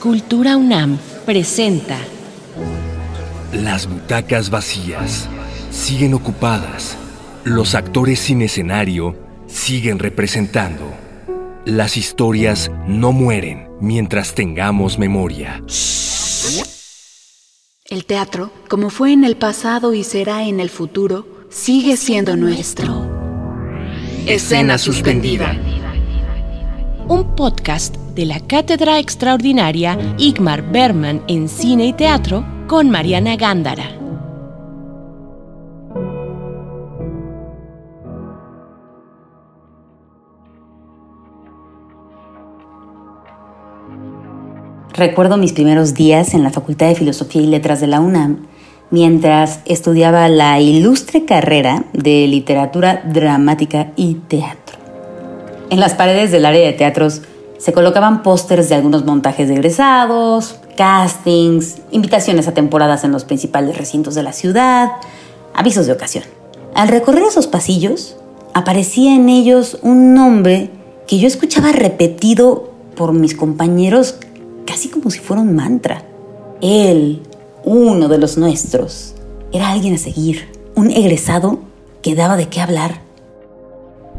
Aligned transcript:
Cultura 0.00 0.56
UNAM 0.56 0.96
presenta 1.26 1.98
Las 3.52 3.86
butacas 3.86 4.48
vacías 4.48 5.28
siguen 5.70 6.14
ocupadas. 6.14 6.96
Los 7.44 7.74
actores 7.74 8.18
sin 8.18 8.40
escenario 8.40 9.14
siguen 9.46 9.98
representando. 9.98 10.90
Las 11.66 11.98
historias 11.98 12.70
no 12.86 13.12
mueren 13.12 13.68
mientras 13.82 14.34
tengamos 14.34 14.98
memoria. 14.98 15.62
El 17.84 18.06
teatro, 18.06 18.52
como 18.70 18.88
fue 18.88 19.12
en 19.12 19.24
el 19.24 19.36
pasado 19.36 19.92
y 19.92 20.02
será 20.02 20.44
en 20.44 20.60
el 20.60 20.70
futuro, 20.70 21.26
sigue 21.50 21.98
siendo 21.98 22.36
nuestro. 22.36 23.06
Escena 24.26 24.78
suspendida. 24.78 25.60
Un 27.06 27.36
podcast 27.36 27.99
de 28.14 28.26
la 28.26 28.40
Cátedra 28.40 28.98
Extraordinaria 28.98 29.98
Igmar 30.18 30.62
Berman 30.70 31.22
en 31.28 31.48
Cine 31.48 31.86
y 31.86 31.92
Teatro 31.92 32.44
con 32.66 32.90
Mariana 32.90 33.36
Gándara. 33.36 33.96
Recuerdo 44.92 45.36
mis 45.36 45.52
primeros 45.52 45.94
días 45.94 46.34
en 46.34 46.42
la 46.42 46.50
Facultad 46.50 46.88
de 46.88 46.94
Filosofía 46.94 47.42
y 47.42 47.46
Letras 47.46 47.80
de 47.80 47.86
la 47.86 48.00
UNAM 48.00 48.46
mientras 48.90 49.60
estudiaba 49.64 50.28
la 50.28 50.60
ilustre 50.60 51.24
carrera 51.24 51.84
de 51.92 52.26
literatura 52.26 53.02
dramática 53.04 53.92
y 53.96 54.14
teatro. 54.14 54.78
En 55.70 55.78
las 55.78 55.94
paredes 55.94 56.32
del 56.32 56.44
área 56.44 56.66
de 56.66 56.72
teatros 56.72 57.22
se 57.60 57.72
colocaban 57.74 58.22
pósters 58.22 58.68
de 58.70 58.74
algunos 58.74 59.04
montajes 59.04 59.48
de 59.48 59.54
egresados, 59.54 60.56
castings, 60.76 61.76
invitaciones 61.90 62.48
a 62.48 62.54
temporadas 62.54 63.04
en 63.04 63.12
los 63.12 63.24
principales 63.24 63.76
recintos 63.76 64.14
de 64.14 64.22
la 64.22 64.32
ciudad, 64.32 64.92
avisos 65.54 65.86
de 65.86 65.92
ocasión. 65.92 66.24
Al 66.74 66.88
recorrer 66.88 67.22
esos 67.24 67.46
pasillos, 67.46 68.16
aparecía 68.54 69.14
en 69.14 69.28
ellos 69.28 69.78
un 69.82 70.14
nombre 70.14 70.70
que 71.06 71.18
yo 71.18 71.26
escuchaba 71.26 71.70
repetido 71.72 72.70
por 72.96 73.12
mis 73.12 73.34
compañeros 73.34 74.16
casi 74.64 74.88
como 74.88 75.10
si 75.10 75.18
fuera 75.18 75.42
un 75.42 75.54
mantra. 75.54 76.02
Él, 76.62 77.22
uno 77.64 78.08
de 78.08 78.18
los 78.18 78.38
nuestros, 78.38 79.14
era 79.52 79.70
alguien 79.70 79.94
a 79.94 79.98
seguir, 79.98 80.48
un 80.76 80.90
egresado 80.90 81.58
que 82.02 82.14
daba 82.14 82.36
de 82.36 82.48
qué 82.48 82.62
hablar. 82.62 83.02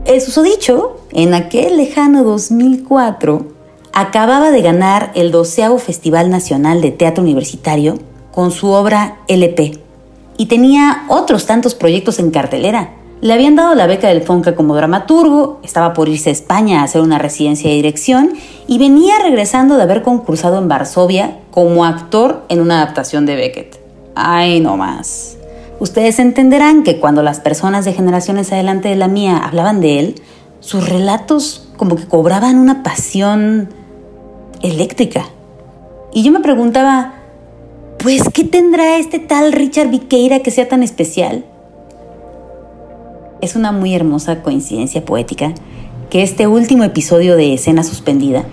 El 0.05 0.21
susodicho, 0.21 0.97
en 1.11 1.33
aquel 1.33 1.77
lejano 1.77 2.23
2004, 2.23 3.45
acababa 3.93 4.51
de 4.51 4.61
ganar 4.61 5.11
el 5.15 5.31
12 5.31 5.79
Festival 5.79 6.29
Nacional 6.29 6.81
de 6.81 6.91
Teatro 6.91 7.23
Universitario 7.23 7.99
con 8.31 8.51
su 8.51 8.69
obra 8.69 9.17
LP 9.27 9.79
y 10.37 10.45
tenía 10.47 11.05
otros 11.09 11.45
tantos 11.45 11.75
proyectos 11.75 12.19
en 12.19 12.31
cartelera 12.31 12.95
le 13.21 13.33
habían 13.33 13.55
dado 13.55 13.75
la 13.75 13.85
beca 13.85 14.07
del 14.07 14.23
FONCA 14.23 14.55
como 14.55 14.75
dramaturgo, 14.75 15.59
estaba 15.61 15.93
por 15.93 16.09
irse 16.09 16.29
a 16.29 16.33
España 16.33 16.81
a 16.81 16.85
hacer 16.85 17.01
una 17.01 17.19
residencia 17.19 17.69
de 17.69 17.75
dirección 17.75 18.33
y 18.67 18.79
venía 18.79 19.19
regresando 19.21 19.77
de 19.77 19.83
haber 19.83 20.01
concursado 20.01 20.57
en 20.57 20.67
Varsovia 20.67 21.37
como 21.51 21.85
actor 21.85 22.43
en 22.49 22.61
una 22.61 22.81
adaptación 22.81 23.27
de 23.27 23.35
Beckett. 23.35 23.79
Ay, 24.15 24.59
no 24.59 24.75
más. 24.75 25.37
Ustedes 25.81 26.19
entenderán 26.19 26.83
que 26.83 26.99
cuando 26.99 27.23
las 27.23 27.39
personas 27.39 27.85
de 27.85 27.93
generaciones 27.93 28.51
adelante 28.51 28.87
de 28.87 28.95
la 28.95 29.07
mía 29.07 29.39
hablaban 29.39 29.81
de 29.81 29.97
él, 29.97 30.21
sus 30.59 30.87
relatos 30.87 31.69
como 31.75 31.95
que 31.95 32.05
cobraban 32.05 32.59
una 32.59 32.83
pasión 32.83 33.67
eléctrica. 34.61 35.25
Y 36.13 36.21
yo 36.21 36.31
me 36.31 36.41
preguntaba, 36.41 37.15
pues, 37.97 38.29
¿qué 38.31 38.43
tendrá 38.43 38.97
este 38.97 39.17
tal 39.17 39.53
Richard 39.53 39.89
Viqueira 39.89 40.41
que 40.41 40.51
sea 40.51 40.67
tan 40.67 40.83
especial? 40.83 41.45
Es 43.41 43.55
una 43.55 43.71
muy 43.71 43.95
hermosa 43.95 44.43
coincidencia 44.43 45.03
poética 45.03 45.51
que 46.11 46.21
este 46.21 46.45
último 46.45 46.83
episodio 46.83 47.35
de 47.35 47.55
Escena 47.55 47.81
Suspendida, 47.81 48.43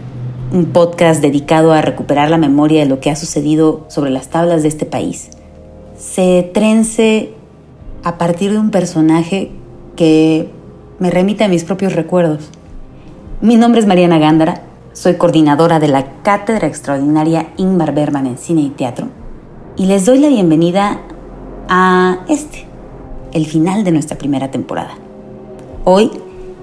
un 0.50 0.65
podcast 0.72 1.21
dedicado 1.21 1.72
a 1.72 1.83
recuperar 1.83 2.31
la 2.31 2.38
memoria 2.38 2.81
de 2.81 2.88
lo 2.88 3.00
que 3.00 3.11
ha 3.11 3.17
sucedido 3.17 3.84
sobre 3.88 4.11
las 4.11 4.28
tablas 4.28 4.62
de 4.62 4.69
este 4.69 4.87
país, 4.87 5.28
se 5.99 6.49
trence 6.55 7.33
a 8.05 8.19
partir 8.19 8.53
de 8.53 8.59
un 8.59 8.71
personaje 8.71 9.51
que 9.97 10.49
me 11.01 11.11
remite 11.11 11.45
a 11.45 11.49
mis 11.49 11.65
propios 11.65 11.95
recuerdos. 11.95 12.51
Mi 13.41 13.57
nombre 13.57 13.81
es 13.81 13.87
Mariana 13.87 14.19
Gándara, 14.19 14.63
soy 14.93 15.15
coordinadora 15.15 15.81
de 15.81 15.89
la 15.89 16.23
Cátedra 16.23 16.69
Extraordinaria 16.69 17.49
Ingmar 17.57 17.95
Berman 17.95 18.27
en 18.27 18.39
Cine 18.39 18.63
y 18.63 18.71
Teatro, 18.71 19.09
y 19.77 19.87
les 19.87 20.07
doy 20.07 20.19
la 20.19 20.29
bienvenida 20.29 21.01
a 21.69 22.21
este, 22.29 22.67
el 23.33 23.47
final 23.47 23.85
de 23.85 23.93
nuestra 23.93 24.19
primera 24.19 24.51
temporada. 24.51 24.95
Hoy 25.85 26.11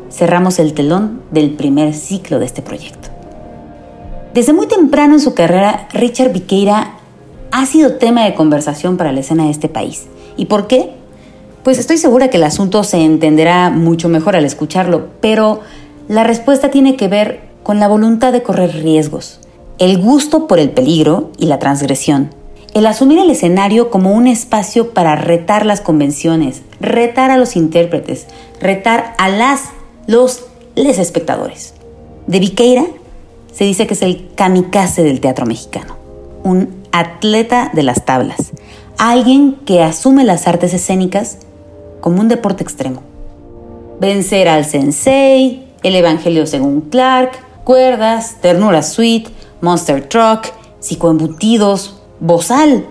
cerramos 0.09 0.59
el 0.59 0.73
telón 0.73 1.21
del 1.31 1.51
primer 1.51 1.93
ciclo 1.93 2.39
de 2.39 2.45
este 2.45 2.61
proyecto. 2.61 3.09
Desde 4.33 4.53
muy 4.53 4.67
temprano 4.67 5.13
en 5.13 5.19
su 5.19 5.33
carrera, 5.33 5.87
Richard 5.93 6.31
Viqueira 6.31 6.94
ha 7.55 7.65
sido 7.65 7.93
tema 7.93 8.25
de 8.25 8.33
conversación 8.33 8.97
para 8.97 9.13
la 9.13 9.21
escena 9.21 9.45
de 9.45 9.51
este 9.51 9.69
país. 9.69 10.07
¿Y 10.35 10.47
por 10.47 10.67
qué? 10.67 10.89
Pues 11.63 11.79
estoy 11.79 11.95
segura 11.95 12.29
que 12.29 12.35
el 12.35 12.43
asunto 12.43 12.83
se 12.83 12.97
entenderá 12.97 13.69
mucho 13.69 14.09
mejor 14.09 14.35
al 14.35 14.43
escucharlo, 14.43 15.07
pero 15.21 15.61
la 16.09 16.25
respuesta 16.25 16.69
tiene 16.69 16.97
que 16.97 17.07
ver 17.07 17.43
con 17.63 17.79
la 17.79 17.87
voluntad 17.87 18.33
de 18.33 18.43
correr 18.43 18.83
riesgos, 18.83 19.39
el 19.77 20.01
gusto 20.01 20.47
por 20.47 20.59
el 20.59 20.71
peligro 20.71 21.31
y 21.37 21.45
la 21.45 21.57
transgresión, 21.57 22.35
el 22.73 22.85
asumir 22.87 23.19
el 23.19 23.29
escenario 23.29 23.89
como 23.89 24.11
un 24.11 24.27
espacio 24.27 24.93
para 24.93 25.15
retar 25.15 25.65
las 25.65 25.79
convenciones, 25.79 26.61
retar 26.81 27.31
a 27.31 27.37
los 27.37 27.55
intérpretes, 27.55 28.27
retar 28.59 29.15
a 29.17 29.29
las, 29.29 29.61
los, 30.07 30.43
les 30.75 30.99
espectadores. 30.99 31.73
De 32.27 32.41
Viqueira 32.41 32.85
se 33.53 33.63
dice 33.63 33.87
que 33.87 33.93
es 33.93 34.01
el 34.01 34.27
kamikaze 34.35 35.03
del 35.03 35.21
teatro 35.21 35.45
mexicano, 35.45 35.95
un 36.43 36.84
atleta 36.99 37.71
de 37.73 37.83
las 37.83 38.05
tablas, 38.05 38.51
alguien 38.97 39.57
que 39.65 39.83
asume 39.83 40.23
las 40.23 40.47
artes 40.47 40.73
escénicas 40.73 41.39
como 41.99 42.21
un 42.21 42.27
deporte 42.27 42.63
extremo. 42.63 43.01
Vencer 43.99 44.47
al 44.47 44.65
sensei, 44.65 45.67
el 45.83 45.95
evangelio 45.95 46.47
según 46.47 46.81
Clark, 46.81 47.31
cuerdas, 47.63 48.37
ternura 48.41 48.81
suite, 48.81 49.29
monster 49.61 50.07
truck, 50.07 50.47
psicoembutidos, 50.79 52.01
Bozal. 52.19 52.85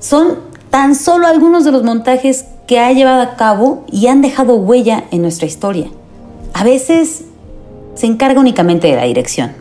Son 0.00 0.38
tan 0.68 0.94
solo 0.94 1.26
algunos 1.26 1.64
de 1.64 1.72
los 1.72 1.82
montajes 1.82 2.44
que 2.66 2.78
ha 2.78 2.92
llevado 2.92 3.22
a 3.22 3.36
cabo 3.36 3.84
y 3.90 4.08
han 4.08 4.20
dejado 4.20 4.56
huella 4.56 5.04
en 5.10 5.22
nuestra 5.22 5.46
historia. 5.46 5.88
A 6.52 6.62
veces 6.62 7.24
se 7.94 8.06
encarga 8.06 8.40
únicamente 8.40 8.88
de 8.88 8.96
la 8.96 9.04
dirección. 9.04 9.52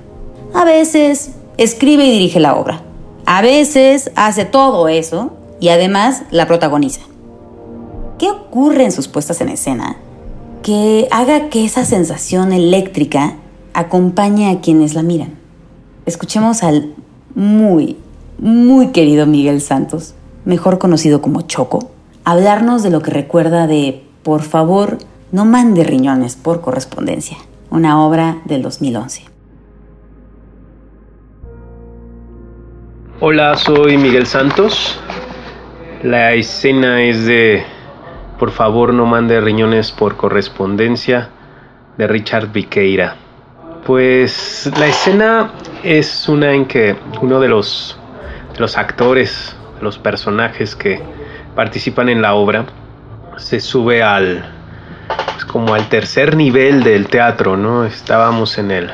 A 0.53 0.65
veces 0.65 1.31
escribe 1.57 2.05
y 2.05 2.11
dirige 2.11 2.39
la 2.39 2.55
obra. 2.55 2.88
A 3.31 3.43
veces 3.43 4.09
hace 4.15 4.43
todo 4.43 4.87
eso 4.87 5.33
y 5.59 5.69
además 5.69 6.23
la 6.31 6.47
protagoniza. 6.47 7.01
¿Qué 8.17 8.27
ocurre 8.27 8.85
en 8.85 8.91
sus 8.91 9.07
puestas 9.07 9.39
en 9.39 9.49
escena 9.49 9.97
que 10.63 11.07
haga 11.11 11.49
que 11.49 11.63
esa 11.63 11.85
sensación 11.85 12.53
eléctrica 12.53 13.35
acompañe 13.75 14.49
a 14.49 14.61
quienes 14.61 14.95
la 14.95 15.03
miran? 15.03 15.37
Escuchemos 16.07 16.63
al 16.63 16.95
muy, 17.35 17.97
muy 18.39 18.87
querido 18.87 19.27
Miguel 19.27 19.61
Santos, 19.61 20.15
mejor 20.43 20.79
conocido 20.79 21.21
como 21.21 21.41
Choco, 21.41 21.91
hablarnos 22.23 22.81
de 22.81 22.89
lo 22.89 23.03
que 23.03 23.11
recuerda 23.11 23.67
de 23.67 24.03
Por 24.23 24.41
favor, 24.41 24.97
no 25.31 25.45
mande 25.45 25.83
riñones 25.83 26.35
por 26.35 26.61
correspondencia, 26.61 27.37
una 27.69 28.03
obra 28.03 28.41
del 28.45 28.63
2011. 28.63 29.28
Hola, 33.21 33.57
soy 33.57 33.97
Miguel 33.97 34.25
Santos. 34.25 34.97
La 36.03 36.31
escena 36.31 37.01
es 37.01 37.25
de 37.25 37.65
Por 38.39 38.51
favor, 38.51 38.93
no 38.93 39.05
mande 39.05 39.41
riñones 39.41 39.91
por 39.91 40.15
correspondencia 40.15 41.27
de 41.97 42.07
Richard 42.07 42.53
Viqueira. 42.53 43.17
Pues 43.85 44.71
la 44.79 44.87
escena 44.87 45.51
es 45.83 46.29
una 46.29 46.53
en 46.53 46.65
que 46.65 46.95
uno 47.21 47.41
de 47.41 47.49
los 47.49 47.99
los 48.57 48.77
actores, 48.77 49.53
los 49.81 49.97
personajes 49.97 50.73
que 50.77 51.01
participan 51.55 52.07
en 52.07 52.21
la 52.21 52.35
obra, 52.35 52.67
se 53.35 53.59
sube 53.59 54.01
al 54.01 54.49
pues, 55.33 55.43
como 55.43 55.73
al 55.73 55.89
tercer 55.89 56.37
nivel 56.37 56.83
del 56.83 57.07
teatro, 57.07 57.57
¿no? 57.57 57.83
Estábamos 57.83 58.57
en 58.57 58.71
el 58.71 58.89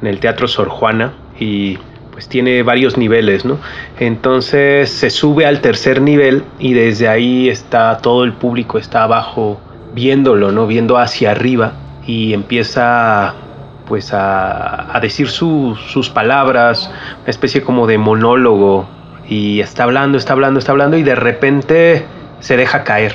en 0.00 0.06
el 0.06 0.18
Teatro 0.18 0.48
Sor 0.48 0.70
Juana 0.70 1.12
y 1.38 1.78
pues 2.16 2.28
tiene 2.30 2.62
varios 2.62 2.96
niveles, 2.96 3.44
¿no? 3.44 3.58
Entonces 4.00 4.88
se 4.88 5.10
sube 5.10 5.44
al 5.44 5.60
tercer 5.60 6.00
nivel 6.00 6.44
y 6.58 6.72
desde 6.72 7.08
ahí 7.08 7.50
está 7.50 7.98
todo 7.98 8.24
el 8.24 8.32
público 8.32 8.78
está 8.78 9.02
abajo 9.02 9.60
viéndolo, 9.92 10.50
¿no? 10.50 10.66
Viendo 10.66 10.96
hacia 10.96 11.32
arriba 11.32 11.74
y 12.06 12.32
empieza 12.32 13.34
pues 13.86 14.14
a, 14.14 14.98
decir 15.02 15.28
sus 15.28 16.08
palabras, 16.08 16.90
una 17.20 17.28
especie 17.28 17.60
como 17.60 17.86
de 17.86 17.98
monólogo, 17.98 18.88
y 19.28 19.60
está 19.60 19.82
hablando, 19.82 20.16
está 20.16 20.32
hablando, 20.32 20.58
está 20.58 20.72
hablando, 20.72 20.96
y 20.96 21.02
de 21.02 21.16
repente 21.16 22.06
se 22.40 22.56
deja 22.56 22.82
caer. 22.82 23.12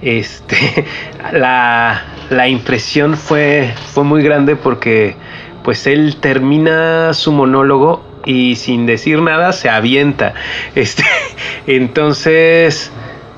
Este, 0.00 0.86
la, 1.32 2.02
la 2.30 2.48
impresión 2.48 3.14
fue, 3.18 3.74
fue 3.92 4.04
muy 4.04 4.22
grande 4.22 4.56
porque 4.56 5.16
pues 5.62 5.86
él 5.86 6.16
termina 6.16 7.12
su 7.12 7.30
monólogo 7.30 8.10
y 8.24 8.56
sin 8.56 8.86
decir 8.86 9.20
nada 9.20 9.52
se 9.52 9.68
avienta. 9.68 10.34
Este, 10.74 11.04
entonces, 11.66 12.92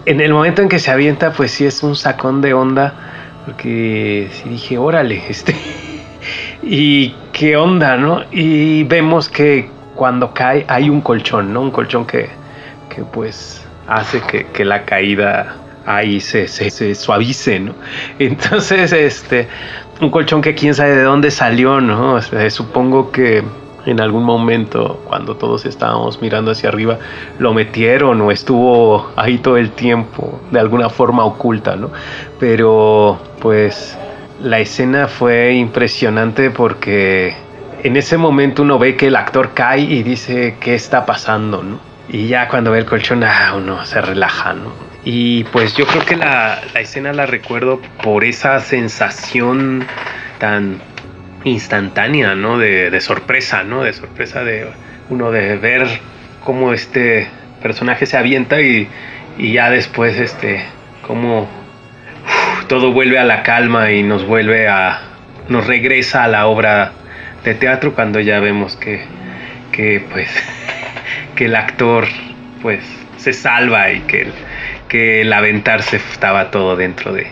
en 0.07 0.21
el 0.21 0.33
momento 0.33 0.63
en 0.63 0.69
que 0.69 0.79
se 0.79 0.91
avienta, 0.91 1.33
pues 1.33 1.51
sí 1.53 1.67
es 1.67 1.83
un 1.83 1.97
sacón 1.97 2.41
de 2.41 2.55
onda, 2.55 2.95
porque 3.47 4.29
sí 4.33 4.49
dije, 4.49 4.79
órale, 4.79 5.23
este, 5.29 5.55
y 6.63 7.15
qué 7.33 7.57
onda, 7.57 7.97
¿no? 7.97 8.23
Y 8.31 8.85
vemos 8.85 9.29
que 9.29 9.69
cuando 9.95 10.35
cae 10.35 10.65
hay 10.69 10.91
un 10.91 11.01
colchón, 11.01 11.53
¿no? 11.53 11.61
Un 11.61 11.71
colchón 11.71 12.07
que, 12.07 12.29
que 12.95 13.03
pues 13.03 13.65
hace 13.87 14.21
que, 14.21 14.47
que 14.47 14.65
la 14.65 14.85
caída 14.85 15.57
ahí 15.87 16.21
se, 16.21 16.49
se, 16.49 16.95
suavice, 16.95 17.61
¿no? 17.61 17.75
Entonces, 18.19 18.93
este, 18.93 19.49
un 20.01 20.11
colchón 20.11 20.43
que 20.43 20.55
quién 20.55 20.75
sabe 20.75 20.97
de 20.97 21.03
dónde 21.03 21.31
salió, 21.31 21.81
¿no? 21.81 22.21
supongo 22.51 23.11
que 23.11 23.43
en 23.87 24.01
algún 24.01 24.25
momento 24.25 25.03
cuando 25.07 25.37
todos 25.37 25.67
estábamos 25.67 26.21
mirando 26.21 26.51
hacia 26.51 26.69
arriba 26.69 26.99
lo 27.39 27.53
metieron 27.53 28.21
o 28.21 28.31
estuvo 28.31 29.11
ahí 29.17 29.39
todo 29.39 29.57
el 29.57 29.71
tiempo 29.71 30.41
de 30.51 30.61
alguna 30.61 30.89
forma 30.89 31.25
oculta, 31.25 31.77
¿no? 31.77 31.91
Pero 32.39 33.19
pues 33.41 33.99
la 34.43 34.59
escena 34.59 35.09
fue 35.09 35.55
impresionante 35.55 36.51
porque 36.51 37.37
en 37.83 37.97
ese 37.97 38.17
momento 38.17 38.63
uno 38.63 38.79
ve 38.79 38.97
que 38.97 39.09
el 39.09 39.17
actor 39.17 39.53
cae 39.55 39.81
y 39.81 40.03
dice 40.03 40.57
qué 40.61 40.75
está 40.75 41.05
pasando, 41.07 41.63
¿no? 41.63 41.79
Y 42.09 42.29
ya 42.29 42.49
cuando 42.49 42.71
ve 42.71 42.79
el 42.79 42.85
colchón, 42.85 43.25
ah, 43.25 43.55
uno 43.57 43.85
se 43.85 44.01
relaja, 44.01 44.55
¿no? 44.55 44.73
Y 45.05 45.45
pues 45.45 45.75
yo 45.75 45.87
creo 45.87 46.05
que 46.05 46.17
la, 46.17 46.61
la 46.73 46.81
escena 46.81 47.13
la 47.13 47.27
recuerdo 47.27 47.81
por 48.03 48.25
esa 48.25 48.61
sensación 48.61 49.87
tan 50.39 50.81
instantánea, 51.45 52.35
¿no? 52.35 52.59
De, 52.59 53.01
sorpresa, 53.01 53.63
¿no? 53.63 53.83
De 53.85 53.93
sorpresa 53.93 54.43
de 54.45 54.67
uno 55.11 55.31
de 55.31 55.57
ver 55.57 55.87
cómo 56.43 56.73
este 56.73 57.29
personaje 57.63 58.07
se 58.07 58.17
avienta 58.17 58.61
y, 58.61 58.89
ya 59.39 59.71
después, 59.71 60.19
este, 60.19 60.65
cómo 61.03 61.49
todo 62.69 62.93
vuelve 62.93 63.19
a 63.19 63.25
la 63.25 63.43
calma 63.43 63.91
y 63.93 64.03
nos 64.03 64.27
vuelve 64.27 64.69
a, 64.69 65.03
nos 65.49 65.67
regresa 65.67 66.25
a 66.25 66.29
la 66.29 66.47
obra 66.47 66.93
de 67.45 67.55
teatro 67.55 67.95
cuando 67.95 68.21
ya 68.21 68.41
vemos 68.41 68.77
que, 68.77 69.05
que 69.73 70.03
pues, 70.11 70.31
que 71.37 71.47
el 71.47 71.57
actor, 71.57 72.07
pues, 72.63 72.81
se 73.19 73.33
salva 73.33 73.91
y 73.93 74.01
que 74.01 74.23
el, 74.23 74.33
que 74.89 75.21
el 75.23 75.33
aventarse 75.33 75.97
estaba 75.97 76.51
todo 76.51 76.77
dentro 76.77 77.13
de, 77.13 77.27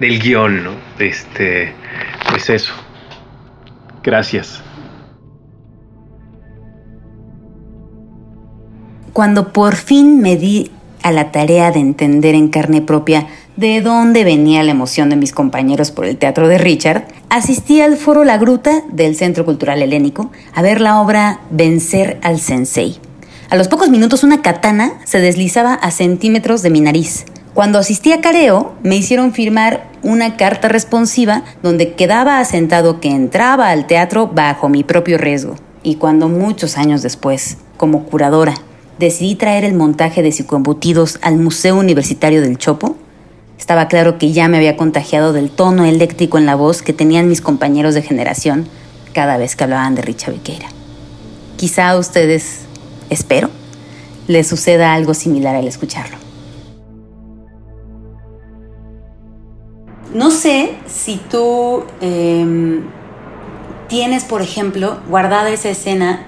del 0.00 0.18
guion, 0.20 0.64
¿no? 0.64 0.72
Este, 0.98 1.72
pues 2.28 2.50
eso. 2.50 2.85
Gracias. 4.06 4.60
Cuando 9.12 9.52
por 9.52 9.74
fin 9.74 10.20
me 10.20 10.36
di 10.36 10.70
a 11.02 11.10
la 11.10 11.32
tarea 11.32 11.72
de 11.72 11.80
entender 11.80 12.36
en 12.36 12.48
carne 12.48 12.82
propia 12.82 13.26
de 13.56 13.80
dónde 13.80 14.22
venía 14.22 14.62
la 14.62 14.70
emoción 14.70 15.10
de 15.10 15.16
mis 15.16 15.32
compañeros 15.32 15.90
por 15.90 16.04
el 16.04 16.18
teatro 16.18 16.46
de 16.46 16.58
Richard, 16.58 17.08
asistí 17.30 17.80
al 17.80 17.96
foro 17.96 18.22
La 18.22 18.38
Gruta 18.38 18.82
del 18.92 19.16
Centro 19.16 19.44
Cultural 19.44 19.82
Helénico 19.82 20.30
a 20.54 20.62
ver 20.62 20.80
la 20.80 21.00
obra 21.00 21.40
Vencer 21.50 22.20
al 22.22 22.38
Sensei. 22.38 23.00
A 23.50 23.56
los 23.56 23.66
pocos 23.66 23.90
minutos 23.90 24.22
una 24.22 24.40
katana 24.40 25.00
se 25.04 25.18
deslizaba 25.18 25.74
a 25.74 25.90
centímetros 25.90 26.62
de 26.62 26.70
mi 26.70 26.80
nariz. 26.80 27.24
Cuando 27.56 27.78
asistí 27.78 28.12
a 28.12 28.20
Careo, 28.20 28.74
me 28.82 28.96
hicieron 28.96 29.32
firmar 29.32 29.88
una 30.02 30.36
carta 30.36 30.68
responsiva 30.68 31.42
donde 31.62 31.94
quedaba 31.94 32.38
asentado 32.38 33.00
que 33.00 33.08
entraba 33.08 33.70
al 33.70 33.86
teatro 33.86 34.26
bajo 34.26 34.68
mi 34.68 34.84
propio 34.84 35.16
riesgo. 35.16 35.54
Y 35.82 35.94
cuando 35.94 36.28
muchos 36.28 36.76
años 36.76 37.00
después, 37.00 37.56
como 37.78 38.04
curadora, 38.04 38.52
decidí 38.98 39.36
traer 39.36 39.64
el 39.64 39.72
montaje 39.72 40.22
de 40.22 40.32
psicoembutidos 40.32 41.18
al 41.22 41.38
Museo 41.38 41.78
Universitario 41.78 42.42
del 42.42 42.58
Chopo, 42.58 42.94
estaba 43.58 43.88
claro 43.88 44.18
que 44.18 44.32
ya 44.32 44.48
me 44.48 44.58
había 44.58 44.76
contagiado 44.76 45.32
del 45.32 45.48
tono 45.48 45.86
eléctrico 45.86 46.36
en 46.36 46.44
la 46.44 46.56
voz 46.56 46.82
que 46.82 46.92
tenían 46.92 47.26
mis 47.26 47.40
compañeros 47.40 47.94
de 47.94 48.02
generación 48.02 48.68
cada 49.14 49.38
vez 49.38 49.56
que 49.56 49.64
hablaban 49.64 49.94
de 49.94 50.02
Richa 50.02 50.30
Bequeira. 50.30 50.68
Quizá 51.56 51.88
a 51.88 51.96
ustedes, 51.96 52.66
espero, 53.08 53.48
les 54.26 54.46
suceda 54.46 54.92
algo 54.92 55.14
similar 55.14 55.56
al 55.56 55.66
escucharlo. 55.66 56.25
No 60.16 60.30
sé 60.30 60.70
si 60.86 61.16
tú 61.16 61.84
em, 62.00 62.84
tienes, 63.86 64.24
por 64.24 64.40
ejemplo, 64.40 64.98
guardada 65.10 65.50
esa 65.50 65.68
escena 65.68 66.26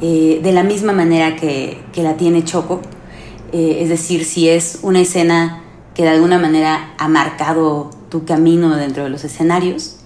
eh, 0.00 0.38
de 0.40 0.52
la 0.52 0.62
misma 0.62 0.92
manera 0.92 1.34
que, 1.34 1.82
la 1.96 2.16
tiene 2.16 2.44
Choco. 2.44 2.80
Eh, 3.52 3.78
es 3.80 3.88
decir, 3.88 4.24
si 4.24 4.48
es 4.48 4.78
una 4.82 5.00
escena 5.00 5.60
que 5.92 6.04
de 6.04 6.10
alguna 6.10 6.38
manera 6.38 6.94
ha 6.98 7.08
marcado 7.08 7.90
tu 8.10 8.24
camino 8.24 8.76
dentro 8.76 9.02
de 9.02 9.10
los 9.10 9.24
escenarios. 9.24 9.96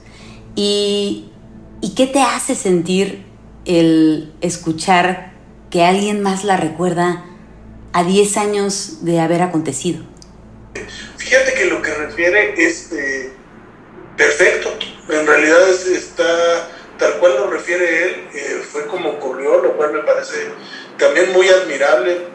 ¿Y, 0.56 1.26
y 1.82 1.90
qué 1.90 2.06
te 2.06 2.22
hace 2.22 2.54
sentir 2.54 3.26
el 3.66 4.32
escuchar 4.40 5.34
que 5.68 5.84
alguien 5.84 6.22
más 6.22 6.42
la 6.42 6.56
recuerda 6.56 7.26
a 7.92 8.02
10 8.02 8.38
años 8.38 9.04
de 9.04 9.20
haber 9.20 9.42
acontecido? 9.42 10.14
Fíjate 11.18 11.54
que 11.54 11.66
lo 11.66 11.73
que 11.73 11.73
refiere 12.06 12.54
es 12.56 12.92
eh, 12.92 13.32
perfecto. 14.16 14.70
En 15.08 15.26
realidad 15.26 15.68
está 15.68 16.68
tal 16.98 17.18
cual 17.18 17.34
lo 17.36 17.50
refiere 17.50 18.04
él, 18.04 18.28
eh, 18.34 18.62
fue 18.70 18.86
como 18.86 19.10
ocurrió, 19.10 19.60
lo 19.60 19.76
cual 19.76 19.92
me 19.92 20.02
parece 20.02 20.48
también 20.98 21.32
muy 21.32 21.48
admirable, 21.48 22.28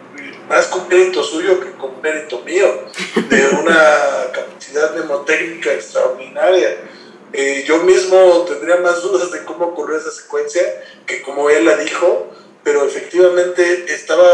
más 0.49 0.65
con 0.67 0.87
mérito 0.89 1.23
suyo 1.23 1.59
que 1.59 1.71
con 1.73 2.01
mérito 2.01 2.41
mío, 2.41 2.67
de 3.29 3.47
una 3.55 4.31
capacidad 4.33 4.93
mnemotécnica 4.95 5.73
extraordinaria. 5.73 6.77
Eh, 7.31 7.63
yo 7.65 7.83
mismo 7.83 8.45
tendría 8.47 8.77
más 8.77 9.01
dudas 9.03 9.31
de 9.31 9.43
cómo 9.45 9.67
ocurrió 9.67 9.97
esa 9.97 10.11
secuencia 10.11 10.63
que 11.05 11.21
como 11.21 11.49
él 11.49 11.65
la 11.65 11.77
dijo, 11.77 12.27
pero 12.63 12.85
efectivamente 12.85 13.85
estaba 13.87 14.25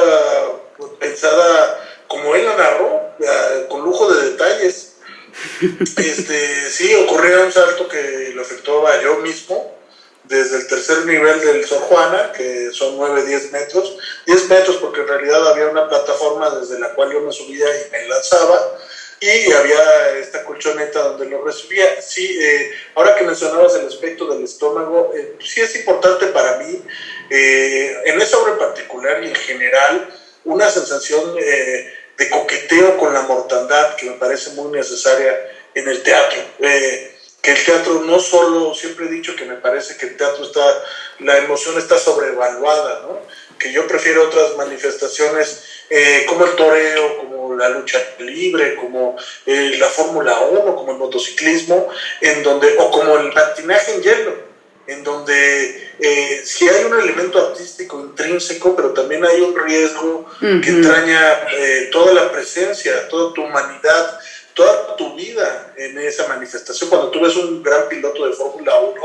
pensada 1.00 1.84
como 2.08 2.36
él 2.36 2.46
la 2.46 2.56
narró, 2.56 3.02
con 3.70 3.84
lujo 3.84 4.12
de 4.14 4.32
detalles. 4.32 4.95
Este, 5.98 6.70
sí, 6.70 6.94
ocurrió 6.96 7.46
un 7.46 7.52
salto 7.52 7.88
que 7.88 8.32
lo 8.34 8.42
afectaba 8.42 9.02
yo 9.02 9.18
mismo, 9.18 9.76
desde 10.24 10.58
el 10.58 10.68
tercer 10.68 11.06
nivel 11.06 11.40
del 11.40 11.66
Sor 11.66 11.82
Juana, 11.82 12.32
que 12.32 12.72
son 12.72 12.98
9, 12.98 13.26
10 13.26 13.52
metros, 13.52 13.98
10 14.26 14.50
metros 14.50 14.78
porque 14.78 15.02
en 15.02 15.08
realidad 15.08 15.48
había 15.48 15.68
una 15.68 15.88
plataforma 15.88 16.50
desde 16.50 16.80
la 16.80 16.94
cual 16.96 17.12
yo 17.12 17.22
me 17.22 17.32
subía 17.32 17.66
y 17.66 17.92
me 17.92 18.08
lanzaba, 18.08 18.80
y 19.22 19.52
había 19.52 20.18
esta 20.20 20.44
colchoneta 20.44 21.00
donde 21.02 21.28
lo 21.28 21.44
recibía. 21.44 22.02
Sí, 22.02 22.38
eh, 22.42 22.72
ahora 22.96 23.16
que 23.16 23.24
mencionabas 23.24 23.76
el 23.76 23.88
aspecto 23.88 24.26
del 24.28 24.44
estómago, 24.44 25.14
eh, 25.16 25.36
sí 25.44 25.62
es 25.62 25.76
importante 25.76 26.28
para 26.28 26.58
mí, 26.58 26.82
eh, 27.30 27.96
en 28.06 28.22
esa 28.22 28.38
obra 28.38 28.54
en 28.54 28.60
particular 28.60 29.24
y 29.24 29.28
en 29.28 29.36
general, 29.36 30.14
una 30.44 30.70
sensación 30.70 31.36
eh, 31.40 31.94
de 32.18 32.30
coqueteo 32.30 32.98
con 32.98 33.14
la 33.14 33.22
mortandad 33.22 33.96
que 33.96 34.10
me 34.10 34.18
parece 34.18 34.52
muy 34.52 34.72
necesaria 34.72 35.52
en 35.74 35.88
el 35.88 36.02
teatro. 36.04 36.42
Eh, 36.60 37.12
que 37.42 37.52
el 37.52 37.64
teatro 37.64 38.02
no 38.06 38.20
solo, 38.20 38.74
siempre 38.74 39.06
he 39.06 39.10
dicho 39.10 39.36
que 39.36 39.46
me 39.46 39.56
parece 39.56 39.98
que 39.98 40.08
el 40.08 40.18
teatro 40.18 40.44
está, 40.44 40.66
la 41.20 41.38
emoción 41.38 41.78
está 41.78 41.98
sobrevaluada, 42.00 43.02
¿no? 43.02 43.22
que 43.60 43.72
yo 43.72 43.88
prefiero 43.88 44.24
otras 44.24 44.58
manifestaciones 44.58 45.64
eh, 45.90 46.26
como 46.28 46.46
el 46.46 46.56
toreo, 46.56 47.18
como 47.20 47.56
la 47.56 47.70
lucha 47.70 48.00
libre, 48.20 48.76
como 48.76 49.16
la 49.46 49.88
Fórmula 49.88 50.40
1, 50.40 50.76
como 50.76 50.92
el 50.92 50.98
motociclismo, 50.98 51.88
en 52.22 52.42
donde, 52.42 52.76
o 52.80 52.90
como 52.90 53.18
el 53.18 53.32
patinaje 53.32 53.94
en 53.94 54.02
hielo 54.02 54.55
en 54.88 55.04
donde 55.04 55.94
eh, 56.00 56.42
sí 56.46 56.68
hay 56.68 56.86
un 56.86 57.00
elemento 57.00 57.40
artístico 57.40 58.00
intrínseco, 58.00 58.76
pero 58.76 58.92
también 58.92 59.26
hay 59.26 59.42
un 59.42 59.56
riesgo 59.56 60.30
que 60.40 60.70
entraña 60.70 61.48
eh, 61.58 61.90
toda 61.92 62.14
la 62.14 62.32
presencia, 62.32 63.08
toda 63.08 63.34
tu 63.34 63.44
humanidad, 63.44 64.20
toda 64.54 64.96
tu 64.96 65.16
vida 65.16 65.74
en 65.76 65.98
esa 65.98 66.28
manifestación. 66.28 66.90
Cuando 66.90 67.10
tú 67.10 67.20
ves 67.20 67.36
un 67.36 67.62
gran 67.62 67.90
piloto 67.90 68.26
de 68.26 68.34
Fórmula 68.34 68.80
1, 68.80 69.02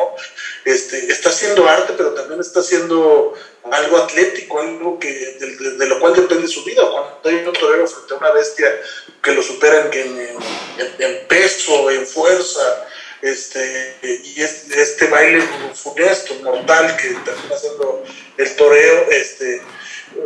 este, 0.64 1.10
está 1.10 1.30
haciendo 1.30 1.68
arte, 1.68 1.94
pero 1.96 2.14
también 2.14 2.40
está 2.40 2.60
haciendo 2.60 3.34
algo 3.70 3.96
atlético, 3.98 4.60
algo 4.60 4.98
que, 4.98 5.08
de, 5.08 5.86
lo 5.86 5.98
cual 5.98 6.14
depende 6.14 6.46
su 6.46 6.62
vida. 6.64 6.82
Cuando 6.82 7.20
hay 7.24 7.46
un 7.46 7.52
torero 7.52 7.86
frente 7.86 8.14
a 8.14 8.16
una 8.18 8.30
bestia 8.30 8.80
que 9.22 9.32
lo 9.32 9.42
supera 9.42 9.90
en, 9.92 10.20
en, 10.20 10.94
en 10.98 11.26
peso, 11.26 11.90
en 11.90 12.06
fuerza, 12.06 12.86
este, 13.22 13.96
y 14.02 14.40
este, 14.40 15.06
baile 15.08 15.42
funesto, 15.74 16.34
mortal, 16.42 16.96
que 16.96 17.08
termina 17.08 17.54
haciendo 17.54 18.04
el 18.36 18.56
toreo, 18.56 19.10
este, 19.10 19.62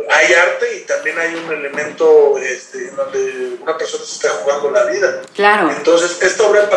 hay 0.09 0.33
arte 0.33 0.77
y 0.77 0.79
también 0.81 1.19
hay 1.19 1.35
un 1.35 1.51
elemento 1.51 2.37
este, 2.39 2.89
en 2.89 2.95
donde 2.95 3.57
una 3.61 3.77
persona 3.77 4.03
se 4.05 4.15
está 4.15 4.29
jugando 4.29 4.71
la 4.71 4.85
vida. 4.85 5.21
Claro. 5.33 5.71
Entonces, 5.71 6.21
esta 6.21 6.43
obra, 6.43 6.69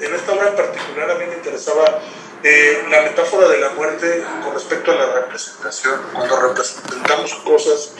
en 0.00 0.14
esta 0.14 0.32
obra 0.32 0.48
en 0.48 0.56
particular 0.56 1.10
a 1.10 1.14
mí 1.14 1.24
me 1.26 1.34
interesaba 1.34 2.00
eh, 2.42 2.82
la 2.90 3.02
metáfora 3.02 3.48
de 3.48 3.58
la 3.58 3.70
muerte 3.70 4.24
con 4.42 4.54
respecto 4.54 4.92
a 4.92 4.94
la 4.94 5.12
representación. 5.12 6.00
Cuando 6.12 6.40
representamos 6.40 7.34
cosas, 7.44 7.92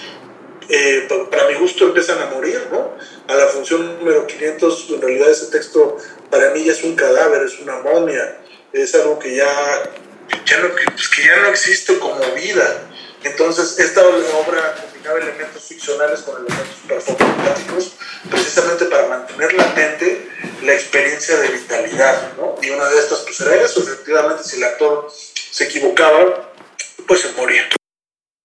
eh, 0.71 1.09
para 1.31 1.49
mi 1.49 1.55
gusto 1.55 1.87
empiezan 1.87 2.21
a 2.23 2.27
morir, 2.27 2.67
¿no? 2.71 2.97
A 3.29 3.35
la 3.35 3.47
función 3.47 3.99
número 3.99 4.27
500, 4.27 4.91
en 4.91 5.03
realidad 5.03 5.31
ese 5.31 5.47
texto 5.47 5.97
para 6.31 6.51
mí 6.51 6.65
ya 6.65 6.73
es 6.73 6.83
un 6.85 6.95
cadáver, 6.97 7.43
es 7.43 7.59
una 7.61 7.81
momia, 7.81 8.39
es 8.73 8.95
algo 8.95 9.19
que 9.19 9.37
ya, 9.37 9.83
ya 10.47 10.59
no, 10.61 10.69
pues 10.95 11.09
que 11.09 11.25
ya 11.25 11.37
no 11.43 11.49
existe 11.49 11.99
como 11.99 12.21
vida 12.35 12.87
entonces, 13.23 13.79
esta 13.79 14.07
obra 14.07 14.75
combinaba 14.81 15.19
elementos 15.19 15.63
ficcionales 15.65 16.21
con 16.21 16.37
elementos 16.37 16.77
performáticos, 16.89 17.93
precisamente 18.31 18.87
para 18.87 19.09
mantener 19.09 19.53
latente 19.53 20.27
la 20.63 20.73
experiencia 20.73 21.37
de 21.37 21.49
vitalidad, 21.49 22.33
¿no? 22.39 22.57
Y 22.63 22.71
una 22.71 22.89
de 22.89 22.99
estas, 22.99 23.21
pues 23.21 23.41
era 23.41 23.57
eso, 23.63 23.81
efectivamente, 23.81 24.43
si 24.45 24.57
el 24.57 24.65
actor 24.65 25.11
se 25.13 25.65
equivocaba, 25.65 26.53
pues 27.07 27.21
se 27.21 27.33
moría. 27.33 27.69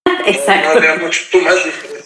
Exacto. 0.25 0.73
No, 0.73 0.77
había 0.77 0.95
mucho 0.95 1.37
más 1.39 1.63
diferencia. 1.63 2.04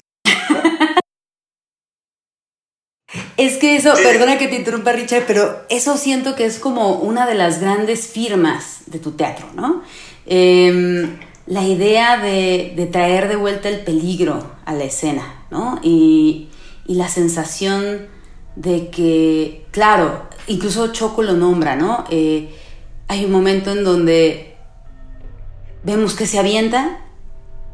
Es 3.37 3.57
que 3.57 3.77
eso, 3.77 3.93
perdona 4.03 4.37
que 4.37 4.49
te 4.49 4.57
interrumpa 4.57 4.91
Richard, 4.91 5.23
pero 5.25 5.61
eso 5.69 5.97
siento 5.97 6.35
que 6.35 6.45
es 6.45 6.59
como 6.59 6.95
una 6.95 7.25
de 7.25 7.35
las 7.35 7.61
grandes 7.61 8.07
firmas 8.07 8.81
de 8.87 8.99
tu 8.99 9.11
teatro, 9.11 9.47
¿no? 9.55 9.81
Eh, 10.25 11.17
la 11.49 11.63
idea 11.63 12.17
de, 12.17 12.87
traer 12.91 13.27
de 13.27 13.35
vuelta 13.35 13.69
el 13.69 13.79
peligro 13.79 14.51
a 14.65 14.73
la 14.73 14.83
escena, 14.83 15.45
¿no? 15.49 15.79
Y, 15.81 16.49
la 16.85 17.07
sensación 17.07 18.07
de 18.55 18.89
que, 18.89 19.67
claro, 19.69 20.27
incluso 20.47 20.91
Choco 20.91 21.21
lo 21.21 21.33
nombra, 21.33 21.75
¿no? 21.75 22.03
Eh, 22.09 22.49
hay 23.07 23.25
un 23.25 23.31
momento 23.31 23.71
en 23.71 23.83
donde 23.83 24.55
vemos 25.83 26.15
que 26.15 26.25
se 26.25 26.39
avienta, 26.39 27.05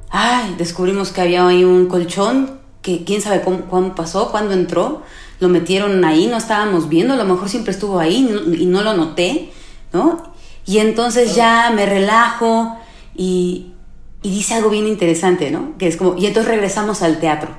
ay, 0.10 0.56
descubrimos 0.58 1.12
que 1.12 1.22
había 1.22 1.48
ahí 1.48 1.64
un 1.64 1.88
colchón, 1.88 2.60
que 2.86 3.04
quién 3.04 3.20
sabe 3.20 3.42
cómo, 3.42 3.96
pasó, 3.96 4.30
cuándo 4.30 4.54
entró, 4.54 5.02
lo 5.40 5.50
metieron 5.50 6.06
ahí, 6.06 6.28
no 6.28 6.38
estábamos 6.38 6.88
viendo, 6.88 7.16
a 7.16 7.18
lo 7.18 7.26
mejor 7.26 7.50
siempre 7.50 7.72
estuvo 7.72 7.98
ahí 7.98 8.30
y 8.60 8.68
no 8.68 8.84
lo 8.84 8.94
noté, 8.94 9.52
¿no? 9.92 10.22
Y 10.68 10.78
entonces 10.78 11.34
ya 11.34 11.72
me 11.76 11.88
relajo, 11.88 12.78
y, 13.16 13.72
dice 14.22 14.54
algo 14.54 14.70
bien 14.70 14.86
interesante, 14.88 15.50
¿no? 15.50 15.76
Que 15.80 15.88
es 15.88 15.98
como, 15.98 16.16
y 16.16 16.28
entonces 16.28 16.52
regresamos 16.52 17.02
al 17.02 17.20
teatro. 17.20 17.50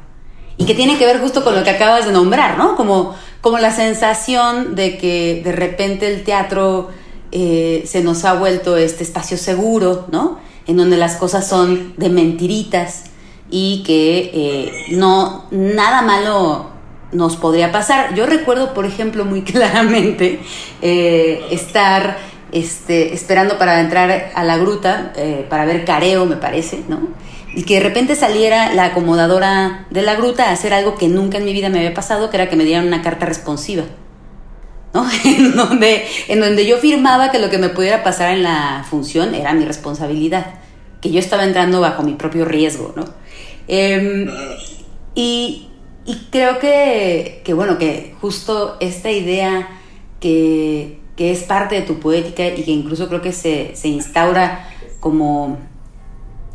Y 0.59 0.65
que 0.65 0.75
tiene 0.75 0.97
que 0.97 1.07
ver 1.07 1.21
justo 1.21 1.43
con 1.43 1.57
lo 1.57 1.65
que 1.65 1.71
acabas 1.71 2.07
de 2.07 2.13
nombrar, 2.13 2.57
¿no? 2.57 2.77
Como, 2.77 3.17
como 3.41 3.59
la 3.59 3.73
sensación 3.73 4.77
de 4.77 4.97
que 4.97 5.43
de 5.45 5.53
repente 5.53 6.07
el 6.07 6.23
teatro 6.23 6.91
eh, 7.33 7.83
se 7.85 8.01
nos 8.03 8.25
ha 8.25 8.35
vuelto 8.35 8.77
este 8.77 9.03
espacio 9.03 9.37
seguro, 9.39 10.07
¿no? 10.13 10.39
En 10.69 10.77
donde 10.77 10.97
las 10.97 11.17
cosas 11.17 11.49
son 11.49 11.95
de 11.97 12.11
mentiritas 12.11 13.05
y 13.51 13.83
que 13.85 14.31
eh, 14.35 14.87
no, 14.91 15.47
nada 15.51 16.03
malo 16.03 16.71
nos 17.13 17.37
podría 17.37 17.73
pasar. 17.73 18.15
Yo 18.15 18.27
recuerdo, 18.27 18.75
por 18.75 18.87
ejemplo, 18.87 19.25
muy 19.25 19.43
claramente 19.43 20.41
eh, 20.83 21.45
estar 21.51 22.17
este, 22.53 23.13
esperando 23.15 23.59
para 23.59 23.81
entrar 23.81 24.33
a 24.35 24.45
la 24.45 24.57
gruta, 24.57 25.13
eh, 25.17 25.47
para 25.49 25.65
ver 25.65 25.85
careo, 25.85 26.27
me 26.27 26.37
parece, 26.37 26.83
¿no? 26.89 27.09
Y 27.55 27.63
que 27.63 27.75
de 27.75 27.81
repente 27.81 28.15
saliera 28.17 28.75
la 28.75 28.87
acomodadora 28.87 29.87
de 29.91 30.03
la 30.03 30.15
gruta 30.15 30.49
a 30.49 30.53
hacer 30.53 30.75
algo 30.75 30.97
que 30.97 31.09
nunca 31.09 31.39
en 31.39 31.45
mi 31.45 31.53
vida 31.53 31.71
me 31.71 31.79
había 31.79 31.95
pasado, 31.95 32.29
que 32.29 32.37
era 32.37 32.49
que 32.49 32.57
me 32.57 32.65
dieran 32.65 32.87
una 32.87 33.03
carta 33.03 33.25
responsiva, 33.25 33.85
¿no? 34.93 35.07
en, 35.25 35.57
donde, 35.57 36.07
en 36.29 36.41
donde 36.41 36.67
yo 36.67 36.77
firmaba 36.79 37.31
que 37.31 37.39
lo 37.39 37.49
que 37.49 37.59
me 37.59 37.71
pudiera 37.71 38.03
pasar 38.03 38.31
en 38.33 38.43
la 38.43 38.85
función 38.89 39.35
era 39.35 39.55
mi 39.55 39.65
responsabilidad, 39.65 40.47
que 41.01 41.11
yo 41.11 41.19
estaba 41.19 41.45
entrando 41.45 41.81
bajo 41.81 42.03
mi 42.03 42.15
propio 42.15 42.45
riesgo, 42.45 42.93
¿no? 42.95 43.05
Em, 43.69 44.29
y, 45.15 45.69
y 46.05 46.15
creo 46.31 46.59
que, 46.59 47.43
que, 47.45 47.55
bueno, 47.55 47.79
que 47.79 48.15
justo 48.21 48.77
esta 48.81 49.11
idea 49.11 49.69
que 50.21 51.01
que 51.17 51.33
es 51.33 51.43
parte 51.43 51.75
de 51.75 51.83
tu 51.83 51.99
poética 51.99 52.47
y 52.47 52.63
que 52.63 52.71
incluso 52.71 53.09
creo 53.09 53.23
que 53.23 53.33
se, 53.33 53.73
instaura 53.85 54.69
como, 55.01 55.59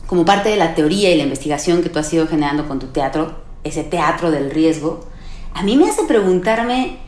como 0.06 0.24
parte 0.24 0.50
de 0.50 0.56
la 0.56 0.76
teoría 0.76 1.12
y 1.12 1.18
la 1.18 1.24
investigación 1.24 1.82
que 1.82 1.90
tú 1.90 2.00
has 2.00 2.14
ido 2.14 2.28
generando 2.28 2.68
con 2.68 2.80
tu 2.80 2.88
teatro, 2.88 3.42
ese 3.64 3.84
teatro 3.84 4.30
del 4.30 4.52
riesgo, 4.52 5.08
a 5.54 5.64
mí 5.64 5.76
me 5.76 5.90
hace 5.90 6.04
preguntarme 6.04 7.00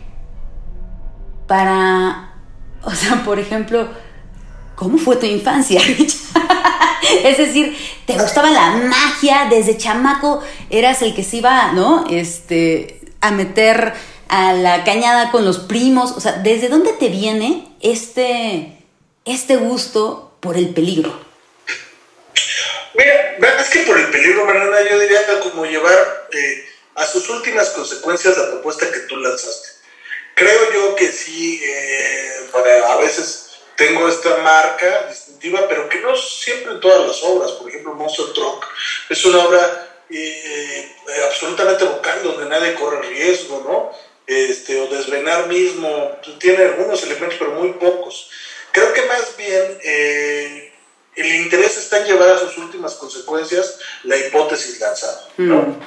para, 1.47 2.33
o 2.83 2.91
sea, 2.91 3.23
por 3.23 3.37
ejemplo, 3.37 3.87
¿cómo 4.75 4.97
fue 4.97 5.15
tu 5.17 5.27
infancia, 5.27 5.79
es 7.23 7.37
decir, 7.37 7.77
¿te 8.05 8.13
gustaba 8.13 8.49
la 8.49 8.71
magia? 8.71 9.47
Desde 9.49 9.77
chamaco 9.77 10.43
eras 10.69 11.01
el 11.01 11.13
que 11.15 11.23
se 11.23 11.37
iba, 11.37 11.71
¿no? 11.73 12.05
Este, 12.09 13.01
a 13.21 13.31
meter 13.31 13.93
a 14.33 14.53
la 14.53 14.83
cañada 14.83 15.31
con 15.31 15.45
los 15.45 15.59
primos? 15.59 16.11
O 16.11 16.19
sea, 16.19 16.33
¿desde 16.33 16.67
dónde 16.67 16.93
te 16.93 17.09
viene 17.09 17.67
este, 17.81 18.77
este 19.25 19.57
gusto 19.57 20.35
por 20.39 20.57
el 20.57 20.73
peligro? 20.73 21.21
Mira, 22.95 23.37
es 23.59 23.69
que 23.69 23.79
por 23.81 23.99
el 23.99 24.09
peligro, 24.09 24.45
Mariana, 24.45 24.89
yo 24.89 24.99
diría 24.99 25.19
como 25.41 25.65
llevar 25.65 26.27
eh, 26.31 26.65
a 26.95 27.05
sus 27.05 27.29
últimas 27.29 27.69
consecuencias 27.69 28.37
la 28.37 28.51
propuesta 28.51 28.91
que 28.91 29.01
tú 29.01 29.17
lanzaste. 29.17 29.69
Creo 30.35 30.73
yo 30.73 30.95
que 30.95 31.11
sí, 31.11 31.61
eh, 31.63 32.49
a 32.87 32.95
veces 32.97 33.51
tengo 33.75 34.07
esta 34.07 34.37
marca 34.37 35.09
pero 35.67 35.89
que 35.89 35.99
no 35.99 36.15
siempre 36.15 36.73
en 36.73 36.79
todas 36.79 37.07
las 37.07 37.23
obras. 37.23 37.51
Por 37.53 37.69
ejemplo, 37.69 37.93
Monster 37.93 38.33
Truck 38.33 38.67
es 39.09 39.25
una 39.25 39.45
obra 39.45 40.03
eh, 40.09 40.95
absolutamente 41.25 41.83
vocal 41.85 42.23
donde 42.23 42.45
nadie 42.45 42.75
corre 42.75 43.01
riesgo, 43.07 43.63
¿no? 43.67 44.13
este, 44.27 44.79
o 44.79 44.87
desvenar 44.87 45.47
mismo, 45.47 46.11
tiene 46.39 46.63
algunos 46.63 47.03
elementos, 47.03 47.37
pero 47.39 47.51
muy 47.51 47.73
pocos. 47.73 48.29
Creo 48.71 48.93
que 48.93 49.03
más 49.03 49.35
bien 49.37 49.79
eh, 49.83 50.73
el 51.15 51.35
interés 51.35 51.77
está 51.77 51.99
en 51.99 52.07
llevar 52.07 52.29
a 52.29 52.39
sus 52.39 52.57
últimas 52.57 52.95
consecuencias 52.95 53.79
la 54.03 54.17
hipótesis 54.17 54.79
lanzada, 54.79 55.27
¿no? 55.37 55.57
Mm. 55.57 55.79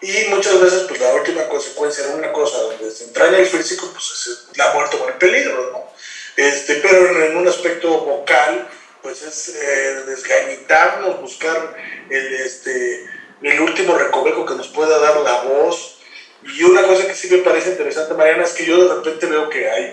Y 0.00 0.28
muchas 0.28 0.60
veces, 0.60 0.84
pues 0.86 1.00
la 1.00 1.12
última 1.14 1.48
consecuencia 1.48 2.06
de 2.06 2.14
una 2.14 2.32
cosa 2.32 2.58
donde 2.58 2.88
se 2.92 3.04
entraña 3.04 3.38
el 3.38 3.46
físico, 3.46 3.90
pues 3.92 4.28
es 4.28 4.56
la 4.56 4.72
muerte 4.72 4.96
con 4.96 5.08
el 5.08 5.18
peligro, 5.18 5.72
¿no? 5.72 5.92
Este, 6.36 6.76
pero 6.76 7.24
en, 7.24 7.36
un 7.36 7.48
aspecto 7.48 7.88
vocal, 7.88 8.68
pues 9.02 9.22
es 9.22 9.48
eh, 9.56 10.04
desgañitarnos, 10.06 11.20
buscar 11.20 11.76
el, 12.10 12.34
este, 12.34 13.06
el 13.42 13.60
último 13.60 13.96
recoveco 13.96 14.44
que 14.44 14.54
nos 14.54 14.68
pueda 14.68 14.98
dar 14.98 15.16
la 15.18 15.42
voz, 15.42 15.98
y 16.44 16.62
una 16.62 16.82
cosa 16.82 17.06
que 17.06 17.14
sí 17.14 17.28
me 17.30 17.38
parece 17.38 17.70
interesante, 17.70 18.14
Mariana, 18.14 18.44
es 18.44 18.52
que 18.52 18.64
yo 18.64 18.88
de 18.88 18.94
repente 18.94 19.26
veo 19.26 19.48
que 19.48 19.68
hay, 19.68 19.84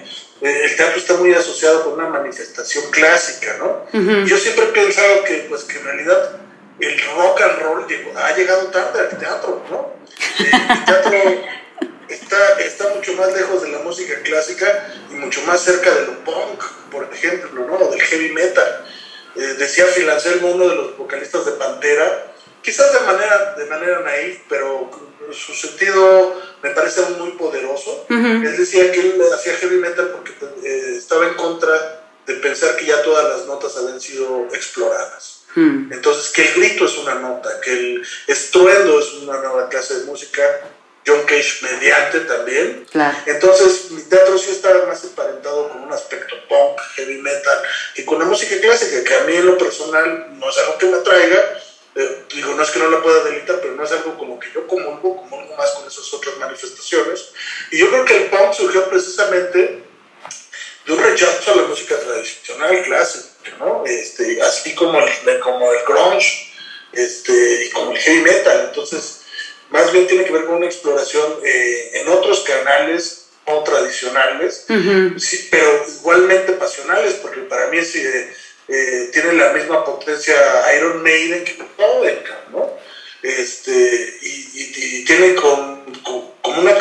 eh, 0.42 0.62
el 0.64 0.76
teatro 0.76 0.98
está 0.98 1.16
muy 1.16 1.34
asociado 1.34 1.84
con 1.84 1.94
una 1.94 2.08
manifestación 2.10 2.92
clásica, 2.92 3.58
¿no? 3.58 4.26
Yo 4.26 4.38
siempre 4.38 4.66
he 4.66 4.68
pensado 4.68 5.24
que, 5.24 5.46
pues, 5.50 5.64
que 5.64 5.80
en 5.80 5.86
realidad 5.86 6.40
el 6.80 7.02
rock 7.16 7.42
and 7.42 7.60
roll 7.62 7.88
ha 8.16 8.36
llegado 8.36 8.68
tarde 8.68 9.00
al 9.00 9.18
teatro, 9.18 9.64
¿no? 9.70 9.96
El 10.40 10.86
teatro 10.86 11.12
está, 12.10 12.60
está 12.60 12.90
mucho 12.96 13.14
más 13.14 13.34
lejos 13.34 13.64
de 13.64 13.70
la 13.70 13.80
música 13.80 14.16
clásica 14.24 14.94
y 15.10 15.14
mucho 15.16 15.42
más 15.44 15.62
cerca 15.62 15.94
de 15.94 16.08
lo 16.08 16.24
punk, 16.24 16.64
por 16.92 17.10
ejemplo, 17.14 17.66
¿no? 17.66 17.76
O 17.76 17.92
del 17.92 18.02
heavy 18.02 18.32
metal. 18.32 18.86
Eh, 19.36 19.56
decía 19.58 19.86
Phil 19.88 20.10
Anselmo, 20.10 20.52
uno 20.52 20.70
de 20.70 20.76
los 20.76 20.98
vocalistas 20.98 21.46
de 21.46 21.54
Pantera, 21.54 22.34
quizás 22.62 22.94
de 22.94 23.00
manera, 23.02 23.56
de 23.56 23.66
manera 23.66 24.00
naif, 24.02 24.40
pero 24.48 24.90
su 25.32 25.54
sentido 25.54 26.42
me 26.62 26.72
parece 26.72 27.02
muy 27.18 27.32
poderoso. 27.32 28.06
Él 28.10 28.58
decía 28.58 28.92
que 28.92 29.00
él 29.00 29.22
hacía 29.34 29.56
heavy 29.56 29.78
metal 29.78 30.10
porque 30.10 30.34
eh, 30.64 30.96
estaba 30.98 31.28
en 31.28 31.34
contra 31.36 32.06
de 32.26 32.34
pensar 32.36 32.76
que 32.76 32.86
ya 32.86 33.04
todas 33.04 33.38
las 33.38 33.46
notas 33.46 33.76
habían 33.78 34.02
sido 34.02 34.48
exploradas. 34.54 35.44
Hmm. 35.56 35.92
Entonces, 35.92 36.32
que 36.32 36.48
el 36.48 36.54
grito 36.56 36.86
es 36.86 36.98
una 36.98 37.16
nota, 37.16 37.62
que 37.62 37.72
el 37.72 38.08
estruendo 38.28 39.00
es 39.00 39.14
una 39.22 39.38
nueva 39.38 39.70
clase 39.70 40.00
de 40.00 40.06
música, 40.06 40.44
John 41.06 41.24
Cage 41.24 41.60
mediante 41.62 42.22
también. 42.22 42.86
Entonces, 43.26 43.92
mi 43.92 44.02
teatro 44.04 44.38
sí 44.38 44.52
estaba 44.52 44.86
más 44.88 45.04
emparentado 45.04 45.70
con 45.70 45.84
un 45.84 45.94
aspecto 45.94 46.36
punk, 46.50 46.80
heavy 46.96 47.18
metal 47.20 47.62
y 47.96 48.06
con 48.06 48.20
la 48.20 48.26
música 48.26 48.60
clásica, 48.60 49.04
que 49.04 49.16
a 49.16 49.22
mí 49.22 49.36
en 49.36 49.46
lo 49.46 49.58
personal 49.58 50.28
no 50.40 50.50
es 50.50 50.58
algo 50.58 50.78
que 50.78 50.86
me 50.88 50.98
atraiga, 50.98 51.62
eh, 51.96 52.26
digo, 52.34 52.54
no 52.56 52.64
es 52.64 52.72
que 52.72 52.80
no 52.80 52.90
la 52.90 53.02
pueda 53.02 53.24
delitar, 53.24 53.60
pero 53.62 53.76
no 53.76 53.84
es 53.84 53.92
algo 53.92 54.18
como 54.18 54.40
que 54.40 54.52
yo 54.52 54.68
comulgo, 54.68 55.22
comulgo 55.22 55.56
más 55.56 55.72
con 55.72 55.88
esas 55.88 56.12
otras 56.14 56.38
manifestaciones. 56.38 57.32
Y 57.72 57.78
yo 57.78 57.90
creo 57.90 58.06
que 58.06 58.18
el 58.18 58.26
punk 58.26 58.54
surgió 58.54 58.90
precisamente 58.90 59.84
de 60.86 60.94
un 60.94 61.04
rechazo 61.04 61.54
a 61.54 61.56
la 61.56 61.64
música 61.64 61.98
tradicional, 62.00 62.84
clásica, 62.84 63.30
¿no? 63.60 63.84
Este, 63.86 64.42
así 64.42 64.76
como 64.76 65.00
el, 65.00 65.40
como 65.40 65.72
el 65.72 65.84
grunge 65.86 66.52
este, 66.92 67.66
y 67.66 67.70
como 67.72 67.92
el 67.92 67.98
heavy 67.98 68.22
metal. 68.22 68.66
Entonces, 68.70 69.25
más 69.70 69.92
bien 69.92 70.08
tiene 70.08 70.26
que 70.26 70.32
ver 70.32 70.46
con 70.46 70.56
una 70.56 70.66
exploración 70.66 71.26
eh, 71.44 72.02
en 72.02 72.10
otros 72.10 72.42
canales 72.42 73.26
no 73.48 73.60
tradicionales, 73.60 74.66
sí, 75.18 75.48
pero 75.52 75.86
igualmente 76.00 76.54
pasionales, 76.54 77.14
porque 77.16 77.42
para 77.42 77.68
mí 77.68 77.78
es, 77.78 77.96
eh, 77.96 78.34
eh, 78.68 79.10
tiene 79.14 79.34
la 79.34 79.54
misma 79.54 79.86
potencia 79.86 80.36
Iron 80.78 81.04
Maiden 81.04 81.44
que 81.44 81.54
Metallica, 81.54 82.40
¿no? 82.52 82.72
Este, 83.22 84.18
y, 84.22 85.00
y, 85.02 85.06
tiene 85.06 85.36
con, 85.36 85.84
con, 86.04 86.60
una 86.60 86.76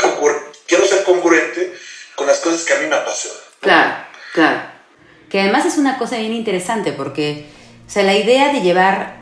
quiero 0.66 0.86
ser 0.86 1.04
congruente 1.04 1.74
con 2.14 2.26
las 2.26 2.40
cosas 2.40 2.64
que 2.64 2.74
a 2.74 2.78
mí 2.78 2.86
me 2.86 2.96
apasionan. 2.96 3.40
Claro, 3.60 4.06
claro. 4.32 4.62
Que 5.30 5.40
además 5.40 5.66
es 5.66 5.78
una 5.78 5.98
cosa 5.98 6.18
bien 6.18 6.32
interesante 6.32 6.92
porque, 6.92 7.46
o 7.86 7.90
sea, 7.90 8.04
la 8.04 8.14
idea 8.14 8.52
de 8.52 8.60
llevar 8.60 9.16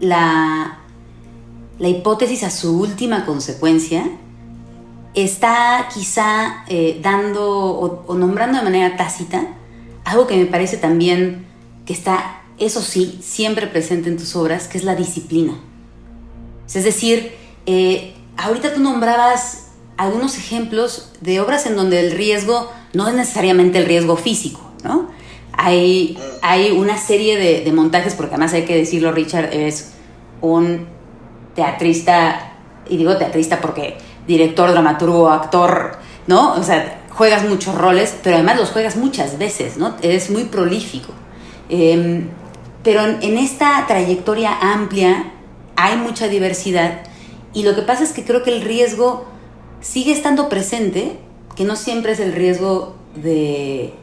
la, 0.00 0.81
la 1.78 1.88
hipótesis 1.88 2.42
a 2.44 2.50
su 2.50 2.78
última 2.78 3.24
consecuencia 3.24 4.10
está 5.14 5.88
quizá 5.92 6.64
eh, 6.68 7.00
dando 7.02 8.04
o, 8.06 8.14
nombrando 8.14 8.58
de 8.58 8.64
manera 8.64 8.96
tácita 8.96 9.46
algo 10.04 10.26
que 10.26 10.36
me 10.36 10.46
parece 10.46 10.76
también 10.76 11.46
que 11.86 11.92
está, 11.92 12.42
eso 12.58 12.80
sí, 12.80 13.18
siempre 13.22 13.66
presente 13.66 14.08
en 14.08 14.16
tus 14.16 14.34
obras, 14.36 14.68
que 14.68 14.78
es 14.78 14.84
la 14.84 14.94
disciplina. 14.94 15.54
Es 16.72 16.84
decir, 16.84 17.32
eh, 17.66 18.14
ahorita 18.36 18.74
tú 18.74 18.80
nombrabas 18.80 19.68
algunos 19.96 20.38
ejemplos 20.38 21.12
de 21.20 21.40
obras 21.40 21.66
en 21.66 21.76
donde 21.76 22.00
el 22.00 22.12
riesgo 22.12 22.70
no 22.94 23.08
es 23.08 23.14
necesariamente 23.14 23.78
el 23.78 23.86
riesgo 23.86 24.16
físico, 24.16 24.60
¿no? 24.82 25.08
Hay, 25.52 26.18
hay 26.40 26.70
una 26.72 26.96
serie 26.98 27.36
de, 27.38 27.62
de 27.62 27.72
montajes, 27.72 28.14
porque 28.14 28.34
además 28.34 28.54
hay 28.54 28.64
que 28.64 28.76
decirlo, 28.76 29.12
Richard 29.12 29.52
es 29.52 29.92
un 30.40 30.86
teatrista, 31.54 32.52
y 32.88 32.96
digo 32.96 33.16
teatrista 33.16 33.60
porque 33.60 33.98
director, 34.26 34.70
dramaturgo, 34.70 35.30
actor, 35.30 35.98
¿no? 36.26 36.54
O 36.54 36.62
sea, 36.62 37.02
juegas 37.10 37.48
muchos 37.48 37.74
roles, 37.74 38.16
pero 38.22 38.36
además 38.36 38.56
los 38.56 38.70
juegas 38.70 38.96
muchas 38.96 39.38
veces, 39.38 39.76
¿no? 39.76 39.96
Eres 40.02 40.30
muy 40.30 40.44
prolífico. 40.44 41.12
Em, 41.68 42.28
pero 42.82 43.02
en 43.04 43.38
esta 43.38 43.84
trayectoria 43.86 44.58
amplia 44.60 45.32
hay 45.76 45.96
mucha 45.96 46.28
diversidad 46.28 47.00
y 47.54 47.62
lo 47.62 47.74
que 47.74 47.82
pasa 47.82 48.02
es 48.04 48.12
que 48.12 48.24
creo 48.24 48.42
que 48.42 48.54
el 48.54 48.62
riesgo 48.62 49.26
sigue 49.80 50.12
estando 50.12 50.48
presente, 50.48 51.18
que 51.54 51.64
no 51.64 51.76
siempre 51.76 52.12
es 52.12 52.20
el 52.20 52.32
riesgo 52.32 52.96
de, 53.14 53.94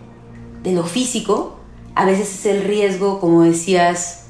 de 0.63 0.72
lo 0.72 0.84
físico, 0.84 1.58
a 1.96 2.06
veces 2.06 2.34
es 2.34 2.46
el 2.46 2.63
riesgo, 2.63 3.20
como 3.20 3.44
decías, 3.44 4.28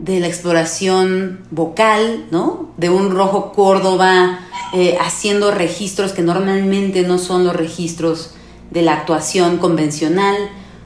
de 0.00 0.18
la 0.18 0.26
exploración 0.26 1.40
vocal, 1.50 2.26
¿no? 2.30 2.70
De 2.76 2.90
un 2.90 3.10
rojo 3.10 3.52
Córdoba 3.52 4.40
eh, 4.72 4.96
haciendo 5.00 5.50
registros 5.50 6.12
que 6.12 6.22
normalmente 6.22 7.02
no 7.02 7.18
son 7.18 7.44
los 7.44 7.54
registros 7.54 8.34
de 8.70 8.82
la 8.82 8.94
actuación 8.94 9.58
convencional, 9.58 10.36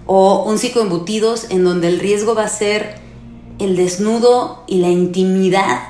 o 0.07 0.45
un 0.45 0.59
embutidos 0.81 1.47
en 1.51 1.65
donde 1.65 1.89
el 1.89 1.99
riesgo 1.99 2.35
va 2.35 2.45
a 2.45 2.49
ser 2.49 2.97
el 3.59 3.77
desnudo 3.77 4.65
y 4.67 4.79
la 4.79 4.89
intimidad, 4.89 5.81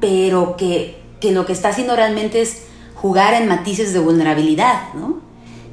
pero 0.00 0.56
que, 0.56 1.00
que 1.20 1.32
lo 1.32 1.46
que 1.46 1.52
está 1.52 1.68
haciendo 1.68 1.94
realmente 1.94 2.40
es 2.40 2.62
jugar 2.94 3.34
en 3.34 3.48
matices 3.48 3.92
de 3.92 3.98
vulnerabilidad, 3.98 4.94
¿no? 4.94 5.20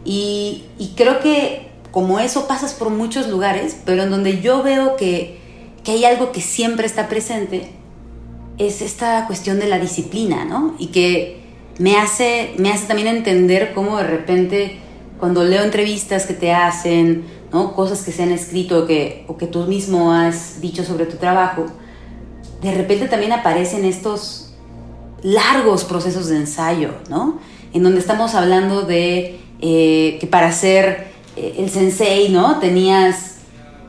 Y, 0.06 0.66
y 0.78 0.94
creo 0.96 1.20
que 1.20 1.70
como 1.92 2.20
eso 2.20 2.48
pasas 2.48 2.74
por 2.74 2.90
muchos 2.90 3.28
lugares, 3.28 3.78
pero 3.86 4.04
en 4.04 4.12
donde 4.12 4.42
yo 4.42 4.62
veo 4.62 4.96
que 4.96 5.40
que 5.84 5.92
hay 5.92 6.06
algo 6.06 6.32
que 6.32 6.42
siempre 6.42 6.86
está 6.86 7.08
presente, 7.08 7.70
es 8.58 8.82
esta 8.82 9.26
cuestión 9.28 9.60
de 9.60 9.68
la 9.68 9.80
disciplina, 9.80 10.46
¿no? 10.46 10.76
Y 10.78 10.88
que 10.88 11.40
me 11.80 11.98
hace, 11.98 12.54
me 12.58 12.72
hace 12.72 12.88
también 12.88 13.08
entender 13.08 13.74
cómo 13.74 13.98
de 13.98 14.04
repente 14.04 14.80
cuando 15.20 15.44
leo 15.44 15.64
entrevistas 15.64 16.26
que 16.26 16.34
te 16.34 16.54
hacen, 16.54 17.24
¿no? 17.52 17.74
Cosas 17.74 18.04
que 18.04 18.12
se 18.12 18.24
han 18.24 18.32
escrito 18.32 18.86
que, 18.86 19.26
o 19.28 19.38
que 19.38 19.48
tú 19.48 19.66
mismo 19.66 20.14
has 20.14 20.62
dicho 20.62 20.84
sobre 20.84 21.06
tu 21.06 21.18
trabajo, 21.18 21.66
de 22.62 22.74
repente 22.74 23.08
también 23.08 23.32
aparecen 23.32 23.86
estos 23.86 24.54
largos 25.22 25.86
procesos 25.86 26.28
de 26.28 26.38
ensayo, 26.38 26.96
¿no? 27.10 27.40
En 27.74 27.84
donde 27.84 28.00
estamos 28.00 28.36
hablando 28.36 28.82
de 28.82 29.40
eh, 29.62 30.18
que 30.20 30.28
para 30.28 30.52
ser 30.52 31.08
eh, 31.36 31.56
el 31.60 31.70
sensei, 31.70 32.30
¿no? 32.30 32.60
Tenías 32.60 33.39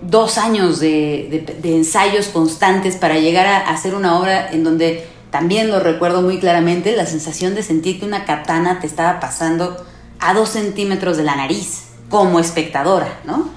dos 0.02 0.38
años 0.38 0.80
de, 0.80 1.44
ensayos 1.64 2.28
constantes 2.28 2.96
para 2.96 3.18
llegar 3.18 3.46
a, 3.46 3.70
hacer 3.70 3.94
una 3.94 4.18
obra 4.18 4.50
en 4.50 4.64
donde 4.64 5.06
también 5.30 5.70
lo 5.70 5.80
recuerdo 5.80 6.22
muy 6.22 6.38
claramente, 6.38 6.96
la 6.96 7.06
sensación 7.06 7.54
de 7.54 7.62
sentir 7.62 8.00
que 8.00 8.06
una 8.06 8.24
katana 8.24 8.80
te 8.80 8.86
estaba 8.86 9.20
pasando 9.20 9.76
a 10.18 10.34
dos 10.34 10.50
centímetros 10.50 11.16
de 11.16 11.22
la 11.22 11.36
nariz 11.36 11.84
como 12.08 12.40
espectadora, 12.40 13.20
¿no? 13.24 13.48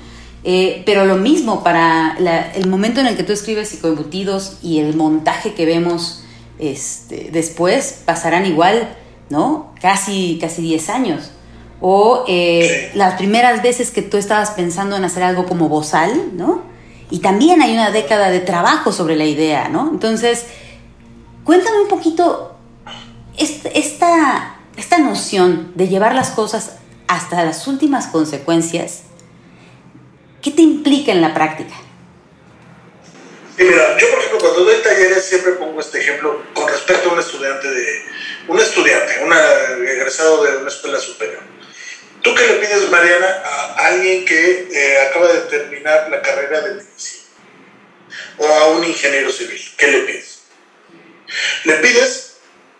Eh, 0.43 0.83
pero 0.85 1.05
lo 1.05 1.15
mismo 1.15 1.63
para 1.63 2.17
el 2.53 2.67
momento 2.67 2.99
en 2.99 3.07
el 3.07 3.15
que 3.15 3.23
tú 3.23 3.31
escribes 3.31 3.69
psicoembutidos 3.69 4.57
y 4.61 4.79
el 4.79 4.95
montaje 4.95 5.53
que 5.53 5.65
vemos 5.65 6.23
este, 6.59 7.29
después 7.31 8.01
pasarán 8.05 8.45
igual, 8.45 8.95
¿no? 9.29 9.73
Casi, 9.81 10.37
casi 10.41 10.61
10 10.61 10.89
años 10.89 11.31
o 11.85 12.23
eh, 12.29 12.91
las 12.93 13.15
primeras 13.15 13.61
veces 13.61 13.91
que 13.91 14.01
tú 14.01 14.15
estabas 14.15 14.51
pensando 14.51 14.95
en 14.95 15.03
hacer 15.03 15.21
algo 15.21 15.45
como 15.45 15.67
bozal, 15.67 16.29
¿no? 16.31 16.63
Y 17.09 17.19
también 17.19 17.61
hay 17.61 17.73
una 17.73 17.91
década 17.91 18.29
de 18.29 18.39
trabajo 18.39 18.93
sobre 18.93 19.17
la 19.17 19.25
idea, 19.25 19.67
¿no? 19.67 19.89
Entonces, 19.91 20.45
cuéntame 21.43 21.81
un 21.81 21.89
poquito 21.89 22.55
esta, 23.37 24.55
esta 24.77 24.97
noción 24.99 25.73
de 25.75 25.89
llevar 25.89 26.15
las 26.15 26.29
cosas 26.29 26.77
hasta 27.09 27.43
las 27.43 27.67
últimas 27.67 28.07
consecuencias, 28.07 29.01
¿qué 30.41 30.51
te 30.51 30.61
implica 30.61 31.11
en 31.11 31.19
la 31.19 31.33
práctica? 31.33 31.73
Sí, 33.57 33.65
mira, 33.65 33.97
yo 33.99 34.09
por 34.09 34.19
ejemplo 34.19 34.39
cuando 34.39 34.63
doy 34.63 34.81
talleres 34.81 35.25
siempre 35.25 35.51
pongo 35.53 35.81
este 35.81 35.99
ejemplo 35.99 36.41
con 36.53 36.65
respecto 36.69 37.09
a 37.09 37.13
un 37.13 37.19
estudiante 37.19 37.69
de 37.69 38.01
un 38.47 38.57
estudiante, 38.57 39.21
un 39.21 39.33
egresado 39.85 40.45
de 40.45 40.57
una 40.59 40.69
escuela 40.69 40.97
superior. 40.97 41.52
¿Tú 42.23 42.33
qué 42.33 42.47
le 42.47 42.53
pides, 42.53 42.89
Mariana, 42.89 43.27
a 43.45 43.87
alguien 43.87 44.23
que 44.23 44.67
eh, 44.71 45.01
acaba 45.01 45.31
de 45.31 45.41
terminar 45.41 46.09
la 46.09 46.21
carrera 46.21 46.61
de 46.61 46.75
medicina? 46.75 47.23
O 48.37 48.47
a 48.47 48.67
un 48.69 48.83
ingeniero 48.85 49.29
civil. 49.29 49.61
¿Qué 49.77 49.87
le 49.87 49.99
pides? 50.03 50.39
Le 51.65 51.73
pides 51.75 52.37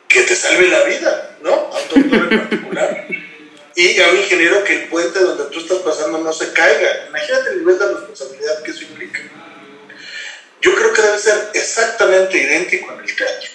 que 0.08 0.22
te 0.22 0.36
salve 0.36 0.70
la 0.70 0.84
vida, 0.84 1.38
¿no? 1.42 1.54
A 1.54 1.80
un 1.94 2.10
doctor 2.10 2.34
en 2.34 2.40
particular. 2.40 3.08
Y 3.76 4.00
a 4.00 4.10
un 4.10 4.18
ingeniero 4.18 4.64
que 4.64 4.84
el 4.84 4.88
puente 4.88 5.20
donde 5.20 5.46
tú 5.46 5.60
estás 5.60 5.80
pasando 5.80 6.20
no 6.20 6.32
se 6.32 6.54
caiga. 6.54 7.08
Imagínate 7.10 7.50
el 7.50 7.60
nivel 7.60 7.80
de 7.80 7.88
responsabilidad 7.88 8.64
que 8.64 8.72
eso 8.72 8.84
implica. 8.84 9.20
Yo 10.62 10.74
creo 10.74 10.94
que 10.94 11.02
debe 11.02 11.20
ser 11.20 11.50
exactamente 11.54 12.38
idéntico 12.38 12.94
en 12.94 13.00
el 13.02 13.16
teatro. 13.16 13.50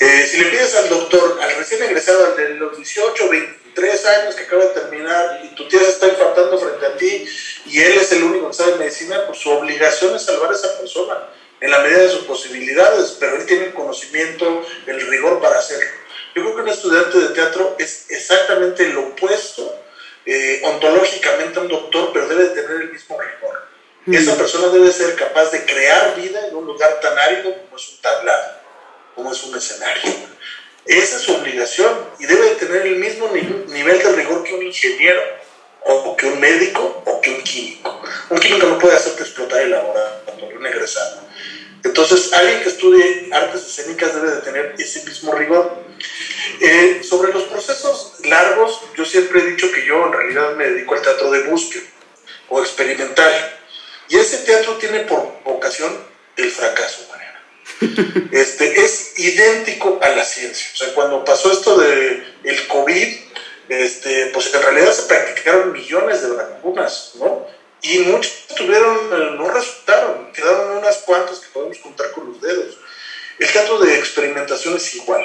Eh, 0.00 0.26
si 0.28 0.38
le 0.38 0.50
pides 0.50 0.74
al 0.74 0.88
doctor, 0.88 1.38
al 1.40 1.54
recién 1.56 1.80
egresado, 1.82 2.26
al 2.26 2.36
de 2.36 2.54
los 2.54 2.76
18, 2.76 3.28
23 3.74 4.06
años 4.06 4.34
que 4.34 4.44
acaba 4.44 4.64
de 4.64 4.70
terminar 4.70 5.40
y 5.44 5.48
tu 5.54 5.66
tía 5.68 5.80
se 5.80 5.90
está 5.90 6.06
infartando 6.06 6.58
frente 6.58 6.86
a 6.86 6.96
ti 6.96 7.26
y 7.66 7.80
él 7.80 7.98
es 7.98 8.12
el 8.12 8.22
único 8.22 8.48
que 8.48 8.54
sabe 8.54 8.76
medicina, 8.76 9.26
pues 9.26 9.38
su 9.38 9.50
obligación 9.50 10.14
es 10.14 10.22
salvar 10.22 10.50
a 10.50 10.54
esa 10.54 10.78
persona 10.78 11.28
en 11.60 11.70
la 11.70 11.80
medida 11.80 12.02
de 12.02 12.10
sus 12.10 12.24
posibilidades, 12.24 13.16
pero 13.18 13.36
él 13.36 13.46
tiene 13.46 13.66
el 13.66 13.74
conocimiento, 13.74 14.64
el 14.86 15.00
rigor 15.08 15.40
para 15.40 15.58
hacerlo. 15.58 15.90
Yo 16.34 16.42
creo 16.42 16.54
que 16.56 16.62
un 16.62 16.68
estudiante 16.68 17.18
de 17.18 17.28
teatro 17.28 17.76
es 17.78 18.06
exactamente 18.10 18.88
lo 18.88 19.08
opuesto 19.08 19.82
eh, 20.26 20.60
ontológicamente 20.64 21.58
a 21.58 21.62
un 21.62 21.68
doctor, 21.68 22.10
pero 22.12 22.28
debe 22.28 22.46
tener 22.46 22.82
el 22.82 22.92
mismo 22.92 23.18
rigor. 23.20 23.64
Esa 24.06 24.36
persona 24.36 24.68
debe 24.68 24.92
ser 24.92 25.14
capaz 25.14 25.50
de 25.50 25.64
crear 25.64 26.14
vida 26.16 26.46
en 26.48 26.54
un 26.54 26.66
lugar 26.66 27.00
tan 27.00 27.18
árido 27.18 27.54
como 27.54 27.76
es 27.76 27.88
un 27.88 28.00
tablado 28.02 28.64
como 29.14 29.32
es 29.32 29.42
un 29.44 29.56
escenario. 29.56 30.12
Esa 30.86 31.16
es 31.16 31.22
su 31.22 31.34
obligación 31.34 31.90
y 32.18 32.26
debe 32.26 32.50
de 32.50 32.54
tener 32.56 32.82
el 32.82 32.96
mismo 32.96 33.28
nivel 33.28 33.98
de 33.98 34.12
rigor 34.12 34.44
que 34.44 34.54
un 34.54 34.62
ingeniero 34.62 35.20
o 35.80 36.16
que 36.16 36.26
un 36.26 36.40
médico 36.40 37.02
o 37.06 37.20
que 37.20 37.30
un 37.30 37.42
químico. 37.42 38.02
Un 38.28 38.38
químico 38.38 38.66
no 38.66 38.78
puede 38.78 38.96
hacerte 38.96 39.22
explotar 39.22 39.62
el 39.62 39.70
laboratorio, 39.70 40.58
un 40.58 40.66
egresado. 40.66 41.22
Entonces, 41.84 42.32
alguien 42.32 42.62
que 42.62 42.68
estudie 42.68 43.28
artes 43.32 43.62
escénicas 43.62 44.14
debe 44.14 44.30
de 44.30 44.42
tener 44.42 44.74
ese 44.78 45.04
mismo 45.04 45.32
rigor. 45.32 45.84
Eh, 46.60 47.02
sobre 47.02 47.32
los 47.32 47.44
procesos 47.44 48.14
largos, 48.24 48.80
yo 48.96 49.04
siempre 49.04 49.40
he 49.40 49.46
dicho 49.50 49.70
que 49.72 49.86
yo 49.86 50.06
en 50.06 50.12
realidad 50.12 50.54
me 50.56 50.68
dedico 50.68 50.94
al 50.94 51.02
teatro 51.02 51.30
de 51.30 51.42
búsqueda 51.44 51.84
o 52.48 52.60
experimental. 52.60 53.58
Y 54.08 54.16
ese 54.16 54.38
teatro 54.38 54.76
tiene 54.76 55.00
por 55.00 55.42
vocación 55.44 55.94
el 56.36 56.50
fracaso 56.50 57.04
este, 58.32 58.84
es 58.84 59.18
idéntico 59.18 59.98
a 60.02 60.08
la 60.10 60.24
ciencia. 60.24 60.66
O 60.72 60.76
sea, 60.76 60.94
cuando 60.94 61.24
pasó 61.24 61.52
esto 61.52 61.78
del 61.78 62.34
el 62.44 62.66
COVID, 62.68 63.16
este, 63.68 64.26
pues 64.26 64.52
en 64.54 64.62
realidad 64.62 64.92
se 64.92 65.02
practicaron 65.02 65.72
millones 65.72 66.22
de 66.22 66.30
vacunas, 66.30 67.12
¿no? 67.14 67.46
Y 67.82 67.98
muchos 68.00 68.46
tuvieron, 68.56 68.96
eh, 68.96 69.36
no 69.36 69.48
resultaron, 69.48 70.32
quedaron 70.32 70.78
unas 70.78 70.98
cuantas 70.98 71.38
que 71.40 71.48
podemos 71.48 71.78
contar 71.78 72.10
con 72.12 72.28
los 72.28 72.40
dedos. 72.40 72.78
El 73.38 73.50
teatro 73.50 73.78
de 73.78 73.98
experimentación 73.98 74.76
es 74.76 74.94
igual. 74.94 75.22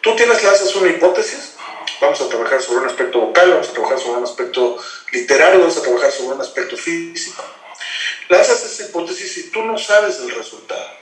Tú 0.00 0.16
tienes, 0.16 0.42
lanzas 0.42 0.74
una 0.74 0.90
hipótesis, 0.90 1.54
vamos 2.00 2.20
a 2.20 2.28
trabajar 2.28 2.62
sobre 2.62 2.80
un 2.80 2.86
aspecto 2.86 3.20
vocal, 3.20 3.50
vamos 3.50 3.68
a 3.68 3.72
trabajar 3.72 3.98
sobre 3.98 4.18
un 4.18 4.24
aspecto 4.24 4.82
literario, 5.12 5.60
vamos 5.60 5.76
a 5.76 5.82
trabajar 5.82 6.10
sobre 6.10 6.34
un 6.34 6.40
aspecto 6.40 6.76
físico. 6.76 7.44
Lanzas 8.28 8.64
esa 8.64 8.84
hipótesis 8.84 9.38
y 9.38 9.50
tú 9.50 9.62
no 9.62 9.76
sabes 9.76 10.18
el 10.20 10.30
resultado 10.30 10.99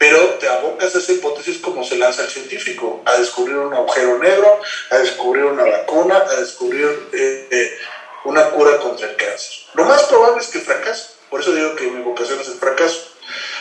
pero 0.00 0.18
te 0.38 0.48
abocas 0.48 0.94
a 0.94 0.98
esa 0.98 1.12
hipótesis 1.12 1.58
como 1.58 1.84
se 1.84 1.96
lanza 1.96 2.22
el 2.22 2.30
científico, 2.30 3.02
a 3.04 3.18
descubrir 3.18 3.56
un 3.58 3.74
agujero 3.74 4.18
negro, 4.18 4.58
a 4.88 4.96
descubrir 4.96 5.44
una 5.44 5.64
vacuna, 5.64 6.24
a 6.26 6.36
descubrir 6.36 6.86
eh, 7.12 7.48
eh, 7.50 7.78
una 8.24 8.48
cura 8.48 8.78
contra 8.78 9.10
el 9.10 9.16
cáncer. 9.16 9.52
Lo 9.74 9.84
más 9.84 10.04
probable 10.04 10.40
es 10.40 10.48
que 10.48 10.60
fracase, 10.60 11.10
por 11.28 11.42
eso 11.42 11.52
digo 11.52 11.76
que 11.76 11.90
mi 11.90 12.02
vocación 12.02 12.40
es 12.40 12.48
el 12.48 12.54
fracaso. 12.54 13.08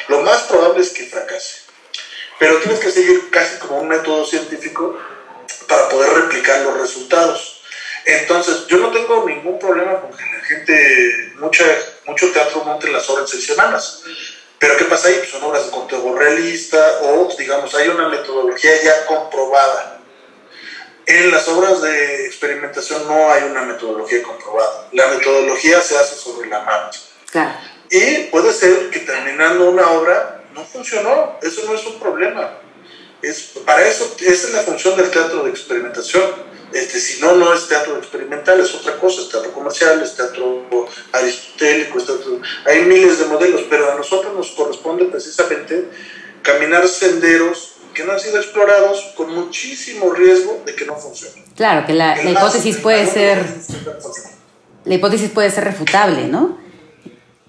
Lo 0.08 0.22
más 0.22 0.44
probable 0.44 0.82
es 0.82 0.92
que 0.92 1.08
fracase, 1.08 1.58
pero 2.40 2.58
tienes 2.60 2.80
que 2.80 2.92
seguir 2.92 3.30
casi 3.32 3.58
como 3.58 3.82
un 3.82 3.90
método 3.90 4.26
científico 4.26 4.98
para 5.68 5.90
poder 5.90 6.22
replicar 6.22 6.62
los 6.62 6.80
resultados. 6.80 7.64
Entonces, 8.06 8.66
yo 8.68 8.78
no 8.78 8.92
tengo 8.92 9.26
ningún 9.28 9.60
problema 9.60 10.00
con 10.00 10.16
que 10.16 10.24
la 10.24 10.46
gente, 10.46 11.34
mucha, 11.36 11.66
mucho 12.06 12.32
teatro 12.32 12.64
monte 12.64 12.90
las 12.90 13.06
seis 13.28 13.46
semanas 13.46 14.04
pero 14.60 14.76
¿qué 14.78 14.86
pasa 14.86 15.08
ahí? 15.08 15.16
Pues 15.20 15.30
son 15.30 15.44
obras 15.44 15.66
de 15.66 15.72
conteo 15.72 16.16
realista 16.16 17.00
o, 17.04 17.34
digamos, 17.38 17.74
hay 17.76 17.88
una 17.88 18.10
metodología 18.10 18.72
ya 18.84 19.06
comprobada. 19.06 20.02
En 21.06 21.32
las 21.32 21.48
obras 21.48 21.82
de 21.82 22.26
experimentación 22.28 23.08
no 23.08 23.32
hay 23.32 23.44
una 23.44 23.64
metodología 23.64 24.22
comprobada. 24.22 24.90
La 24.92 25.08
metodología 25.08 25.82
se 25.82 25.98
hace 25.98 26.16
sobre 26.16 26.50
la 26.50 26.60
marcha. 26.60 27.00
Claro. 27.32 27.58
Y 27.90 28.26
puede 28.26 28.54
ser 28.54 28.90
que 28.90 29.00
terminando 29.00 29.70
una 29.70 29.90
obra 29.92 30.44
no 30.54 30.64
funcionó. 30.66 31.40
Eso 31.42 31.64
no 31.66 31.74
es 31.74 31.86
un 31.88 32.00
problema. 32.00 32.60
Es, 33.22 33.54
para 33.66 33.88
eso, 33.88 34.16
esa 34.20 34.48
es 34.48 34.54
la 34.54 34.62
función 34.62 34.96
del 34.98 35.10
teatro 35.10 35.44
de 35.44 35.50
experimentación 35.50 36.49
este, 36.74 37.00
si 37.00 37.22
no, 37.22 37.36
no 37.36 37.54
es 37.54 37.68
teatro 37.68 37.98
experimental, 37.98 38.60
es 38.60 38.74
otra 38.76 38.98
cosa, 38.98 39.22
es 39.22 39.30
teatro 39.30 39.52
comercial, 39.52 40.02
es 40.02 40.16
teatro 40.16 40.68
aristotélico, 41.12 41.98
hay 42.66 42.86
miles 42.86 43.20
de 43.20 43.26
modelos, 43.26 43.62
pero 43.70 43.92
a 43.92 43.96
nosotros 43.96 44.34
nos 44.36 44.52
corresponde 44.52 45.06
precisamente 45.06 45.90
caminar 46.42 46.88
senderos 46.88 47.74
que 47.94 48.04
no 48.04 48.14
han 48.14 48.20
sido 48.20 48.38
explorados 48.38 49.14
con 49.16 49.34
muchísimo 49.34 50.12
riesgo 50.14 50.62
de 50.66 50.76
que 50.76 50.86
no 50.86 50.96
funcionen. 50.96 51.44
Claro, 51.56 51.86
que 51.86 51.94
la, 51.94 52.22
hipótesis 52.24 52.78
puede 52.78 53.06
ser... 53.08 53.44
La 54.86 54.96
hipótesis 54.96 55.30
puede 55.32 55.52
ser 55.52 55.66
refutable, 55.66 56.28
¿no? 56.28 56.58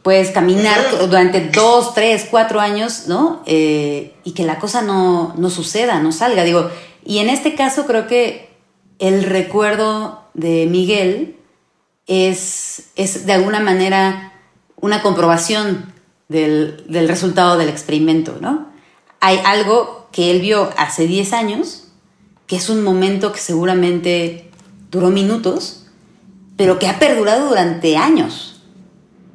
Puedes 0.02 0.30
caminar 0.30 1.08
durante 1.08 1.40
dos, 1.50 1.94
tres, 1.94 2.26
cuatro 2.30 2.58
años, 2.58 3.06
¿no? 3.06 3.42
Eh, 3.46 4.14
y 4.24 4.32
que 4.32 4.44
la 4.44 4.58
cosa 4.58 4.82
no, 4.82 5.34
no 5.36 5.50
suceda, 5.50 6.00
no 6.00 6.10
salga. 6.10 6.42
Digo, 6.42 6.70
y 7.04 7.18
en 7.18 7.28
este 7.28 7.54
caso 7.54 7.86
creo 7.86 8.06
que 8.06 8.49
el 9.00 9.24
recuerdo 9.24 10.22
de 10.34 10.66
Miguel 10.66 11.36
es, 12.06 12.90
es 12.94 13.26
de 13.26 13.32
alguna 13.32 13.58
manera 13.58 14.34
una 14.76 15.02
comprobación 15.02 15.92
del, 16.28 16.84
resultado 17.08 17.58
del 17.58 17.68
experimento, 17.68 18.38
¿no? 18.40 18.68
Hay 19.20 19.40
algo 19.44 20.08
que 20.12 20.30
él 20.30 20.40
vio 20.40 20.70
hace 20.76 21.06
10 21.06 21.32
años, 21.32 21.88
que 22.46 22.56
es 22.56 22.68
un 22.68 22.84
momento 22.84 23.32
que 23.32 23.40
seguramente 23.40 24.50
duró 24.90 25.08
minutos, 25.10 25.86
pero 26.56 26.78
que 26.78 26.88
ha 26.88 26.98
perdurado 26.98 27.48
durante 27.48 27.96
años. 27.96 28.62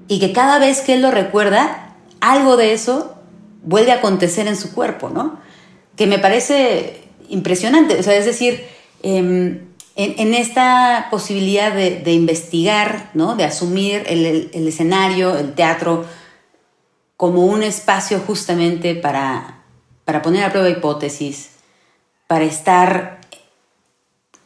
Y 0.07 0.19
que 0.19 0.31
cada 0.31 0.59
vez 0.59 0.81
que 0.81 0.93
él 0.93 1.01
lo 1.01 1.11
recuerda, 1.11 1.95
algo 2.21 2.55
de 2.55 2.73
eso 2.73 3.15
vuelve 3.63 3.91
a 3.91 3.95
acontecer 3.95 4.47
en 4.47 4.55
su 4.55 4.73
cuerpo, 4.73 5.09
¿no? 5.09 5.39
Que 5.95 6.07
me 6.07 6.19
parece 6.19 7.03
impresionante. 7.29 7.99
O 7.99 8.03
sea, 8.03 8.15
es 8.15 8.25
decir, 8.25 8.74
Em, 9.07 9.67
en, 9.95 10.33
esta 10.33 11.09
posibilidad 11.11 11.71
de, 11.71 12.11
investigar, 12.11 13.11
¿no? 13.13 13.35
de 13.35 13.43
asumir 13.43 14.03
el, 14.07 14.49
escenario, 14.67 15.37
el 15.37 15.53
teatro, 15.53 16.05
como 17.15 17.45
un 17.45 17.61
espacio 17.61 18.19
justamente 18.25 18.95
para, 18.95 19.63
para 20.05 20.23
poner 20.23 20.43
a 20.43 20.49
prueba 20.49 20.69
hipótesis, 20.69 21.51
para 22.25 22.45
estar, 22.45 23.21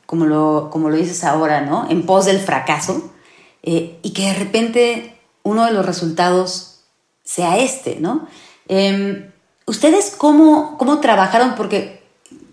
como 0.05 0.25
lo, 0.25 0.67
como 0.69 0.89
lo 0.89 0.97
dices 0.97 1.23
ahora, 1.23 1.61
¿no? 1.61 1.89
en 1.89 2.05
pos 2.05 2.25
del 2.25 2.39
fracaso, 2.39 3.13
eh, 3.63 3.97
y 4.03 4.11
que 4.11 4.23
de 4.23 4.33
repente 4.33 5.19
uno 5.43 5.65
de 5.65 5.71
los 5.71 5.85
resultados 5.85 6.81
sea 7.23 7.57
este, 7.59 7.95
¿no? 8.01 8.27
Em, 8.67 9.31
¿Ustedes 9.65 10.13
cómo, 10.17 10.77
cómo 10.77 10.99
trabajaron? 10.99 11.55
Porque 11.55 11.98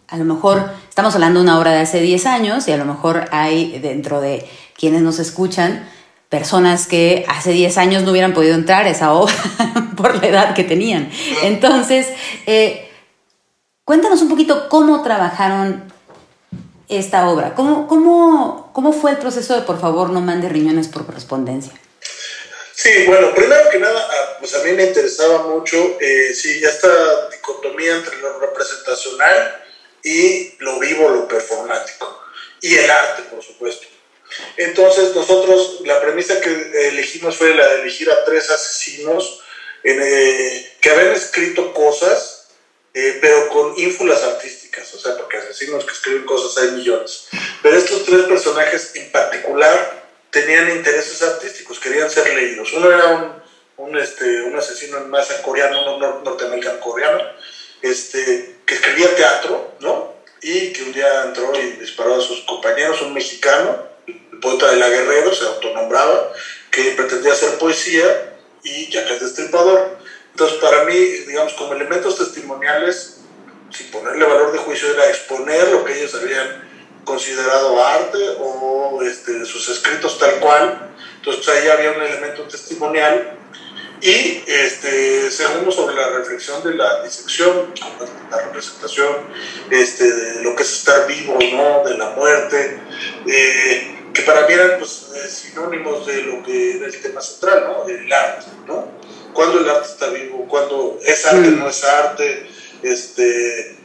a 0.08 0.16
lo 0.16 0.24
mejor 0.24 0.70
estamos 0.88 1.14
hablando 1.14 1.40
de 1.40 1.44
una 1.44 1.58
obra 1.58 1.72
de 1.72 1.80
hace 1.80 2.00
10 2.00 2.26
años 2.26 2.68
y 2.68 2.72
a 2.72 2.76
lo 2.76 2.84
mejor 2.84 3.24
hay 3.32 3.78
dentro 3.80 4.20
de 4.20 4.48
quienes 4.76 5.02
nos 5.02 5.18
escuchan 5.18 5.88
personas 6.28 6.86
que 6.86 7.24
hace 7.28 7.52
10 7.52 7.78
años 7.78 8.02
no 8.02 8.10
hubieran 8.10 8.34
podido 8.34 8.54
entrar 8.54 8.86
a 8.86 8.90
esa 8.90 9.12
obra 9.12 9.34
por 9.96 10.16
la 10.16 10.28
edad 10.28 10.54
que 10.54 10.64
tenían. 10.64 11.10
Entonces, 11.42 12.08
eh, 12.46 12.88
cuéntanos 13.84 14.22
un 14.22 14.28
poquito 14.28 14.68
cómo 14.68 15.02
trabajaron 15.02 15.84
esta 16.88 17.28
obra. 17.28 17.54
¿Cómo, 17.54 17.88
cómo, 17.88 18.70
cómo 18.72 18.92
fue 18.92 19.12
el 19.12 19.16
proceso 19.18 19.54
de 19.54 19.62
por 19.62 19.80
favor 19.80 20.10
no 20.10 20.20
mande 20.20 20.48
riñones 20.48 20.88
por 20.88 21.06
correspondencia? 21.06 21.72
Sí, 22.74 22.90
bueno, 23.06 23.34
primero 23.34 23.70
que 23.72 23.78
nada, 23.78 23.98
ah, 23.98 24.36
pues 24.38 24.54
a 24.54 24.62
mí 24.62 24.72
me 24.72 24.84
interesaba 24.84 25.48
mucho, 25.48 25.76
eh, 25.98 26.34
sí, 26.34 26.62
esta 26.62 26.88
dicotomía 27.30 27.96
entre 27.96 28.20
lo 28.20 28.38
representacional 28.38 29.65
y 30.06 30.54
lo 30.60 30.78
vivo, 30.78 31.08
lo 31.08 31.26
performático. 31.26 32.22
Y 32.60 32.76
el 32.76 32.88
arte, 32.88 33.22
por 33.24 33.42
supuesto. 33.42 33.88
Entonces 34.56 35.16
nosotros, 35.16 35.80
la 35.84 36.00
premisa 36.00 36.40
que 36.40 36.88
elegimos 36.88 37.36
fue 37.36 37.54
la 37.54 37.66
de 37.66 37.80
elegir 37.80 38.08
a 38.08 38.24
tres 38.24 38.48
asesinos 38.48 39.42
eh, 39.82 40.76
que 40.80 40.90
habían 40.90 41.12
escrito 41.12 41.74
cosas, 41.74 42.50
eh, 42.94 43.18
pero 43.20 43.48
con 43.48 43.76
ínfulas 43.78 44.22
artísticas, 44.22 44.94
o 44.94 44.98
sea, 44.98 45.16
porque 45.16 45.38
asesinos 45.38 45.84
que 45.84 45.92
escriben 45.92 46.24
cosas 46.24 46.62
hay 46.62 46.70
millones. 46.70 47.26
Pero 47.60 47.76
estos 47.76 48.04
tres 48.04 48.22
personajes 48.26 48.92
en 48.94 49.10
particular 49.10 50.06
tenían 50.30 50.70
intereses 50.70 51.20
artísticos, 51.20 51.80
querían 51.80 52.08
ser 52.08 52.32
leídos. 52.32 52.72
Uno 52.74 52.92
era 52.92 53.06
un, 53.08 53.42
un, 53.78 53.98
este, 53.98 54.42
un 54.42 54.56
asesino 54.56 54.98
en 54.98 55.10
masa 55.10 55.42
coreano, 55.42 55.96
un 55.96 56.22
norteamericano 56.22 56.78
coreano, 56.78 57.24
este, 57.90 58.56
que 58.64 58.74
escribía 58.74 59.14
teatro, 59.14 59.74
¿no? 59.80 60.14
Y 60.42 60.72
que 60.72 60.82
un 60.82 60.92
día 60.92 61.24
entró 61.24 61.52
y 61.58 61.80
disparó 61.80 62.16
a 62.16 62.20
sus 62.20 62.42
compañeros, 62.42 63.02
un 63.02 63.14
mexicano, 63.14 63.78
el 64.06 64.38
poeta 64.40 64.70
de 64.70 64.76
la 64.76 64.88
Guerrero, 64.88 65.34
se 65.34 65.46
autonombraba, 65.46 66.32
que 66.70 66.92
pretendía 66.92 67.32
hacer 67.32 67.58
poesía 67.58 68.34
y 68.62 68.90
ya 68.90 69.04
que 69.06 69.14
es 69.14 69.20
destripador. 69.20 69.98
Entonces, 70.32 70.58
para 70.58 70.84
mí, 70.84 70.94
digamos, 70.94 71.54
como 71.54 71.72
elementos 71.72 72.18
testimoniales, 72.18 73.18
sin 73.70 73.90
ponerle 73.90 74.24
valor 74.24 74.52
de 74.52 74.58
juicio, 74.58 74.92
era 74.92 75.08
exponer 75.08 75.68
lo 75.68 75.84
que 75.84 75.98
ellos 75.98 76.14
habían 76.14 76.64
considerado 77.04 77.84
arte 77.84 78.18
o 78.40 79.00
este, 79.02 79.44
sus 79.44 79.68
escritos 79.68 80.18
tal 80.18 80.38
cual. 80.40 80.90
Entonces, 81.16 81.48
ahí 81.48 81.68
había 81.68 81.92
un 81.92 82.02
elemento 82.02 82.42
testimonial 82.42 83.35
y 84.00 84.42
este, 84.46 85.30
segundo, 85.30 85.72
sobre 85.72 85.96
la 85.96 86.08
reflexión 86.10 86.62
de 86.62 86.74
la 86.74 87.02
disección, 87.02 87.72
la 88.30 88.42
representación 88.42 89.08
este, 89.70 90.12
de 90.12 90.42
lo 90.42 90.54
que 90.54 90.62
es 90.62 90.72
estar 90.72 91.06
vivo, 91.06 91.38
¿no? 91.52 91.88
de 91.88 91.96
la 91.96 92.10
muerte, 92.10 92.78
eh, 93.26 94.04
que 94.12 94.22
para 94.22 94.46
mí 94.46 94.52
eran 94.52 94.78
pues, 94.78 95.08
eh, 95.14 95.28
sinónimos 95.28 96.06
de 96.06 96.22
lo 96.22 96.42
que 96.42 96.76
era 96.76 96.86
el 96.86 97.00
tema 97.00 97.20
central, 97.20 97.64
¿no? 97.68 97.88
el 97.88 98.12
arte. 98.12 98.46
¿no? 98.66 98.88
Cuando 99.32 99.60
el 99.60 99.68
arte 99.68 99.88
está 99.88 100.08
vivo, 100.08 100.46
cuando 100.48 100.98
es 101.02 101.24
arte, 101.24 101.48
no 101.50 101.68
es 101.68 101.84
arte, 101.84 102.46
este, 102.82 103.76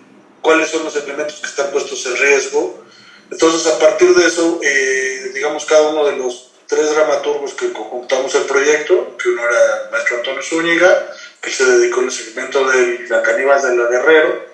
cuáles 0.41 0.69
son 0.69 0.83
los 0.83 0.95
elementos 0.97 1.39
que 1.39 1.47
están 1.47 1.71
puestos 1.71 2.05
en 2.05 2.17
riesgo. 2.17 2.83
Entonces, 3.29 3.71
a 3.71 3.79
partir 3.79 4.13
de 4.13 4.27
eso, 4.27 4.59
eh, 4.61 5.31
digamos, 5.33 5.65
cada 5.65 5.87
uno 5.89 6.05
de 6.05 6.17
los 6.17 6.50
tres 6.71 6.89
dramaturgos 6.89 7.53
que 7.55 7.73
conjuntamos 7.73 8.33
el 8.33 8.43
proyecto, 8.43 9.17
que 9.21 9.27
uno 9.27 9.43
era 9.43 9.83
el 9.83 9.91
maestro 9.91 10.15
Antonio 10.15 10.41
Zúñiga, 10.41 11.13
que 11.41 11.51
se 11.51 11.65
dedicó 11.65 11.99
al 11.99 12.09
seguimiento 12.09 12.65
de 12.65 13.07
la 13.09 13.21
caníbal 13.21 13.61
de 13.61 13.75
la 13.75 13.89
Guerrero, 13.89 14.45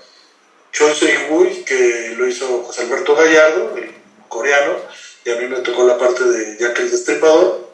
Choi 0.71 0.95
Sei 0.95 1.63
que 1.63 2.15
lo 2.17 2.27
hizo 2.27 2.63
José 2.63 2.81
Alberto 2.81 3.15
Gallardo, 3.15 3.77
el 3.77 3.91
coreano, 4.27 4.77
y 5.25 5.29
a 5.29 5.35
mí 5.35 5.45
me 5.45 5.57
tocó 5.57 5.85
la 5.85 5.99
parte 5.99 6.23
de 6.23 6.57
Jack 6.57 6.79
el 6.79 6.89
Destripador, 6.89 7.69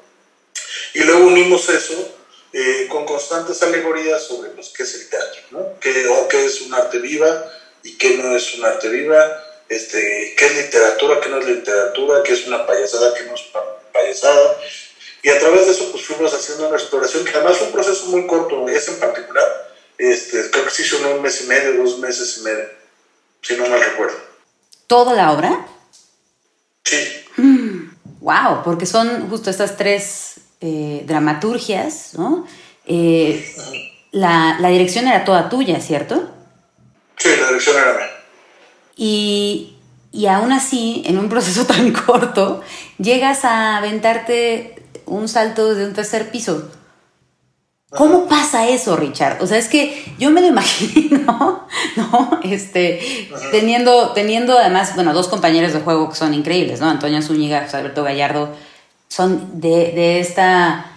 y 0.93 1.03
luego 1.05 1.27
unimos 1.27 1.69
eso 1.69 1.93
eh, 2.51 2.87
con 2.89 3.05
constantes 3.05 3.63
alegorías 3.63 4.27
sobre 4.27 4.49
pues, 4.49 4.73
qué 4.75 4.83
es 4.83 4.93
el 4.95 5.09
teatro, 5.09 5.41
¿no? 5.51 5.79
¿Qué, 5.79 6.05
o 6.07 6.27
qué 6.27 6.43
es 6.43 6.59
un 6.63 6.73
arte 6.73 6.97
viva 6.97 7.49
y 7.81 7.97
qué 7.97 8.17
no 8.17 8.35
es 8.35 8.55
un 8.55 8.65
arte 8.65 8.89
viva, 8.89 9.23
este, 9.69 10.35
qué 10.35 10.45
es 10.47 10.55
literatura, 10.65 11.21
qué 11.21 11.29
no 11.29 11.37
es 11.37 11.45
literatura, 11.45 12.21
qué 12.23 12.33
es 12.33 12.45
una 12.45 12.65
payasada, 12.67 13.13
qué 13.13 13.23
no 13.23 13.35
es 13.35 13.41
payasada. 13.93 14.57
Y 15.21 15.29
a 15.29 15.39
través 15.39 15.65
de 15.65 15.71
eso 15.71 15.89
pues 15.91 16.05
fuimos 16.05 16.33
haciendo 16.33 16.67
una 16.67 16.77
exploración, 16.77 17.23
que 17.23 17.31
además 17.31 17.57
fue 17.57 17.67
un 17.67 17.73
proceso 17.73 18.07
muy 18.07 18.27
corto, 18.27 18.67
ese 18.67 18.91
en 18.91 18.99
particular, 18.99 19.45
este, 19.97 20.51
creo 20.51 20.65
que 20.65 20.71
se 20.71 20.81
hizo 20.81 20.97
en 20.97 21.15
un 21.15 21.21
mes 21.21 21.41
y 21.41 21.47
medio, 21.47 21.81
dos 21.81 21.99
meses 21.99 22.39
y 22.39 22.41
medio, 22.41 22.65
si 23.41 23.55
no 23.55 23.67
mal 23.67 23.79
recuerdo. 23.79 24.17
¿Toda 24.87 25.13
la 25.13 25.31
obra? 25.31 25.65
Sí. 26.83 27.25
wow, 28.19 28.55
mm, 28.57 28.63
porque 28.65 28.85
son 28.85 29.29
justo 29.29 29.49
estas 29.49 29.77
tres 29.77 30.35
eh, 30.59 31.03
dramaturgias, 31.05 32.15
¿no? 32.15 32.45
Eh, 32.85 33.49
la, 34.11 34.57
la, 34.59 34.69
dirección 34.69 35.07
era 35.07 35.23
toda 35.23 35.47
tuya, 35.47 35.79
¿cierto? 35.79 36.29
Sí, 37.17 37.29
la 37.39 37.47
dirección 37.47 37.77
era 37.77 37.93
mía. 37.93 38.09
Y, 38.95 39.72
y 40.13 40.27
aún 40.27 40.51
así, 40.51 41.01
en 41.05 41.17
un 41.17 41.27
proceso 41.27 41.65
tan 41.67 41.91
corto, 41.91 42.61
llegas 42.99 43.43
a 43.43 43.77
aventarte 43.77 44.75
un 45.05 45.27
salto 45.27 45.75
de 45.75 45.85
un 45.85 45.93
tercer 45.93 46.31
piso. 46.31 46.69
¿Cómo 47.89 48.27
pasa 48.27 48.67
eso, 48.67 48.95
Richard? 48.95 49.43
O 49.43 49.47
sea, 49.47 49.57
es 49.57 49.67
que 49.67 50.03
yo 50.17 50.31
me 50.31 50.41
lo 50.41 50.47
imagino, 50.55 51.67
¿no? 51.95 52.39
Este, 52.43 53.29
teniendo, 53.51 54.11
teniendo 54.13 54.57
además, 54.57 54.95
bueno, 54.95 55.13
dos 55.13 55.27
compañeros 55.27 55.73
de 55.73 55.81
juego 55.81 56.09
que 56.09 56.15
son 56.15 56.33
increíbles, 56.33 56.79
¿no? 56.79 56.89
Antonio 56.89 57.21
Zúñiga, 57.21 57.63
José 57.63 57.77
Alberto 57.77 58.03
Gallardo, 58.03 58.49
son 59.07 59.59
de, 59.59 59.91
de 59.91 60.19
esta 60.19 60.91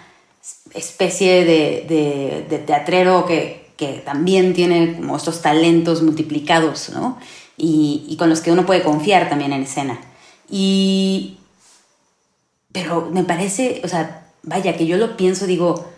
especie 0.73 1.45
de, 1.45 2.45
de, 2.49 2.57
teatrero 2.59 3.25
que, 3.25 3.71
que, 3.77 4.01
también 4.05 4.53
tiene 4.53 4.95
como 4.95 5.17
estos 5.17 5.41
talentos 5.41 6.01
multiplicados, 6.01 6.89
¿no? 6.89 7.19
Y, 7.57 8.15
con 8.19 8.29
los 8.29 8.41
que 8.41 8.51
uno 8.51 8.65
puede 8.65 8.83
confiar 8.83 9.29
también 9.29 9.51
en 9.51 9.63
escena. 9.63 9.99
Y, 10.49 11.37
pero 12.71 13.09
me 13.11 13.23
parece, 13.23 13.81
o 13.83 13.87
sea, 13.87 14.27
vaya, 14.43 14.77
que 14.77 14.85
yo 14.85 14.97
lo 14.97 15.17
pienso, 15.17 15.47
digo, 15.47 15.89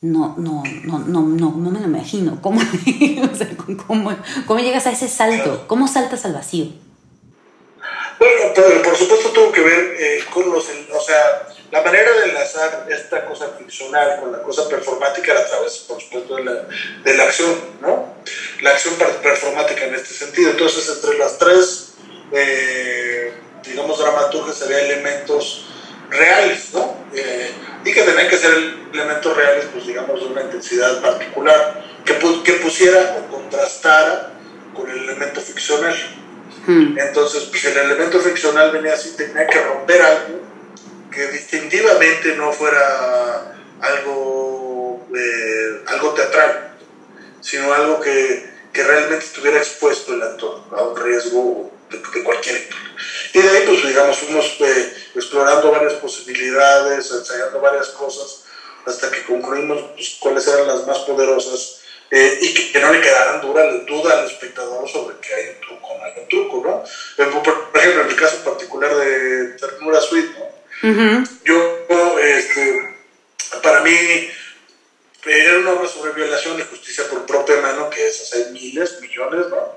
no, 0.00 0.34
no, 0.36 0.62
no, 0.84 0.98
no, 0.98 1.22
no, 1.22 1.52
no 1.56 1.70
me 1.70 1.80
lo 1.80 1.86
imagino. 1.86 2.40
¿Cómo, 2.42 2.60
¿cómo, 3.86 4.16
cómo, 4.46 4.60
llegas 4.60 4.86
a 4.86 4.92
ese 4.92 5.08
salto? 5.08 5.64
¿Cómo 5.68 5.86
saltas 5.86 6.24
al 6.24 6.32
vacío? 6.32 6.66
Bueno, 8.18 8.82
por, 8.84 8.96
supuesto 8.96 9.30
tuvo 9.30 9.52
que 9.52 9.60
ver 9.62 9.96
eh, 9.98 10.18
con 10.32 10.50
los, 10.50 10.64
o 10.64 11.00
sea, 11.00 11.48
la 11.70 11.82
manera 11.82 12.10
de 12.12 12.30
enlazar 12.30 12.86
esta 12.90 13.24
cosa 13.26 13.50
ficcional 13.56 14.18
con 14.20 14.32
la 14.32 14.42
cosa 14.42 14.68
performática 14.68 15.30
era 15.30 15.40
a 15.42 15.46
través, 15.46 15.78
por 15.78 16.00
supuesto, 16.00 16.36
de 16.36 16.44
la, 16.44 16.66
de 17.04 17.14
la 17.14 17.24
acción, 17.24 17.56
¿no? 17.80 18.16
La 18.62 18.70
acción 18.70 18.94
performática 19.22 19.84
en 19.84 19.94
este 19.94 20.12
sentido. 20.12 20.50
Entonces, 20.50 20.88
entre 20.88 21.16
las 21.16 21.38
tres, 21.38 21.92
eh, 22.32 23.32
digamos, 23.64 23.98
dramaturgias 23.98 24.62
había 24.62 24.80
elementos 24.80 25.66
reales, 26.10 26.70
¿no? 26.72 26.96
Eh, 27.14 27.52
y 27.84 27.92
que 27.92 28.02
tenían 28.02 28.28
que 28.28 28.36
ser 28.36 28.52
elementos 28.92 29.36
reales, 29.36 29.66
pues 29.72 29.86
digamos, 29.86 30.20
de 30.20 30.26
una 30.26 30.42
intensidad 30.42 31.00
particular, 31.00 31.84
que, 32.04 32.18
que 32.42 32.52
pusiera 32.54 33.16
o 33.20 33.32
contrastara 33.32 34.32
con 34.74 34.90
el 34.90 35.04
elemento 35.04 35.40
ficcional. 35.40 35.96
Hmm. 36.66 36.98
Entonces, 36.98 37.44
pues 37.44 37.64
el 37.64 37.78
elemento 37.78 38.18
ficcional 38.18 38.72
venía 38.72 38.94
así, 38.94 39.16
tenía 39.16 39.46
que 39.46 39.60
romper 39.60 40.02
algo 40.02 40.49
que 41.10 41.26
distintivamente 41.28 42.36
no 42.36 42.52
fuera 42.52 43.54
algo, 43.80 45.06
eh, 45.14 45.82
algo 45.86 46.14
teatral, 46.14 46.76
sino 47.40 47.72
algo 47.72 48.00
que, 48.00 48.50
que 48.72 48.84
realmente 48.84 49.24
estuviera 49.24 49.58
expuesto 49.58 50.14
el 50.14 50.22
actor 50.22 50.62
a 50.72 50.82
un 50.82 50.96
riesgo 50.96 51.72
de, 51.90 52.22
cualquier 52.22 52.56
índole. 52.62 52.90
Y 53.32 53.40
de 53.40 53.48
ahí, 53.48 53.64
pues, 53.66 53.86
digamos, 53.86 54.18
fuimos 54.18 54.56
eh, 54.60 54.94
explorando 55.14 55.70
varias 55.70 55.94
posibilidades, 55.94 57.10
ensayando 57.10 57.60
varias 57.60 57.88
cosas, 57.88 58.44
hasta 58.86 59.10
que 59.10 59.24
concluimos 59.24 59.82
pues, 59.94 60.16
cuáles 60.20 60.46
eran 60.46 60.66
las 60.66 60.86
más 60.86 60.98
poderosas 61.00 61.80
eh, 62.10 62.38
y 62.40 62.72
que, 62.72 62.80
no 62.80 62.92
le 62.92 63.00
quedaran 63.00 63.40
dura, 63.40 63.64
duda 63.86 64.18
al 64.18 64.26
espectador 64.26 64.88
sobre 64.88 65.16
que 65.18 65.32
hay 65.32 65.48
un 65.50 65.60
truco 65.60 65.88
no 65.96 66.04
hay 66.04 66.12
un 66.22 66.28
truco, 66.28 66.62
¿no? 66.66 67.42
Por, 67.42 67.80
ejemplo, 67.80 68.02
en 68.02 68.08
el 68.08 68.16
caso 68.16 68.44
particular 68.44 68.94
de 68.96 69.56
Ternura 69.58 70.00
Sweet, 70.00 70.30
¿no? 70.38 70.59
Yo, 71.44 71.86
este, 72.22 72.96
para 73.62 73.80
mí, 73.80 73.90
era 75.26 75.58
una 75.58 75.72
obra 75.72 75.88
sobre 75.88 76.12
violación 76.12 76.58
y 76.58 76.62
justicia 76.62 77.04
por 77.08 77.26
propia 77.26 77.56
mano, 77.56 77.90
que 77.90 78.06
esas 78.06 78.32
hay 78.32 78.52
miles, 78.52 79.00
millones, 79.00 79.48
¿no? 79.48 79.76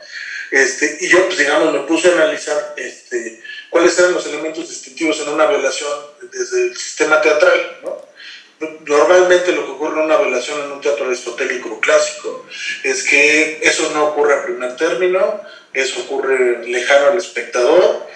Este, 0.51 0.97
y 1.01 1.09
yo, 1.09 1.25
pues 1.25 1.37
digamos, 1.39 1.73
me 1.73 1.79
puse 1.79 2.09
a 2.09 2.13
analizar 2.13 2.75
este, 2.77 3.41
cuáles 3.69 3.97
eran 3.97 4.13
los 4.13 4.25
elementos 4.27 4.69
distintivos 4.69 5.19
en 5.21 5.29
una 5.29 5.47
violación 5.47 5.91
desde 6.31 6.67
el 6.67 6.77
sistema 6.77 7.19
teatral, 7.21 7.79
¿no? 7.83 8.13
Normalmente 8.85 9.51
lo 9.51 9.65
que 9.65 9.71
ocurre 9.71 9.99
en 9.99 10.05
una 10.05 10.17
violación 10.17 10.61
en 10.61 10.71
un 10.71 10.79
teatro 10.79 11.07
aristotélico 11.07 11.81
clásico 11.81 12.45
es 12.83 13.03
que 13.03 13.59
eso 13.61 13.91
no 13.93 14.05
ocurre 14.09 14.35
a 14.35 14.43
primer 14.45 14.77
término, 14.77 15.41
eso 15.73 16.01
ocurre 16.01 16.65
lejano 16.65 17.07
al 17.07 17.17
espectador, 17.17 18.07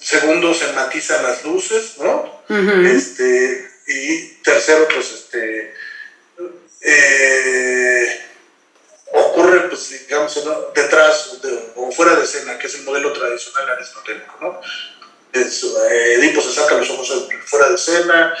segundo 0.00 0.54
se 0.54 0.72
matizan 0.72 1.22
las 1.22 1.44
luces, 1.44 1.94
¿no? 1.98 2.42
este, 2.86 3.70
y 3.86 4.28
tercero, 4.42 4.88
pues, 4.88 5.12
este, 5.12 5.74
eh, 6.80 8.20
ocurre, 9.12 9.68
pues, 9.68 10.06
digamos, 10.06 10.38
detrás 10.74 11.38
o 11.74 11.90
fuera 11.92 12.16
de 12.16 12.24
escena, 12.24 12.58
que 12.58 12.66
es 12.66 12.74
el 12.76 12.82
modelo 12.82 13.12
tradicional 13.12 13.70
aristotélico, 13.70 14.36
¿no? 14.40 14.60
Es, 15.32 15.64
eh, 15.64 16.14
Edipo 16.14 16.40
se 16.40 16.52
saca 16.52 16.76
los 16.76 16.88
ojos 16.90 17.28
fuera 17.44 17.68
de 17.68 17.74
escena, 17.74 18.34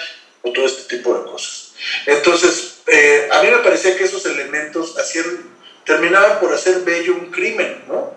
o 0.46 0.52
todo 0.52 0.66
este 0.66 0.96
tipo 0.96 1.14
de 1.14 1.24
cosas. 1.24 1.72
Entonces, 2.06 2.78
eh, 2.86 3.28
a 3.32 3.42
mí 3.42 3.50
me 3.50 3.58
parecía 3.58 3.96
que 3.96 4.04
esos 4.04 4.24
elementos 4.26 4.96
hacían, 4.98 5.54
terminaban 5.84 6.40
por 6.40 6.52
hacer 6.52 6.80
bello 6.80 7.14
un 7.14 7.30
crimen, 7.30 7.84
¿no? 7.88 8.14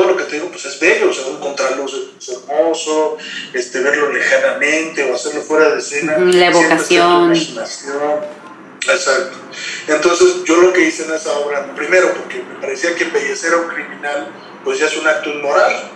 Todo 0.00 0.12
lo 0.12 0.16
que 0.16 0.24
te 0.24 0.36
digo, 0.36 0.48
pues 0.48 0.64
es 0.64 0.80
bello, 0.80 1.10
o 1.10 1.12
sea, 1.12 1.26
un 1.26 1.40
contraluz 1.40 1.92
es 2.18 2.28
hermoso, 2.30 3.18
este, 3.52 3.80
verlo 3.80 4.10
lejanamente 4.10 5.04
o 5.04 5.14
hacerlo 5.14 5.42
fuera 5.42 5.74
de 5.74 5.78
escena. 5.78 6.16
La 6.16 6.46
evocación. 6.46 7.34
Exacto. 7.34 9.36
Entonces 9.88 10.42
yo 10.46 10.56
lo 10.56 10.72
que 10.72 10.80
hice 10.80 11.04
en 11.04 11.12
esa 11.12 11.38
obra, 11.40 11.74
primero 11.74 12.14
porque 12.14 12.42
me 12.42 12.58
parecía 12.62 12.94
que 12.94 13.04
embellecer 13.04 13.52
a 13.52 13.58
un 13.58 13.68
criminal 13.68 14.32
pues 14.64 14.78
ya 14.78 14.86
es 14.86 14.96
un 14.96 15.06
acto 15.06 15.28
inmoral. 15.28 15.90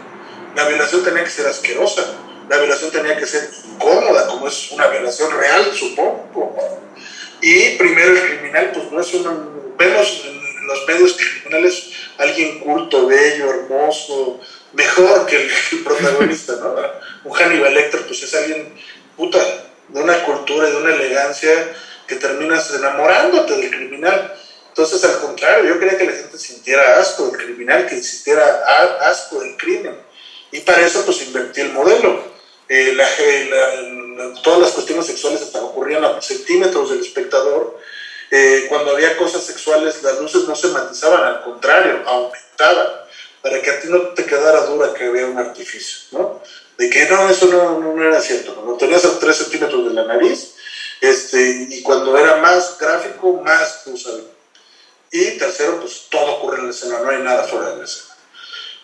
La 0.54 0.68
violación 0.68 1.02
tenía 1.02 1.24
que 1.24 1.30
ser 1.30 1.46
asquerosa, 1.46 2.04
la 2.50 2.58
violación 2.58 2.90
tenía 2.90 3.16
que 3.16 3.26
ser 3.26 3.48
incómoda, 3.72 4.26
como 4.26 4.48
es 4.48 4.70
una 4.70 4.86
violación 4.88 5.30
real, 5.30 5.72
supongo. 5.72 6.82
Y 7.40 7.70
primero 7.78 8.12
el 8.12 8.20
criminal 8.20 8.70
pues 8.74 8.92
no 8.92 9.00
es 9.00 9.14
un... 9.14 9.74
Vemos 9.78 10.24
en 10.26 10.43
los 10.66 10.86
medios 10.86 11.16
criminales 11.16 11.90
alguien 12.18 12.60
culto, 12.60 13.06
bello, 13.06 13.50
hermoso, 13.50 14.40
mejor 14.72 15.26
que 15.26 15.36
el, 15.36 15.50
protagonista, 15.84 16.54
¿no? 16.56 16.76
Un 17.24 17.32
Hannibal 17.32 17.74
Lecter 17.74 18.06
pues 18.06 18.22
es 18.22 18.34
alguien 18.34 18.74
puta, 19.16 19.38
de 19.88 20.00
una 20.00 20.24
cultura, 20.24 20.68
de 20.68 20.76
una 20.76 20.94
elegancia 20.94 21.74
que 22.06 22.16
terminas 22.16 22.72
enamorándote 22.74 23.56
del 23.56 23.70
criminal. 23.70 24.34
Entonces, 24.68 25.04
al 25.04 25.20
contrario, 25.20 25.64
yo 25.64 25.78
quería 25.78 25.96
que 25.96 26.06
la 26.06 26.12
gente 26.12 26.36
sintiera 26.36 26.98
asco 26.98 27.28
del 27.28 27.36
criminal, 27.36 27.86
que 27.86 28.02
sintiera 28.02 28.98
asco 29.08 29.40
del 29.40 29.56
crimen. 29.56 29.96
Y 30.50 30.60
para 30.60 30.84
eso, 30.84 31.04
pues, 31.04 31.22
invertí 31.22 31.60
el 31.60 31.72
modelo. 31.72 32.24
Eh, 32.68 32.96
todas 34.42 34.60
las 34.60 34.72
cuestiones 34.72 35.06
sexuales 35.06 35.42
ocurrían 35.54 36.04
a 36.04 36.20
centímetros 36.20 36.90
del 36.90 37.00
espectador. 37.00 37.78
Eh, 38.36 38.66
cuando 38.68 38.90
había 38.90 39.16
cosas 39.16 39.44
sexuales, 39.44 40.02
las 40.02 40.18
luces 40.18 40.42
no 40.48 40.56
se 40.56 40.66
matizaban, 40.66 41.22
al 41.22 41.44
contrario, 41.44 42.02
aumentaban, 42.04 42.88
para 43.40 43.62
que 43.62 43.70
a 43.70 43.80
ti 43.80 43.86
no 43.88 44.08
te 44.08 44.26
quedara 44.26 44.66
dura 44.66 44.92
que 44.92 45.04
había 45.04 45.26
un 45.26 45.38
artificio, 45.38 46.18
¿no? 46.18 46.42
De 46.76 46.90
que 46.90 47.06
no, 47.06 47.30
eso 47.30 47.46
no, 47.46 47.78
no, 47.78 48.02
era 48.02 48.20
cierto, 48.20 48.60
¿no? 48.66 48.74
tenías 48.74 49.04
a 49.04 49.20
tres 49.20 49.36
centímetros 49.36 49.86
de 49.86 49.94
la 49.94 50.02
nariz, 50.02 50.56
este, 51.00 51.68
y 51.70 51.80
cuando 51.82 52.18
era 52.18 52.38
más 52.38 52.76
gráfico, 52.76 53.34
más 53.34 53.86
usable. 53.86 54.24
Y 55.12 55.38
tercero, 55.38 55.78
pues 55.78 56.08
todo 56.10 56.38
ocurre 56.38 56.58
en 56.58 56.64
la 56.64 56.70
escena, 56.72 56.98
no 56.98 57.10
hay 57.10 57.22
nada 57.22 57.44
fuera 57.44 57.70
de 57.70 57.76
la 57.76 57.84
escena. 57.84 58.16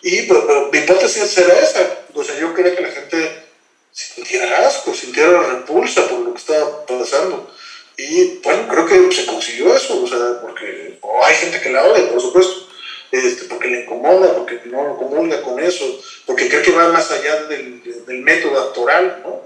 Y 0.01 0.21
pues, 0.21 0.39
mi 0.71 0.77
hipótesis 0.77 1.37
era 1.37 1.59
esa. 1.59 2.05
O 2.13 2.23
sea, 2.23 2.39
yo 2.39 2.53
quería 2.53 2.73
que 2.73 2.83
la 2.83 2.91
gente 2.91 3.43
sintiera 3.91 4.65
asco, 4.65 4.93
sintiera 4.93 5.41
repulsa 5.41 6.07
por 6.07 6.19
lo 6.19 6.33
que 6.33 6.39
estaba 6.39 6.85
pasando. 6.85 7.50
Y 7.97 8.39
bueno, 8.43 8.67
creo 8.67 8.85
que 8.85 9.11
se 9.15 9.25
consiguió 9.25 9.75
eso, 9.75 10.01
o 10.01 10.07
sea, 10.07 10.41
porque 10.41 10.99
hay 11.23 11.35
gente 11.35 11.61
que 11.61 11.71
la 11.71 11.85
odia, 11.85 12.09
por 12.09 12.21
supuesto, 12.21 12.67
este, 13.11 13.45
porque 13.45 13.67
le 13.67 13.83
incomoda, 13.83 14.35
porque 14.35 14.61
no 14.65 14.97
comulga 14.97 15.41
con 15.41 15.59
eso, 15.59 15.85
porque 16.25 16.47
cree 16.47 16.61
que 16.61 16.71
va 16.71 16.89
más 16.89 17.11
allá 17.11 17.43
del, 17.43 17.81
del 18.05 18.21
método 18.21 18.61
actoral, 18.61 19.21
¿no? 19.23 19.41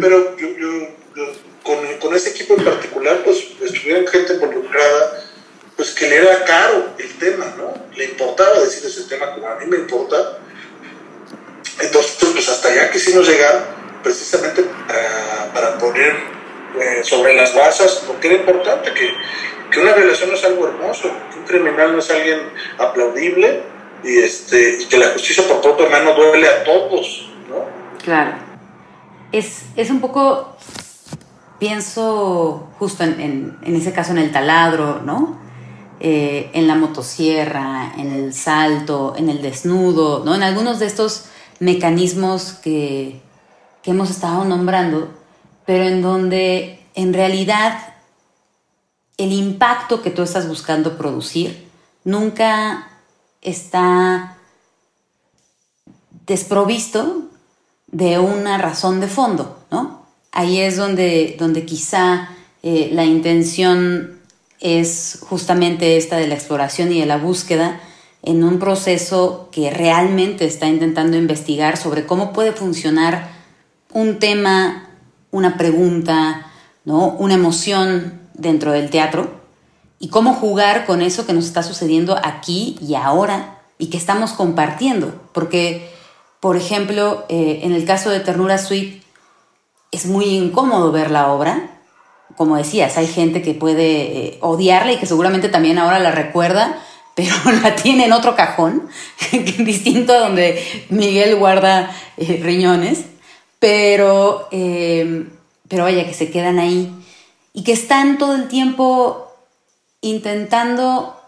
Pero 0.00 0.36
yo, 0.36 0.48
yo 0.56 0.88
con, 1.62 1.78
con 1.98 2.14
ese 2.14 2.30
equipo 2.30 2.54
en 2.54 2.64
particular, 2.64 3.22
pues 3.24 3.38
estuvieron 3.62 4.06
gente 4.06 4.34
involucrada, 4.34 5.24
pues 5.76 5.90
que 5.90 6.08
le 6.08 6.16
era 6.16 6.44
caro 6.44 6.94
el 6.98 7.18
tema, 7.18 7.54
¿no? 7.56 7.74
Le 7.96 8.04
importaba 8.04 8.60
decir 8.60 8.84
ese 8.86 9.04
tema 9.04 9.34
como 9.34 9.48
a 9.48 9.56
mí 9.56 9.66
me 9.66 9.78
importa. 9.78 10.38
pues 11.76 12.48
hasta 12.48 12.68
allá 12.68 12.90
quisimos 12.90 13.26
llegar 13.26 13.74
precisamente 14.02 14.64
para, 15.52 15.78
poner 15.78 16.14
eh, 16.80 17.04
sobre 17.04 17.34
las 17.34 17.54
bases, 17.54 18.04
porque 18.06 18.28
era 18.28 18.36
importante 18.36 18.92
que, 18.92 19.14
que 19.70 19.80
una 19.80 19.92
violación 19.92 20.30
no 20.30 20.36
es 20.36 20.44
algo 20.44 20.66
hermoso, 20.66 21.10
que 21.32 21.38
un 21.38 21.44
criminal 21.44 21.92
no 21.92 21.98
es 21.98 22.10
alguien 22.10 22.40
aplaudible 22.78 23.62
y, 24.02 24.18
este, 24.18 24.82
y 24.82 24.86
que 24.86 24.98
la 24.98 25.08
justicia 25.08 25.44
por 25.48 25.60
propia 25.60 25.88
mano 25.88 26.14
duele 26.14 26.48
a 26.48 26.64
todos, 26.64 27.30
¿no? 27.48 27.56
Claro. 28.02 28.32
Es, 29.32 29.62
es 29.76 29.90
un 29.90 30.00
poco, 30.00 30.56
pienso 31.58 32.68
justo 32.78 33.04
en, 33.04 33.58
en, 33.62 33.76
ese 33.76 33.92
caso 33.92 34.12
en 34.12 34.18
el 34.18 34.32
taladro, 34.32 35.00
¿no? 35.04 35.38
Eh, 36.00 36.50
en 36.52 36.66
la 36.66 36.74
motosierra, 36.74 37.94
en 37.96 38.12
el 38.12 38.34
salto, 38.34 39.14
en 39.16 39.28
el 39.28 39.40
desnudo, 39.40 40.22
¿no? 40.24 40.34
En 40.34 40.42
algunos 40.42 40.78
de 40.78 40.86
estos 40.86 41.26
mecanismos 41.60 42.52
que, 42.62 43.20
que 43.82 43.90
hemos 43.92 44.10
estado 44.10 44.44
nombrando, 44.44 45.08
pero 45.66 45.84
en 45.84 46.02
donde 46.02 46.80
en 46.94 47.12
realidad 47.12 47.94
el 49.16 49.32
impacto 49.32 50.02
que 50.02 50.10
tú 50.10 50.22
estás 50.22 50.48
buscando 50.48 50.98
producir 50.98 51.68
nunca 52.04 52.88
está 53.40 54.36
desprovisto 56.26 57.28
de 57.86 58.18
una 58.18 58.58
razón 58.58 59.00
de 59.00 59.06
fondo, 59.06 59.58
¿no? 59.70 60.04
Ahí 60.32 60.60
es 60.60 60.76
donde, 60.76 61.36
donde 61.38 61.64
quizá 61.64 62.28
eh, 62.62 62.90
la 62.92 63.04
intención 63.04 64.20
es 64.58 65.18
justamente 65.28 65.96
esta 65.96 66.16
de 66.16 66.26
la 66.26 66.34
exploración 66.34 66.92
y 66.92 67.00
de 67.00 67.06
la 67.06 67.18
búsqueda 67.18 67.80
en 68.22 68.42
un 68.42 68.58
proceso 68.58 69.48
que 69.52 69.70
realmente 69.70 70.46
está 70.46 70.66
intentando 70.66 71.16
investigar 71.16 71.76
sobre 71.76 72.06
cómo 72.06 72.32
puede 72.32 72.52
funcionar 72.52 73.30
un 73.92 74.18
tema, 74.18 74.83
una 75.34 75.56
pregunta, 75.56 76.46
¿no? 76.84 77.08
una 77.18 77.34
emoción 77.34 78.20
dentro 78.34 78.72
del 78.72 78.90
teatro 78.90 79.40
y 79.98 80.08
cómo 80.08 80.34
jugar 80.34 80.86
con 80.86 81.02
eso 81.02 81.26
que 81.26 81.32
nos 81.32 81.44
está 81.44 81.62
sucediendo 81.62 82.18
aquí 82.22 82.76
y 82.80 82.94
ahora 82.94 83.58
y 83.78 83.88
que 83.88 83.96
estamos 83.96 84.32
compartiendo. 84.32 85.14
Porque, 85.32 85.90
por 86.40 86.56
ejemplo, 86.56 87.24
eh, 87.28 87.60
en 87.62 87.72
el 87.72 87.84
caso 87.84 88.10
de 88.10 88.20
Ternura 88.20 88.58
Sweet, 88.58 89.02
es 89.92 90.06
muy 90.06 90.24
incómodo 90.24 90.90
ver 90.92 91.10
la 91.10 91.32
obra 91.32 91.70
como 92.36 92.56
decías, 92.56 92.96
hay 92.96 93.06
gente 93.06 93.42
que 93.42 93.54
puede 93.54 94.02
eh, 94.02 94.38
odiarla 94.40 94.92
y 94.92 94.96
que 94.96 95.06
seguramente 95.06 95.48
también 95.48 95.78
ahora 95.78 95.98
la 95.98 96.10
recuerda, 96.10 96.78
pero 97.14 97.34
la 97.62 97.76
tiene 97.76 98.06
en 98.06 98.12
otro 98.12 98.34
cajón, 98.34 98.88
distinto 99.58 100.12
a 100.12 100.18
donde 100.18 100.62
Miguel 100.88 101.36
guarda 101.36 101.90
eh, 102.16 102.40
riñones, 102.42 103.04
pero, 103.64 104.46
eh, 104.50 105.26
pero 105.68 105.84
vaya, 105.84 106.04
que 106.04 106.12
se 106.12 106.30
quedan 106.30 106.58
ahí. 106.58 106.94
Y 107.54 107.64
que 107.64 107.72
están 107.72 108.18
todo 108.18 108.34
el 108.34 108.48
tiempo 108.48 109.32
intentando 110.02 111.18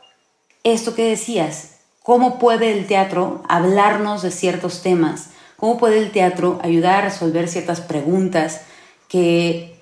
esto 0.63 0.95
que 0.95 1.09
decías, 1.09 1.77
cómo 2.03 2.39
puede 2.39 2.73
el 2.73 2.87
teatro 2.87 3.43
hablarnos 3.49 4.21
de 4.21 4.31
ciertos 4.31 4.83
temas, 4.83 5.31
cómo 5.57 5.79
puede 5.79 5.97
el 5.97 6.11
teatro 6.11 6.61
ayudar 6.63 6.97
a 6.97 7.09
resolver 7.09 7.49
ciertas 7.49 7.81
preguntas 7.81 8.61
que 9.09 9.75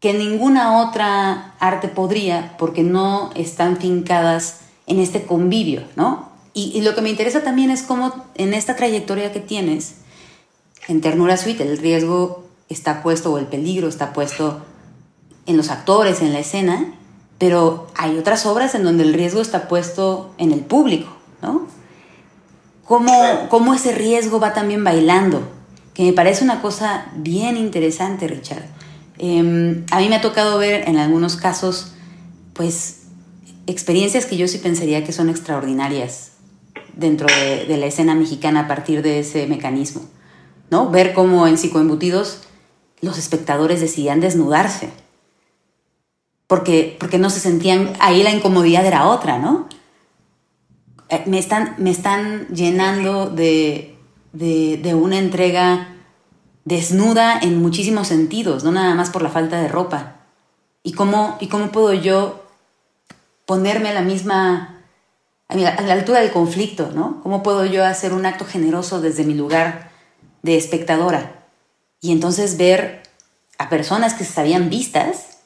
que 0.00 0.12
ninguna 0.14 0.86
otra 0.86 1.54
arte 1.60 1.88
podría 1.88 2.56
porque 2.58 2.82
no 2.82 3.30
están 3.34 3.78
fincadas 3.78 4.60
en 4.86 4.98
este 4.98 5.24
convivio, 5.24 5.82
¿no? 5.96 6.30
Y, 6.52 6.82
lo 6.82 6.94
que 6.94 7.00
me 7.00 7.08
interesa 7.08 7.42
también 7.42 7.70
es 7.70 7.82
cómo 7.82 8.26
en 8.34 8.52
esta 8.52 8.76
trayectoria 8.76 9.32
que 9.32 9.40
tienes, 9.40 10.03
en 10.88 11.00
Ternura 11.00 11.36
Suite, 11.36 11.62
el 11.62 11.78
riesgo 11.78 12.44
está 12.68 13.02
puesto 13.02 13.32
o 13.32 13.38
el 13.38 13.46
peligro 13.46 13.88
está 13.88 14.12
puesto 14.12 14.62
en 15.46 15.56
los 15.56 15.70
actores, 15.70 16.22
en 16.22 16.32
la 16.32 16.40
escena, 16.40 16.94
pero 17.38 17.88
hay 17.94 18.18
otras 18.18 18.46
obras 18.46 18.74
en 18.74 18.84
donde 18.84 19.04
el 19.04 19.14
riesgo 19.14 19.40
está 19.40 19.68
puesto 19.68 20.34
en 20.38 20.52
el 20.52 20.60
público, 20.60 21.14
¿no? 21.42 21.66
Cómo, 22.84 23.12
cómo 23.48 23.74
ese 23.74 23.92
riesgo 23.92 24.40
va 24.40 24.52
también 24.52 24.84
bailando, 24.84 25.42
que 25.94 26.04
me 26.04 26.12
parece 26.12 26.44
una 26.44 26.60
cosa 26.60 27.06
bien 27.16 27.56
interesante, 27.56 28.28
Richard. 28.28 28.64
Em, 29.18 29.86
a 29.90 30.00
mí 30.00 30.08
me 30.08 30.16
ha 30.16 30.20
tocado 30.20 30.58
ver 30.58 30.88
en 30.88 30.98
algunos 30.98 31.36
casos, 31.36 31.92
pues, 32.52 33.02
experiencias 33.66 34.26
que 34.26 34.36
yo 34.36 34.48
sí 34.48 34.58
pensaría 34.58 35.04
que 35.04 35.12
son 35.12 35.30
extraordinarias 35.30 36.32
dentro 36.96 37.26
de, 37.26 37.76
la 37.76 37.86
escena 37.86 38.14
mexicana 38.14 38.60
a 38.60 38.68
partir 38.68 39.02
de 39.02 39.20
ese 39.20 39.46
mecanismo, 39.46 40.02
Ver 40.90 41.14
cómo 41.14 41.46
en 41.46 41.58
psicoembutidos 41.58 42.40
los 43.00 43.18
espectadores 43.18 43.80
decidían 43.80 44.20
desnudarse, 44.20 44.90
porque, 46.46 46.96
porque 46.98 47.18
no 47.18 47.30
se 47.30 47.40
sentían, 47.40 47.92
ahí 48.00 48.22
la 48.22 48.30
incomodidad 48.30 48.84
era 48.84 49.06
otra, 49.06 49.38
¿no? 49.38 49.68
Eh, 51.08 51.22
me 51.26 51.38
están, 51.38 51.74
me 51.78 51.90
están 51.90 52.48
llenando 52.48 53.26
de, 53.26 53.96
de, 54.32 54.80
de 54.82 54.94
una 54.94 55.18
entrega 55.18 55.96
desnuda 56.64 57.38
en 57.38 57.60
muchísimos 57.60 58.08
sentidos, 58.08 58.64
no 58.64 58.72
nada 58.72 58.94
más 58.94 59.10
por 59.10 59.22
la 59.22 59.30
falta 59.30 59.60
de 59.60 59.68
ropa. 59.68 60.16
¿Y 60.82 60.92
cómo, 60.92 61.36
y 61.40 61.48
cómo 61.48 61.72
puedo 61.72 61.92
yo 61.94 62.44
ponerme 63.46 63.90
a 63.90 63.94
la 63.94 64.02
misma, 64.02 64.82
a 65.48 65.56
la 65.56 65.92
altura 65.92 66.20
del 66.20 66.32
conflicto, 66.32 66.90
¿no? 66.94 67.20
¿Cómo 67.22 67.42
puedo 67.42 67.64
yo 67.64 67.84
hacer 67.84 68.12
un 68.12 68.26
acto 68.26 68.44
generoso 68.44 69.00
desde 69.00 69.24
mi 69.24 69.34
lugar 69.34 69.93
de 70.44 70.58
espectadora? 70.58 71.46
Y 72.00 72.12
entonces 72.12 72.58
ver 72.58 73.02
a 73.56 73.70
personas 73.70 74.12
que 74.12 74.24
se 74.24 74.32
sabían 74.34 74.68
vistas, 74.68 75.38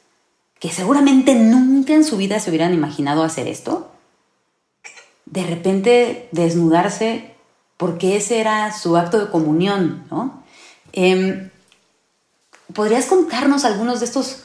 que 0.58 0.70
seguramente 0.70 1.36
nunca 1.36 1.94
en 1.94 2.04
su 2.04 2.16
vida 2.16 2.40
se 2.40 2.50
hubieran 2.50 2.74
imaginado 2.74 3.22
hacer 3.22 3.46
esto, 3.46 3.92
de 5.24 5.44
repente 5.44 6.28
desnudarse 6.32 7.34
porque 7.76 8.16
ese 8.16 8.40
era 8.40 8.76
su 8.76 8.96
acto 8.96 9.20
de 9.24 9.30
comunión, 9.30 10.04
¿no? 10.10 10.42
Em, 10.92 11.50
¿Podrías 12.74 13.06
contarnos 13.06 13.64
algunos 13.64 14.00
de 14.00 14.06
estos 14.06 14.42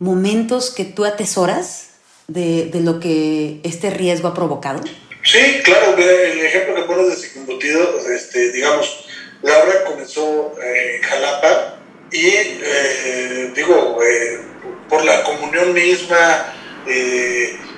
momentos 0.00 0.70
que 0.70 0.84
tú 0.84 1.04
atesoras 1.04 1.90
de, 2.26 2.66
de, 2.66 2.80
lo 2.80 2.98
que 2.98 3.60
este 3.62 3.90
riesgo 3.90 4.28
ha 4.28 4.34
provocado? 4.34 4.82
Sí, 5.22 5.38
claro, 5.62 5.96
el 5.96 6.40
ejemplo 6.40 6.74
que 6.74 6.82
pones 6.82 7.08
de 7.08 8.16
este, 8.16 8.52
digamos, 8.52 9.06
la 9.44 9.58
obra 9.58 9.84
comenzó 9.84 10.54
eh, 10.62 10.96
en 10.96 11.02
Jalapa 11.02 11.76
y, 12.10 12.28
eh, 12.28 13.52
digo, 13.54 14.00
eh, 14.02 14.40
por 14.88 15.04
la 15.04 15.22
comunión 15.22 15.72
misma, 15.74 16.54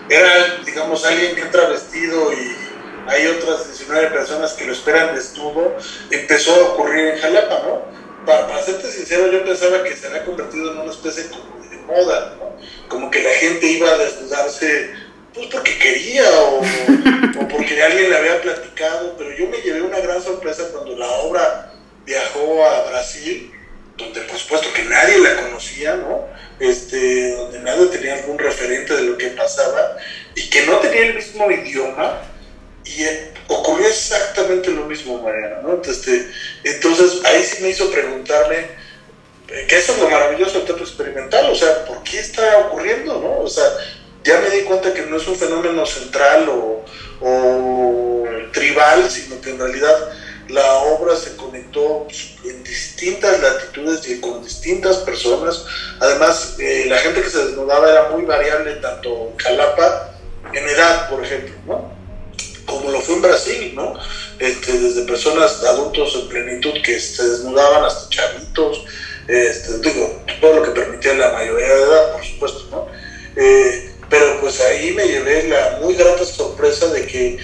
era, 0.09 0.59
digamos, 0.65 1.05
alguien 1.05 1.35
que 1.35 1.43
entra 1.43 1.69
vestido 1.69 2.33
y 2.33 2.57
hay 3.09 3.27
otras 3.27 3.67
19 3.67 4.11
personas 4.11 4.53
que 4.53 4.65
lo 4.65 4.73
esperan 4.73 5.15
desnudo, 5.15 5.77
empezó 6.11 6.55
a 6.55 6.69
ocurrir 6.71 7.07
en 7.09 7.19
Jalapa, 7.19 7.63
¿no? 7.67 7.83
Para, 8.25 8.47
para 8.47 8.63
serte 8.63 8.91
sincero, 8.91 9.31
yo 9.31 9.45
pensaba 9.45 9.83
que 9.83 9.97
se 9.97 10.07
había 10.07 10.25
convertido 10.25 10.73
en 10.73 10.79
una 10.79 10.93
especie 10.93 11.25
de 11.25 11.77
moda, 11.87 12.37
¿no? 12.39 12.57
Como 12.89 13.11
que 13.11 13.23
la 13.23 13.31
gente 13.31 13.67
iba 13.67 13.91
a 13.91 13.99
desnudarse 13.99 14.93
pues 15.37 15.49
porque 15.49 15.79
quería 15.79 16.25
o, 16.41 16.61
o 16.61 17.49
porque 17.49 17.83
alguien 17.83 18.09
le 18.09 18.17
había 18.17 18.41
platicado, 18.41 19.15
pero 19.19 19.37
yo 19.37 19.47
me 19.49 19.59
llevé 19.59 19.83
una 19.83 20.01
gran 20.01 20.23
sorpresa 20.23 20.71
cuando 20.73 20.97
la 20.97 21.09
obra 21.09 21.73
viajó 22.07 22.65
a 22.65 22.89
Brasil, 22.89 23.53
donde 23.99 24.23
por 24.23 24.39
supuesto 24.39 24.73
que 24.75 24.85
nadie 24.85 25.19
la 25.19 25.37
conocía, 25.37 25.95
¿no? 25.97 26.27
Este, 26.59 27.33
donde 27.33 27.61
nadie 27.61 27.87
tenía 27.87 28.15
algún 28.15 28.39
referente 28.39 28.95
de 28.97 29.03
lo 29.03 29.19
que 29.19 29.27
pasaba 29.29 29.99
y 30.35 30.49
que 30.49 30.65
no 30.65 30.79
tenía 30.79 31.09
el 31.09 31.15
mismo 31.17 31.51
idioma 31.51 32.23
y 32.87 33.05
ocurrió 33.49 33.89
exactamente 33.89 34.71
lo 34.71 34.87
mismo, 34.87 35.21
Mariana, 35.21 35.61
¿no? 35.63 35.83
Este, 35.83 36.31
entonces 36.65 37.23
ahí 37.27 37.45
sí 37.45 37.63
me 37.63 37.69
hizo 37.69 37.91
preguntarme, 37.91 38.57
eh, 39.49 39.67
que 39.69 39.77
eso 39.77 39.93
es 39.93 39.99
lo 39.99 40.09
maravilloso 40.09 40.59
del 40.59 40.67
teatro 40.67 40.85
experimental, 40.85 41.51
o 41.51 41.55
sea, 41.55 41.85
¿por 41.85 42.03
qué 42.05 42.21
está 42.21 42.59
ocurriendo, 42.59 43.21
no? 43.21 43.41
O 43.41 43.49
sea, 43.49 43.65
ya 44.27 44.41
me 44.41 44.51
di 44.51 44.63
cuenta 44.63 44.93
que 44.93 45.03
no 45.03 45.17
es 45.17 45.27
un 45.29 45.37
fenómeno 45.37 45.87
central 45.87 46.49
o, 46.49 46.85
tribal, 48.53 49.11
sino 49.11 49.41
que 49.41 49.51
en 49.51 49.59
realidad 49.59 49.95
la 50.49 50.75
obra 50.75 51.17
se 51.17 51.37
conectó 51.37 52.07
en 52.45 52.63
distintas 52.65 53.41
latitudes 53.41 54.09
y 54.09 54.21
con 54.21 54.43
distintas 54.43 54.99
personas. 54.99 55.65
Además, 56.01 56.57
eh, 56.59 56.87
la 56.89 56.99
gente 56.99 57.23
que 57.23 57.31
se 57.31 57.45
desnudaba 57.47 57.91
era 57.91 58.09
muy 58.11 58.25
variable, 58.25 58.75
tanto 58.77 59.31
en 59.33 59.37
Jalapa, 59.37 60.15
en 60.53 60.69
edad, 60.69 61.11
por 61.11 61.25
ejemplo, 61.25 61.55
¿no? 61.67 61.97
como 62.67 62.91
lo 62.91 63.01
fue 63.01 63.15
en 63.15 63.23
Brasil, 63.23 63.73
¿no? 63.75 63.95
Este, 64.39 64.73
desde 64.73 65.03
personas 65.03 65.63
adultos 65.65 66.15
en 66.17 66.29
plenitud 66.29 66.73
que 66.85 66.99
se 66.99 67.27
desnudaban 67.27 67.85
hasta 67.85 68.11
chavitos, 68.11 68.85
este, 69.29 69.79
digo, 69.79 70.23
todo 70.41 70.57
lo 70.57 70.63
que 70.63 70.71
permitía 70.73 71.15
la 71.15 71.33
mayoría 71.33 71.67
de 71.67 71.83
edad, 71.83 72.13
por 72.13 72.25
supuesto, 72.25 72.67
¿no? 72.71 72.89
Eh, 73.37 73.86
pues 74.47 74.61
ahí 74.61 74.93
me 74.93 75.05
llevé 75.09 75.49
la 75.49 75.81
muy 75.83 75.97
grata 75.97 76.25
sorpresa 76.25 76.87
de 76.87 77.05
que 77.05 77.37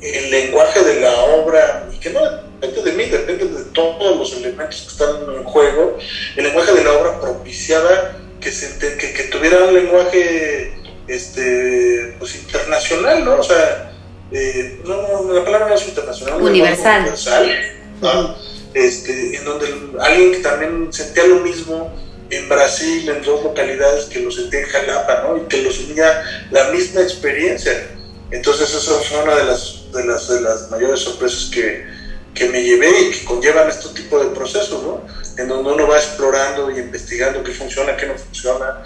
el 0.00 0.30
lenguaje 0.30 0.82
de 0.82 1.00
la 1.02 1.12
obra, 1.12 1.86
y 1.94 1.98
que 1.98 2.08
no 2.08 2.20
depende 2.58 2.82
de 2.82 2.92
mí, 2.96 3.04
depende 3.10 3.44
de 3.44 3.64
todos 3.74 4.16
los 4.16 4.32
elementos 4.32 4.80
que 4.80 4.88
están 4.88 5.16
en 5.36 5.44
juego, 5.44 5.98
el 6.34 6.44
lenguaje 6.44 6.72
de 6.72 6.82
la 6.82 6.92
obra 6.94 7.20
propiciaba 7.20 8.16
que, 8.40 8.50
se, 8.50 8.78
que, 8.78 9.12
que 9.12 9.22
tuviera 9.24 9.64
un 9.64 9.74
lenguaje 9.74 10.72
este, 11.08 12.14
pues, 12.18 12.36
internacional, 12.36 13.22
¿no? 13.22 13.34
O 13.36 13.44
sea, 13.44 13.92
eh, 14.32 14.80
no, 14.86 15.30
la 15.30 15.44
palabra 15.44 15.68
no 15.68 15.74
es 15.74 15.86
internacional. 15.86 16.40
Universal. 16.40 17.00
universal 17.02 18.36
este, 18.72 19.36
en 19.36 19.44
donde 19.44 19.66
alguien 20.00 20.32
que 20.32 20.38
también 20.38 20.92
sentía 20.92 21.26
lo 21.26 21.40
mismo 21.40 21.92
en 22.30 22.48
Brasil, 22.48 23.08
en 23.08 23.22
dos 23.22 23.42
localidades, 23.44 24.06
que 24.06 24.20
lo 24.20 24.30
sentía 24.30 24.60
en 24.60 24.66
Jalapa, 24.66 25.22
¿no? 25.22 25.36
Y 25.36 25.42
que 25.42 25.62
los 25.62 25.78
unía 25.80 26.22
la 26.50 26.70
misma 26.70 27.02
experiencia. 27.02 27.90
Entonces, 28.30 28.74
esa 28.74 28.94
fue 29.00 29.22
una 29.22 29.36
de 29.36 29.44
las, 29.44 29.92
de 29.92 30.04
las, 30.04 30.28
de 30.28 30.40
las 30.40 30.70
mayores 30.70 31.00
sorpresas 31.00 31.50
que, 31.52 31.86
que 32.34 32.48
me 32.48 32.62
llevé 32.62 32.90
y 33.00 33.10
que 33.12 33.24
conllevan 33.24 33.68
este 33.68 33.88
tipo 33.90 34.18
de 34.18 34.30
procesos, 34.34 34.82
¿no? 34.82 35.06
En 35.38 35.48
donde 35.48 35.72
uno 35.72 35.86
va 35.86 35.96
explorando 35.96 36.70
y 36.70 36.78
investigando 36.78 37.44
qué 37.44 37.52
funciona, 37.52 37.96
qué 37.96 38.06
no 38.06 38.14
funciona. 38.14 38.84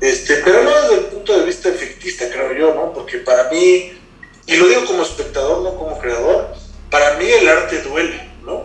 Este, 0.00 0.36
pero 0.44 0.62
no 0.62 0.82
desde 0.82 0.94
el 0.94 1.04
punto 1.06 1.38
de 1.38 1.46
vista 1.46 1.68
efectista, 1.68 2.28
creo 2.30 2.52
yo, 2.52 2.74
¿no? 2.74 2.92
Porque 2.92 3.18
para 3.18 3.50
mí, 3.50 3.98
y 4.46 4.56
lo 4.56 4.68
digo 4.68 4.84
como 4.84 5.02
espectador, 5.02 5.62
no 5.62 5.76
como 5.76 5.98
creador, 5.98 6.54
para 6.90 7.14
mí 7.16 7.26
el 7.26 7.48
arte 7.48 7.82
duele, 7.82 8.30
¿no? 8.44 8.64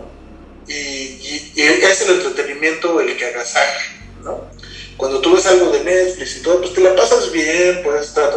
Y, 0.68 0.72
y, 0.72 1.52
es 1.56 2.02
el 2.02 2.16
entretenimiento 2.16 3.00
el 3.00 3.16
que 3.16 3.26
agasaja, 3.26 4.01
¿no? 4.22 4.50
Cuando 4.96 5.20
tú 5.20 5.34
ves 5.34 5.46
algo 5.46 5.70
de 5.70 5.82
Netflix 5.82 6.36
y 6.36 6.42
todo, 6.42 6.60
pues 6.60 6.74
te 6.74 6.80
la 6.80 6.94
pasas 6.94 7.32
bien, 7.32 7.82
puedes 7.82 8.06
estar, 8.06 8.30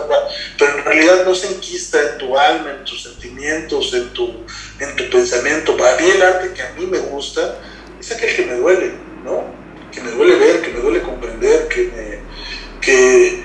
pero 0.58 0.78
en 0.78 0.86
realidad 0.86 1.26
no 1.26 1.36
se 1.36 1.48
enquista 1.48 2.02
en 2.02 2.18
tu 2.18 2.38
alma, 2.38 2.72
en 2.72 2.86
tus 2.86 3.04
sentimientos, 3.04 3.94
en 3.94 4.10
tu, 4.14 4.34
en 4.80 4.96
tu 4.96 5.10
pensamiento. 5.10 5.78
Para 5.78 5.98
mí 5.98 6.10
el 6.10 6.22
arte 6.22 6.54
que 6.54 6.62
a 6.62 6.74
mí 6.74 6.86
me 6.88 7.00
gusta 7.00 7.60
es 8.00 8.12
aquel 8.12 8.36
que 8.36 8.46
me 8.46 8.56
duele, 8.56 8.94
¿no? 9.24 9.44
Que 9.92 10.02
me 10.02 10.12
duele 10.12 10.36
ver, 10.38 10.62
que 10.62 10.70
me 10.70 10.80
duele 10.80 11.02
comprender, 11.02 11.68
que 11.68 11.84
me, 11.84 12.20
que, 12.82 13.44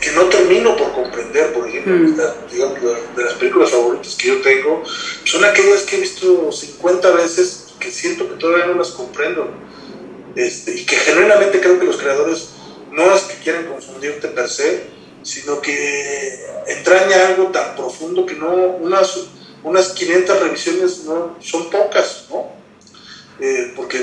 que, 0.00 0.10
no 0.12 0.24
termino 0.24 0.76
por 0.76 0.92
comprender, 0.92 1.52
por 1.52 1.68
ejemplo, 1.68 1.94
mm. 1.94 2.50
digamos, 2.50 2.78
de 3.16 3.24
las 3.24 3.34
películas 3.34 3.70
favoritas 3.70 4.14
que 4.14 4.28
yo 4.28 4.40
tengo, 4.40 4.82
son 5.24 5.44
aquellas 5.44 5.82
que 5.82 5.96
he 5.96 6.00
visto 6.00 6.50
50 6.50 7.10
veces 7.10 7.66
que 7.78 7.90
siento 7.90 8.28
que 8.28 8.36
todavía 8.36 8.66
no 8.66 8.74
las 8.74 8.90
comprendo. 8.90 9.50
Este, 10.38 10.72
y 10.72 10.84
que 10.84 10.94
genuinamente 10.94 11.60
creo 11.60 11.80
que 11.80 11.86
los 11.86 11.96
creadores 11.96 12.50
no 12.92 13.12
es 13.12 13.22
que 13.22 13.42
quieren 13.42 13.66
confundirte 13.66 14.28
per 14.28 14.48
se, 14.48 14.84
sino 15.24 15.60
que 15.60 16.46
entraña 16.68 17.26
algo 17.26 17.48
tan 17.48 17.74
profundo 17.74 18.24
que 18.24 18.34
no, 18.34 18.54
unas, 18.54 19.18
unas 19.64 19.88
500 19.88 20.40
revisiones 20.40 21.04
no, 21.04 21.36
son 21.40 21.68
pocas, 21.70 22.26
¿no? 22.30 22.52
Eh, 23.40 23.72
porque 23.74 23.98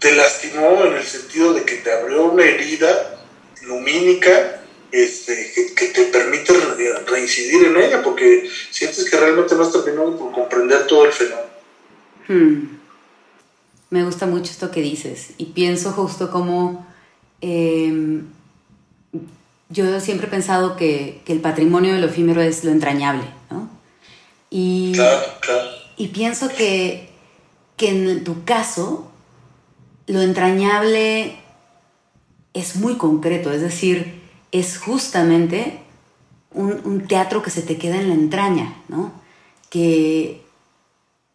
te, 0.00 0.12
lastimó 0.14 0.86
en 0.86 0.94
el 0.94 1.04
sentido 1.04 1.52
de 1.52 1.64
que 1.64 1.76
te 1.76 1.92
abrió 1.92 2.24
una 2.24 2.44
herida 2.44 3.22
lumínica 3.60 4.62
este, 4.90 5.52
que, 5.76 5.88
te 5.88 6.04
permite 6.04 6.54
reincidir 7.06 7.66
en 7.66 7.76
ella, 7.76 8.02
porque 8.02 8.50
sientes 8.70 9.08
que 9.08 9.18
realmente 9.18 9.54
no 9.54 9.64
has 9.64 9.72
terminado 9.72 10.18
por 10.18 10.32
comprender 10.32 10.86
todo 10.86 11.04
el 11.04 11.12
fenómeno. 11.12 11.50
Hmm. 12.26 12.79
Me 13.90 14.04
gusta 14.04 14.26
mucho 14.26 14.50
esto 14.50 14.70
que 14.70 14.80
dices 14.80 15.32
y 15.36 15.46
pienso 15.46 15.92
justo 15.92 16.30
como 16.30 16.86
em, 17.40 18.26
yo 19.68 20.00
siempre 20.00 20.26
he 20.26 20.30
pensado 20.30 20.76
que, 20.76 21.22
el 21.26 21.40
patrimonio 21.40 21.94
de 21.94 22.00
lo 22.00 22.06
efímero 22.06 22.40
es 22.40 22.64
lo 22.64 22.72
entrañable, 22.72 23.24
¿no? 23.50 23.68
Y, 24.50 24.94
y 25.96 26.08
pienso 26.08 26.48
que, 26.48 27.08
que 27.76 27.90
en 27.90 28.24
tu 28.24 28.44
caso 28.44 29.10
lo 30.06 30.20
entrañable 30.22 31.36
es 32.52 32.76
muy 32.76 32.96
concreto, 32.96 33.52
es 33.52 33.60
decir, 33.60 34.20
es 34.50 34.78
justamente 34.78 35.80
un, 36.52 37.06
teatro 37.06 37.42
que 37.42 37.50
se 37.50 37.62
te 37.62 37.78
queda 37.78 38.00
en 38.00 38.08
la 38.08 38.14
entraña, 38.14 38.82
¿no? 38.88 39.12
Que, 39.68 40.42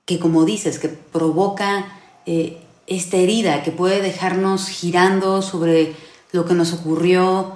que 0.06 0.20
como 0.20 0.44
dices, 0.44 0.78
que 0.78 0.90
provoca 0.90 1.86
eh, 2.26 2.62
esta 2.88 3.18
herida, 3.18 3.64
que 3.64 3.72
puede 3.72 4.02
dejarnos 4.02 4.68
girando 4.68 5.42
sobre 5.42 5.96
lo 6.32 6.46
que 6.46 6.54
nos 6.54 6.74
ocurrió 6.74 7.54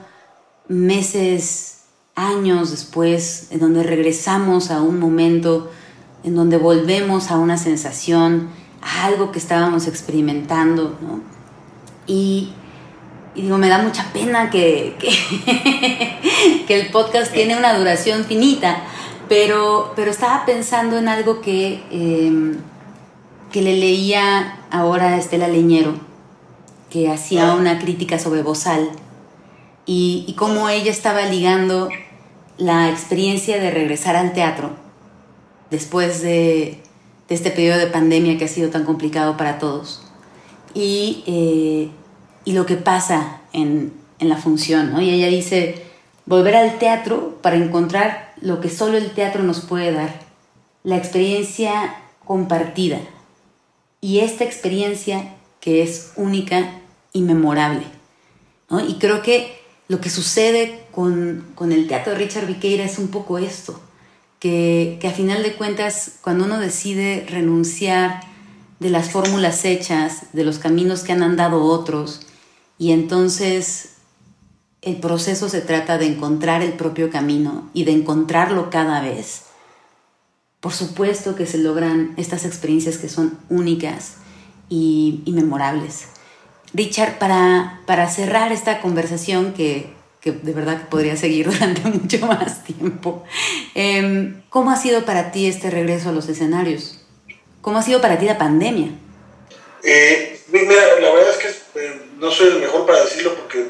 meses, 0.68 1.82
años 2.16 2.72
después, 2.72 3.48
en 3.52 3.60
donde 3.60 3.84
regresamos 3.84 4.72
a 4.72 4.82
un 4.82 5.00
momento, 5.00 5.70
en 6.24 6.36
donde 6.36 6.58
volvemos 6.58 7.32
a 7.32 7.38
una 7.38 7.58
sensación, 7.58 8.50
a 8.82 9.06
algo 9.06 9.32
que 9.32 9.40
estábamos 9.40 9.88
experimentando, 9.88 10.98
¿no? 11.02 11.22
Y, 12.08 12.54
digo, 13.36 13.58
me 13.58 13.70
da 13.70 13.80
mucha 13.80 14.12
pena 14.12 14.50
que, 14.52 14.96
que, 16.68 16.80
el 16.80 16.92
podcast 16.92 17.32
tiene 17.34 17.58
una 17.58 17.78
duración 17.78 18.26
finita, 18.26 18.84
pero, 19.28 19.94
pero 19.96 20.12
estaba 20.12 20.46
pensando 20.46 20.98
en 20.98 21.08
algo 21.08 21.42
que, 21.42 21.84
em, 21.92 22.58
que 23.52 23.62
le 23.62 23.78
leía 23.78 24.60
ahora 24.72 25.10
a 25.10 25.18
Estela 25.18 25.48
Leñero, 25.48 25.96
que 26.90 27.10
hacía 27.12 27.54
una 27.54 27.80
crítica 27.80 28.20
sobre 28.20 28.42
Bozal, 28.42 28.90
y, 29.86 30.26
y 30.28 30.34
cómo 30.34 30.70
ella 30.70 30.92
estaba 30.92 31.26
ligando 31.26 31.90
la 32.58 32.90
experiencia 32.90 33.60
de 33.60 33.72
regresar 33.72 34.16
al 34.16 34.34
teatro 34.34 34.72
después 35.72 36.22
de, 36.22 36.80
de, 37.28 37.36
este 37.36 37.52
periodo 37.52 37.80
de 37.80 37.88
pandemia 37.88 38.38
que 38.38 38.46
ha 38.46 38.50
sido 38.50 38.70
tan 38.70 38.86
complicado 38.86 39.38
para 39.38 39.58
todos. 39.58 40.04
Y 40.74 41.24
eh, 41.26 41.90
y 42.50 42.54
lo 42.54 42.66
que 42.66 42.78
pasa 42.78 43.42
en, 43.54 43.94
en 44.18 44.28
la 44.28 44.38
función. 44.38 44.92
¿no? 44.92 45.02
Y 45.02 45.12
ella 45.12 45.28
dice, 45.28 45.86
volver 46.26 46.56
al 46.56 46.80
teatro 46.80 47.38
para 47.44 47.58
encontrar 47.58 48.34
lo 48.42 48.60
que 48.60 48.70
solo 48.70 48.98
el 48.98 49.12
teatro 49.12 49.44
nos 49.44 49.62
puede 49.62 49.92
dar, 49.92 50.20
la 50.84 50.98
experiencia 50.98 51.96
compartida. 52.26 52.98
Y 54.02 54.20
esta 54.20 54.44
experiencia 54.44 55.36
que 55.60 55.84
es 55.84 56.12
única 56.16 56.80
y 57.14 57.22
memorable. 57.22 57.84
¿no? 58.70 58.86
Y 58.86 58.96
creo 58.96 59.22
que 59.22 59.60
lo 59.88 60.00
que 60.00 60.10
sucede 60.10 60.86
con, 60.92 61.48
con, 61.56 61.72
el 61.72 61.88
teatro 61.88 62.14
de 62.14 62.20
Richard 62.20 62.48
Viqueira 62.48 62.84
es 62.84 63.00
un 63.00 63.10
poco 63.10 63.38
esto, 63.38 63.80
que, 64.40 64.98
que 65.02 65.08
a 65.08 65.12
final 65.12 65.44
de 65.44 65.56
cuentas 65.56 66.20
cuando 66.22 66.46
uno 66.46 66.60
decide 66.60 67.26
renunciar 67.28 68.22
de 68.80 68.90
las 68.90 69.10
fórmulas 69.10 69.66
hechas, 69.66 70.32
de 70.34 70.46
los 70.46 70.60
caminos 70.60 71.02
que 71.02 71.12
han 71.12 71.24
andado 71.24 71.64
otros, 71.64 72.22
y 72.78 72.92
entonces 72.92 73.96
el 74.82 74.98
proceso 74.98 75.50
se 75.50 75.62
trata 75.62 75.98
de 75.98 76.06
encontrar 76.06 76.62
el 76.62 76.74
propio 76.74 77.10
camino 77.10 77.70
y 77.74 77.84
de 77.84 77.92
encontrarlo 77.92 78.70
cada 78.70 79.02
vez. 79.02 79.44
Por 80.60 80.74
supuesto 80.74 81.36
que 81.36 81.46
se 81.46 81.58
logran 81.58 82.14
estas 82.18 82.46
experiencias 82.46 82.98
que 82.98 83.08
son 83.08 83.40
únicas 83.50 84.16
y, 84.68 85.24
memorables. 85.28 86.08
Richard, 86.74 87.18
para, 87.18 87.82
para, 87.86 88.10
cerrar 88.10 88.52
esta 88.52 88.82
conversación 88.82 89.54
que, 89.54 89.94
de 90.24 90.54
verdad 90.54 90.90
podría 90.90 91.16
seguir 91.16 91.46
durante 91.52 91.82
mucho 91.82 92.26
más 92.28 92.64
tiempo, 92.64 93.24
em, 93.74 94.42
¿cómo 94.50 94.72
ha 94.72 94.76
sido 94.76 95.06
para 95.06 95.32
ti 95.32 95.48
este 95.48 95.70
regreso 95.70 96.10
a 96.10 96.12
los 96.12 96.28
escenarios? 96.28 97.00
¿Cómo 97.62 97.78
ha 97.78 97.82
sido 97.82 98.02
para 98.02 98.20
ti 98.20 98.26
la 98.26 98.38
pandemia? 98.38 98.92
Eh, 99.84 100.42
mira, 100.52 101.00
la 101.00 101.14
verdad 101.14 101.32
es 101.32 101.38
que 101.38 101.80
eh, 101.80 102.02
no 102.18 102.30
soy 102.32 102.50
el 102.50 102.60
mejor 102.60 102.86
para 102.86 103.02
decirlo 103.02 103.34
porque 103.36 103.70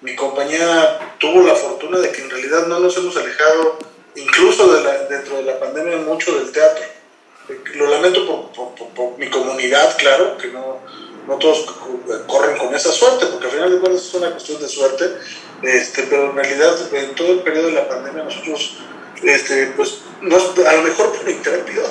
mi 0.00 0.16
compañía 0.16 1.14
tuvo 1.18 1.46
la 1.46 1.54
fortuna 1.54 1.98
de 1.98 2.10
que 2.10 2.22
en 2.22 2.30
realidad 2.30 2.66
no 2.66 2.80
nos 2.80 2.96
hemos 2.96 3.16
alejado, 3.16 3.78
incluso 4.16 4.72
dentro 5.08 5.36
de 5.36 5.42
la 5.44 5.58
pandemia, 5.58 5.98
mucho 5.98 6.38
del 6.38 6.52
teatro. 6.52 6.84
Lo 7.74 7.86
lamento 7.88 8.52
por, 8.94 9.18
mi 9.18 9.28
comunidad, 9.28 9.96
claro, 9.98 10.36
que 10.38 10.48
no, 10.48 10.80
no 11.26 11.36
todos 11.36 11.66
corren 12.26 12.56
con 12.56 12.74
esa 12.74 12.92
suerte, 12.92 13.26
porque 13.26 13.46
al 13.46 13.52
final 13.52 13.72
de 13.72 13.78
cuentas 13.78 14.02
es 14.02 14.14
una 14.14 14.30
cuestión 14.30 14.60
de 14.60 14.68
suerte, 14.68 15.04
este, 15.62 16.04
pero 16.04 16.30
en 16.30 16.36
realidad 16.36 16.74
en 16.92 17.14
todo 17.14 17.32
el 17.32 17.40
periodo 17.40 17.68
de 17.68 17.72
la 17.72 17.88
pandemia 17.88 18.24
nosotros, 18.24 18.78
este, 19.22 19.72
pues, 19.76 19.98
a 20.22 20.72
lo 20.74 20.82
mejor 20.82 21.12
por 21.12 21.28
intrépidos, 21.28 21.90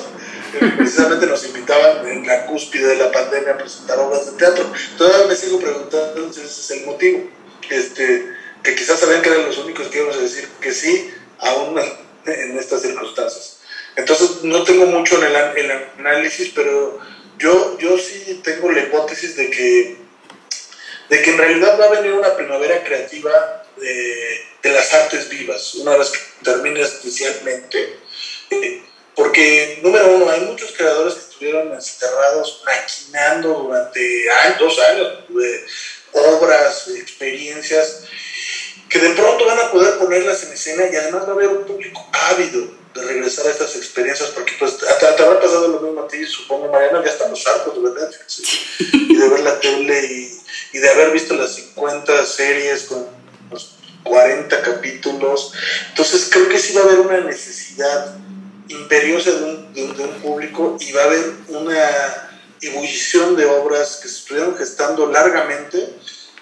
precisamente 0.76 1.26
nos 1.26 1.44
invitaban 1.46 2.06
en 2.08 2.26
la 2.26 2.46
cúspide 2.46 2.88
de 2.88 2.96
la 2.96 3.12
pandemia 3.12 3.52
a 3.52 3.58
presentar 3.58 3.98
obras 3.98 4.26
de 4.26 4.32
teatro. 4.32 4.70
Todavía 4.98 5.26
me 5.26 5.36
sigo 5.36 5.58
preguntando 5.58 6.32
si 6.32 6.40
ese 6.40 6.60
es 6.60 6.70
el 6.72 6.86
motivo. 6.86 7.28
Este, 7.70 8.34
que 8.62 8.74
quizás 8.74 9.00
sabían 9.00 9.22
que 9.22 9.30
eran 9.30 9.46
los 9.46 9.58
únicos 9.58 9.88
que 9.88 9.98
íbamos 9.98 10.16
a 10.16 10.20
decir 10.20 10.48
que 10.60 10.72
sí, 10.72 11.12
aún 11.38 11.74
en 12.26 12.58
estas 12.58 12.82
circunstancias. 12.82 13.58
Entonces, 13.96 14.42
no 14.42 14.64
tengo 14.64 14.86
mucho 14.86 15.18
en 15.18 15.24
el, 15.24 15.70
análisis, 15.98 16.52
pero 16.54 16.98
yo, 17.38 17.78
yo 17.78 17.98
sí 17.98 18.40
tengo 18.42 18.70
la 18.70 18.80
hipótesis 18.80 19.36
de 19.36 19.50
que, 19.50 19.96
de 21.08 21.22
que 21.22 21.30
en 21.30 21.38
realidad 21.38 21.78
va 21.78 21.86
a 21.86 22.00
venir 22.00 22.12
una 22.12 22.34
primavera 22.36 22.82
creativa 22.84 23.64
de, 23.76 24.40
de 24.62 24.72
las 24.72 24.92
artes 24.94 25.28
vivas, 25.28 25.74
una 25.74 25.96
vez 25.96 26.10
que 26.10 26.18
termine 26.44 26.80
especialmente. 26.80 27.98
Eh, 28.50 28.82
porque, 29.14 29.80
número 29.82 30.10
uno, 30.16 30.30
hay 30.30 30.40
muchos 30.40 30.72
creadores 30.72 31.14
que 31.14 31.20
estuvieron 31.20 31.72
encerrados 31.72 32.62
maquinando 32.64 33.48
durante 33.48 34.24
dos 34.58 34.78
años 34.78 35.18
obras, 36.12 36.88
experiencias, 36.88 38.04
que 38.92 38.98
de 38.98 39.10
pronto 39.14 39.46
van 39.46 39.58
a 39.58 39.70
poder 39.70 39.96
ponerlas 39.98 40.42
en 40.44 40.52
escena 40.52 40.84
y 40.92 40.94
además 40.94 41.22
va 41.22 41.28
a 41.28 41.32
haber 41.32 41.48
un 41.48 41.64
público 41.64 42.06
ávido 42.12 42.68
de 42.94 43.02
regresar 43.02 43.46
a 43.46 43.50
estas 43.50 43.74
experiencias, 43.74 44.28
porque 44.30 44.52
pues 44.58 44.76
te, 44.76 44.86
habrá 44.86 45.40
pasado 45.40 45.68
lo 45.68 45.80
mismo 45.80 46.02
a 46.02 46.08
ti, 46.08 46.26
supongo, 46.26 46.70
Mariana, 46.70 47.02
ya 47.02 47.10
estamos 47.10 47.42
hartos 47.46 47.74
de 47.74 47.80
ver 47.80 48.02
Netflix 48.02 48.42
y 48.92 49.16
de 49.16 49.28
ver 49.30 49.40
la 49.40 49.58
tele 49.60 50.04
y, 50.04 50.40
y 50.74 50.78
de 50.78 50.90
haber 50.90 51.10
visto 51.12 51.34
las 51.34 51.54
50 51.54 52.26
series 52.26 52.82
con 52.82 53.06
los 53.50 53.76
40 54.02 54.60
capítulos. 54.60 55.52
Entonces 55.88 56.28
creo 56.30 56.50
que 56.50 56.58
sí 56.58 56.74
va 56.74 56.82
a 56.82 56.84
haber 56.84 57.00
una 57.00 57.20
necesidad 57.20 58.14
imperiosa 58.68 59.30
de 59.30 59.44
un, 59.44 59.72
de 59.72 60.04
un, 60.04 60.20
público 60.20 60.76
y 60.80 60.92
va 60.92 61.02
a 61.02 61.04
haber 61.04 61.32
una 61.48 62.30
ebullición 62.60 63.36
de 63.36 63.46
obras 63.46 64.00
que 64.02 64.08
se 64.08 64.18
estuvieron 64.18 64.56
gestando 64.56 65.10
largamente, 65.10 65.94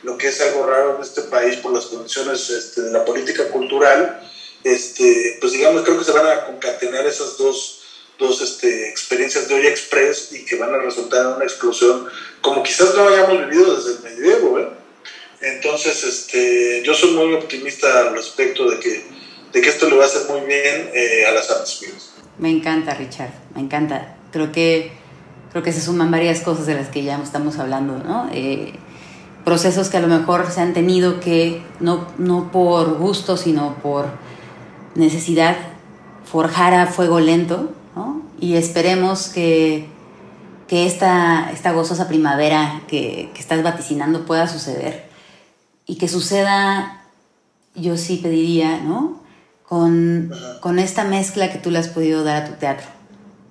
lo 0.02 0.16
que 0.16 0.28
es 0.28 0.40
algo 0.40 0.66
raro 0.66 0.96
en 0.96 1.02
este 1.02 1.22
país 1.22 1.56
por 1.56 1.72
las 1.72 1.86
condiciones 1.86 2.48
este, 2.50 2.82
de 2.82 2.92
la 2.92 3.04
política 3.04 3.48
cultural. 3.48 4.20
Este, 4.64 5.38
pues 5.40 5.52
digamos, 5.52 5.82
creo 5.82 5.98
que 5.98 6.04
se 6.04 6.12
van 6.12 6.26
a 6.26 6.46
concatenar 6.46 7.06
esas 7.06 7.36
dos, 7.38 7.82
dos 8.18 8.40
este, 8.42 8.88
experiencias 8.88 9.48
de 9.48 9.54
hoy 9.54 9.66
express 9.66 10.32
y 10.32 10.44
que 10.44 10.56
van 10.56 10.74
a 10.74 10.78
resultar 10.78 11.22
en 11.22 11.32
una 11.34 11.44
explosión 11.44 12.08
como 12.40 12.62
quizás 12.62 12.94
no 12.94 13.08
hayamos 13.08 13.46
vivido 13.48 13.76
desde 13.76 13.96
el 13.96 14.14
medievo. 14.14 14.58
¿eh? 14.58 14.68
Entonces, 15.40 16.04
este, 16.04 16.82
yo 16.84 16.94
soy 16.94 17.12
muy 17.12 17.34
optimista 17.34 18.00
al 18.00 18.14
respecto 18.14 18.68
de 18.70 18.78
que, 18.78 19.04
de 19.52 19.60
que 19.60 19.68
esto 19.68 19.88
le 19.88 19.96
va 19.96 20.04
a 20.04 20.06
hacer 20.06 20.28
muy 20.28 20.46
bien 20.46 20.90
eh, 20.94 21.24
a 21.26 21.32
las 21.32 21.50
artes 21.50 21.80
vivas. 21.80 22.10
Me 22.38 22.50
encanta, 22.50 22.94
Richard, 22.94 23.32
me 23.54 23.62
encanta. 23.62 24.16
Creo 24.32 24.52
que, 24.52 24.92
creo 25.50 25.62
que 25.62 25.72
se 25.72 25.80
suman 25.80 26.10
varias 26.10 26.40
cosas 26.40 26.66
de 26.66 26.74
las 26.74 26.88
que 26.88 27.02
ya 27.02 27.20
estamos 27.22 27.58
hablando, 27.58 27.98
¿no? 27.98 28.30
Eh, 28.32 28.74
procesos 29.44 29.88
que 29.88 29.96
a 29.96 30.00
lo 30.00 30.08
mejor 30.08 30.50
se 30.50 30.60
han 30.60 30.72
tenido 30.72 31.20
que, 31.20 31.62
no, 31.80 32.06
no 32.18 32.50
por 32.50 32.98
gusto, 32.98 33.36
sino 33.36 33.74
por 33.76 34.06
necesidad, 34.94 35.56
forjar 36.24 36.74
a 36.74 36.86
fuego 36.86 37.20
lento, 37.20 37.70
¿no? 37.96 38.22
Y 38.40 38.54
esperemos 38.54 39.28
que, 39.28 39.88
que 40.68 40.86
esta, 40.86 41.50
esta 41.52 41.72
gozosa 41.72 42.08
primavera 42.08 42.82
que, 42.88 43.30
que 43.34 43.40
estás 43.40 43.62
vaticinando 43.62 44.24
pueda 44.24 44.46
suceder. 44.46 45.08
Y 45.86 45.96
que 45.96 46.08
suceda, 46.08 47.04
yo 47.74 47.96
sí 47.96 48.18
pediría, 48.22 48.80
¿no? 48.80 49.20
con, 49.70 50.78
esta 50.80 51.04
mezcla 51.04 51.52
que 51.52 51.58
tú 51.58 51.70
le 51.70 51.78
has 51.78 51.86
podido 51.86 52.24
dar 52.24 52.42
a 52.42 52.48
tu 52.48 52.54
teatro. 52.54 52.88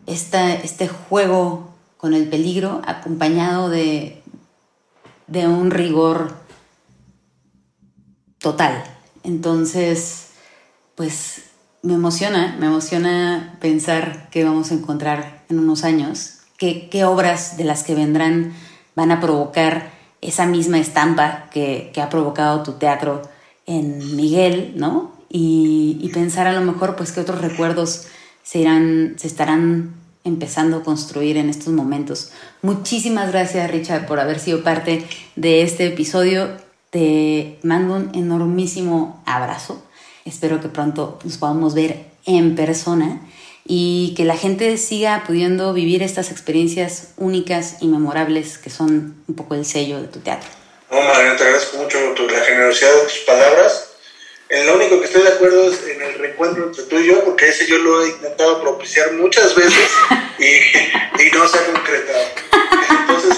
este 0.05 0.89
juego 0.89 1.69
con 1.95 2.13
el 2.13 2.27
peligro 2.27 2.81
acompañado 2.85 3.69
de, 3.69 4.18
de 5.29 5.47
un 5.47 5.71
rigor 5.71 6.35
total. 8.39 8.83
Entonces, 9.23 10.29
pues 10.95 11.43
me 11.81 11.93
emociona, 11.93 12.55
me 12.59 12.67
emociona 12.67 13.57
pensar 13.61 14.29
que 14.29 14.43
vamos 14.43 14.71
a 14.71 14.75
encontrar 14.75 15.45
en 15.49 15.59
unos 15.59 15.83
años, 15.83 16.39
qué, 16.57 16.89
qué 16.89 17.05
obras 17.05 17.57
de 17.57 17.63
las 17.63 17.83
que 17.83 17.95
vendrán 17.95 18.53
van 18.95 19.11
a 19.11 19.19
provocar 19.19 19.91
esa 20.21 20.45
misma 20.45 20.79
estampa 20.79 21.49
que, 21.51 21.91
que 21.93 22.01
ha 22.01 22.09
provocado 22.09 22.63
tu 22.63 22.73
teatro 22.73 23.21
en 23.65 24.15
Miguel, 24.15 24.73
¿no? 24.75 25.19
y, 25.29 26.09
pensar 26.13 26.47
a 26.47 26.53
lo 26.53 26.61
mejor 26.61 26.95
pues 26.95 27.11
que 27.11 27.21
otros 27.21 27.41
recuerdos 27.41 28.07
se, 28.43 28.59
irán, 28.59 29.13
se 29.17 29.27
estarán 29.27 29.93
empezando 30.29 30.77
a 30.77 30.83
construir 30.83 31.35
en 31.35 31.49
estos 31.49 31.73
momentos. 31.73 32.31
Muchísimas 32.61 33.31
gracias 33.31 33.69
Richard 33.69 34.05
por 34.05 34.19
haber 34.19 34.39
sido 34.39 34.63
parte 34.63 35.05
de 35.35 35.63
este 35.63 35.87
episodio. 35.87 36.49
Te 36.89 37.59
mando 37.63 37.95
un 37.95 38.11
enormísimo 38.15 39.21
abrazo. 39.25 39.83
Espero 40.23 40.61
que 40.61 40.69
pronto 40.69 41.19
nos 41.23 41.37
podamos 41.37 41.73
ver 41.73 42.05
en 42.25 42.55
persona 42.55 43.21
y 43.65 44.13
que 44.15 44.23
la 44.23 44.37
gente 44.37 44.77
siga 44.77 45.23
pudiendo 45.27 45.73
vivir 45.73 46.01
estas 46.01 46.31
experiencias 46.31 47.13
únicas 47.17 47.77
y 47.81 47.87
memorables 47.87 48.57
que 48.57 48.69
son 48.69 49.21
un 49.27 49.35
poco 49.35 49.55
el 49.55 49.65
sello 49.65 50.01
de 50.01 50.07
tu 50.07 50.19
teatro. 50.19 50.49
No, 50.89 51.01
María, 51.01 51.35
te 51.35 51.43
agradezco 51.43 51.77
mucho 51.77 51.97
la 51.99 52.39
generosidad 52.39 52.89
de 52.95 53.03
tus 53.03 53.19
palabras 53.27 53.88
en 54.49 54.65
lo 54.65 54.75
único 54.75 54.99
que 54.99 55.05
estoy 55.05 55.21
de 55.21 55.29
acuerdo 55.29 55.71
es 55.71 55.79
en 55.87 56.01
el 56.01 56.15
reencuentro 56.15 56.65
entre 56.65 56.83
tú 56.83 56.97
y 56.97 57.07
yo, 57.07 57.23
porque 57.23 57.49
ese 57.49 57.67
yo 57.67 57.77
lo 57.77 58.03
he 58.03 58.09
intentado 58.09 58.61
propiciar 58.61 59.13
muchas 59.13 59.55
veces 59.55 59.89
y, 60.39 61.35
no 61.35 61.47
se 61.47 61.57
ha 61.59 61.65
concretado. 61.65 62.25
Entonces, 63.01 63.37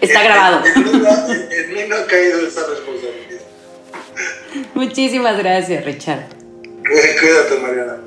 está 0.00 0.22
grabado. 0.22 0.64
En, 0.66 1.74
mí 1.74 1.82
no 1.88 1.96
ha 1.96 2.06
caído 2.06 2.46
esa 2.46 2.66
responsabilidad. 2.66 3.42
Muchísimas 4.74 5.36
gracias, 5.38 5.84
Richard. 5.84 6.24
Cuídate, 7.20 7.58
Mariana. 7.58 8.05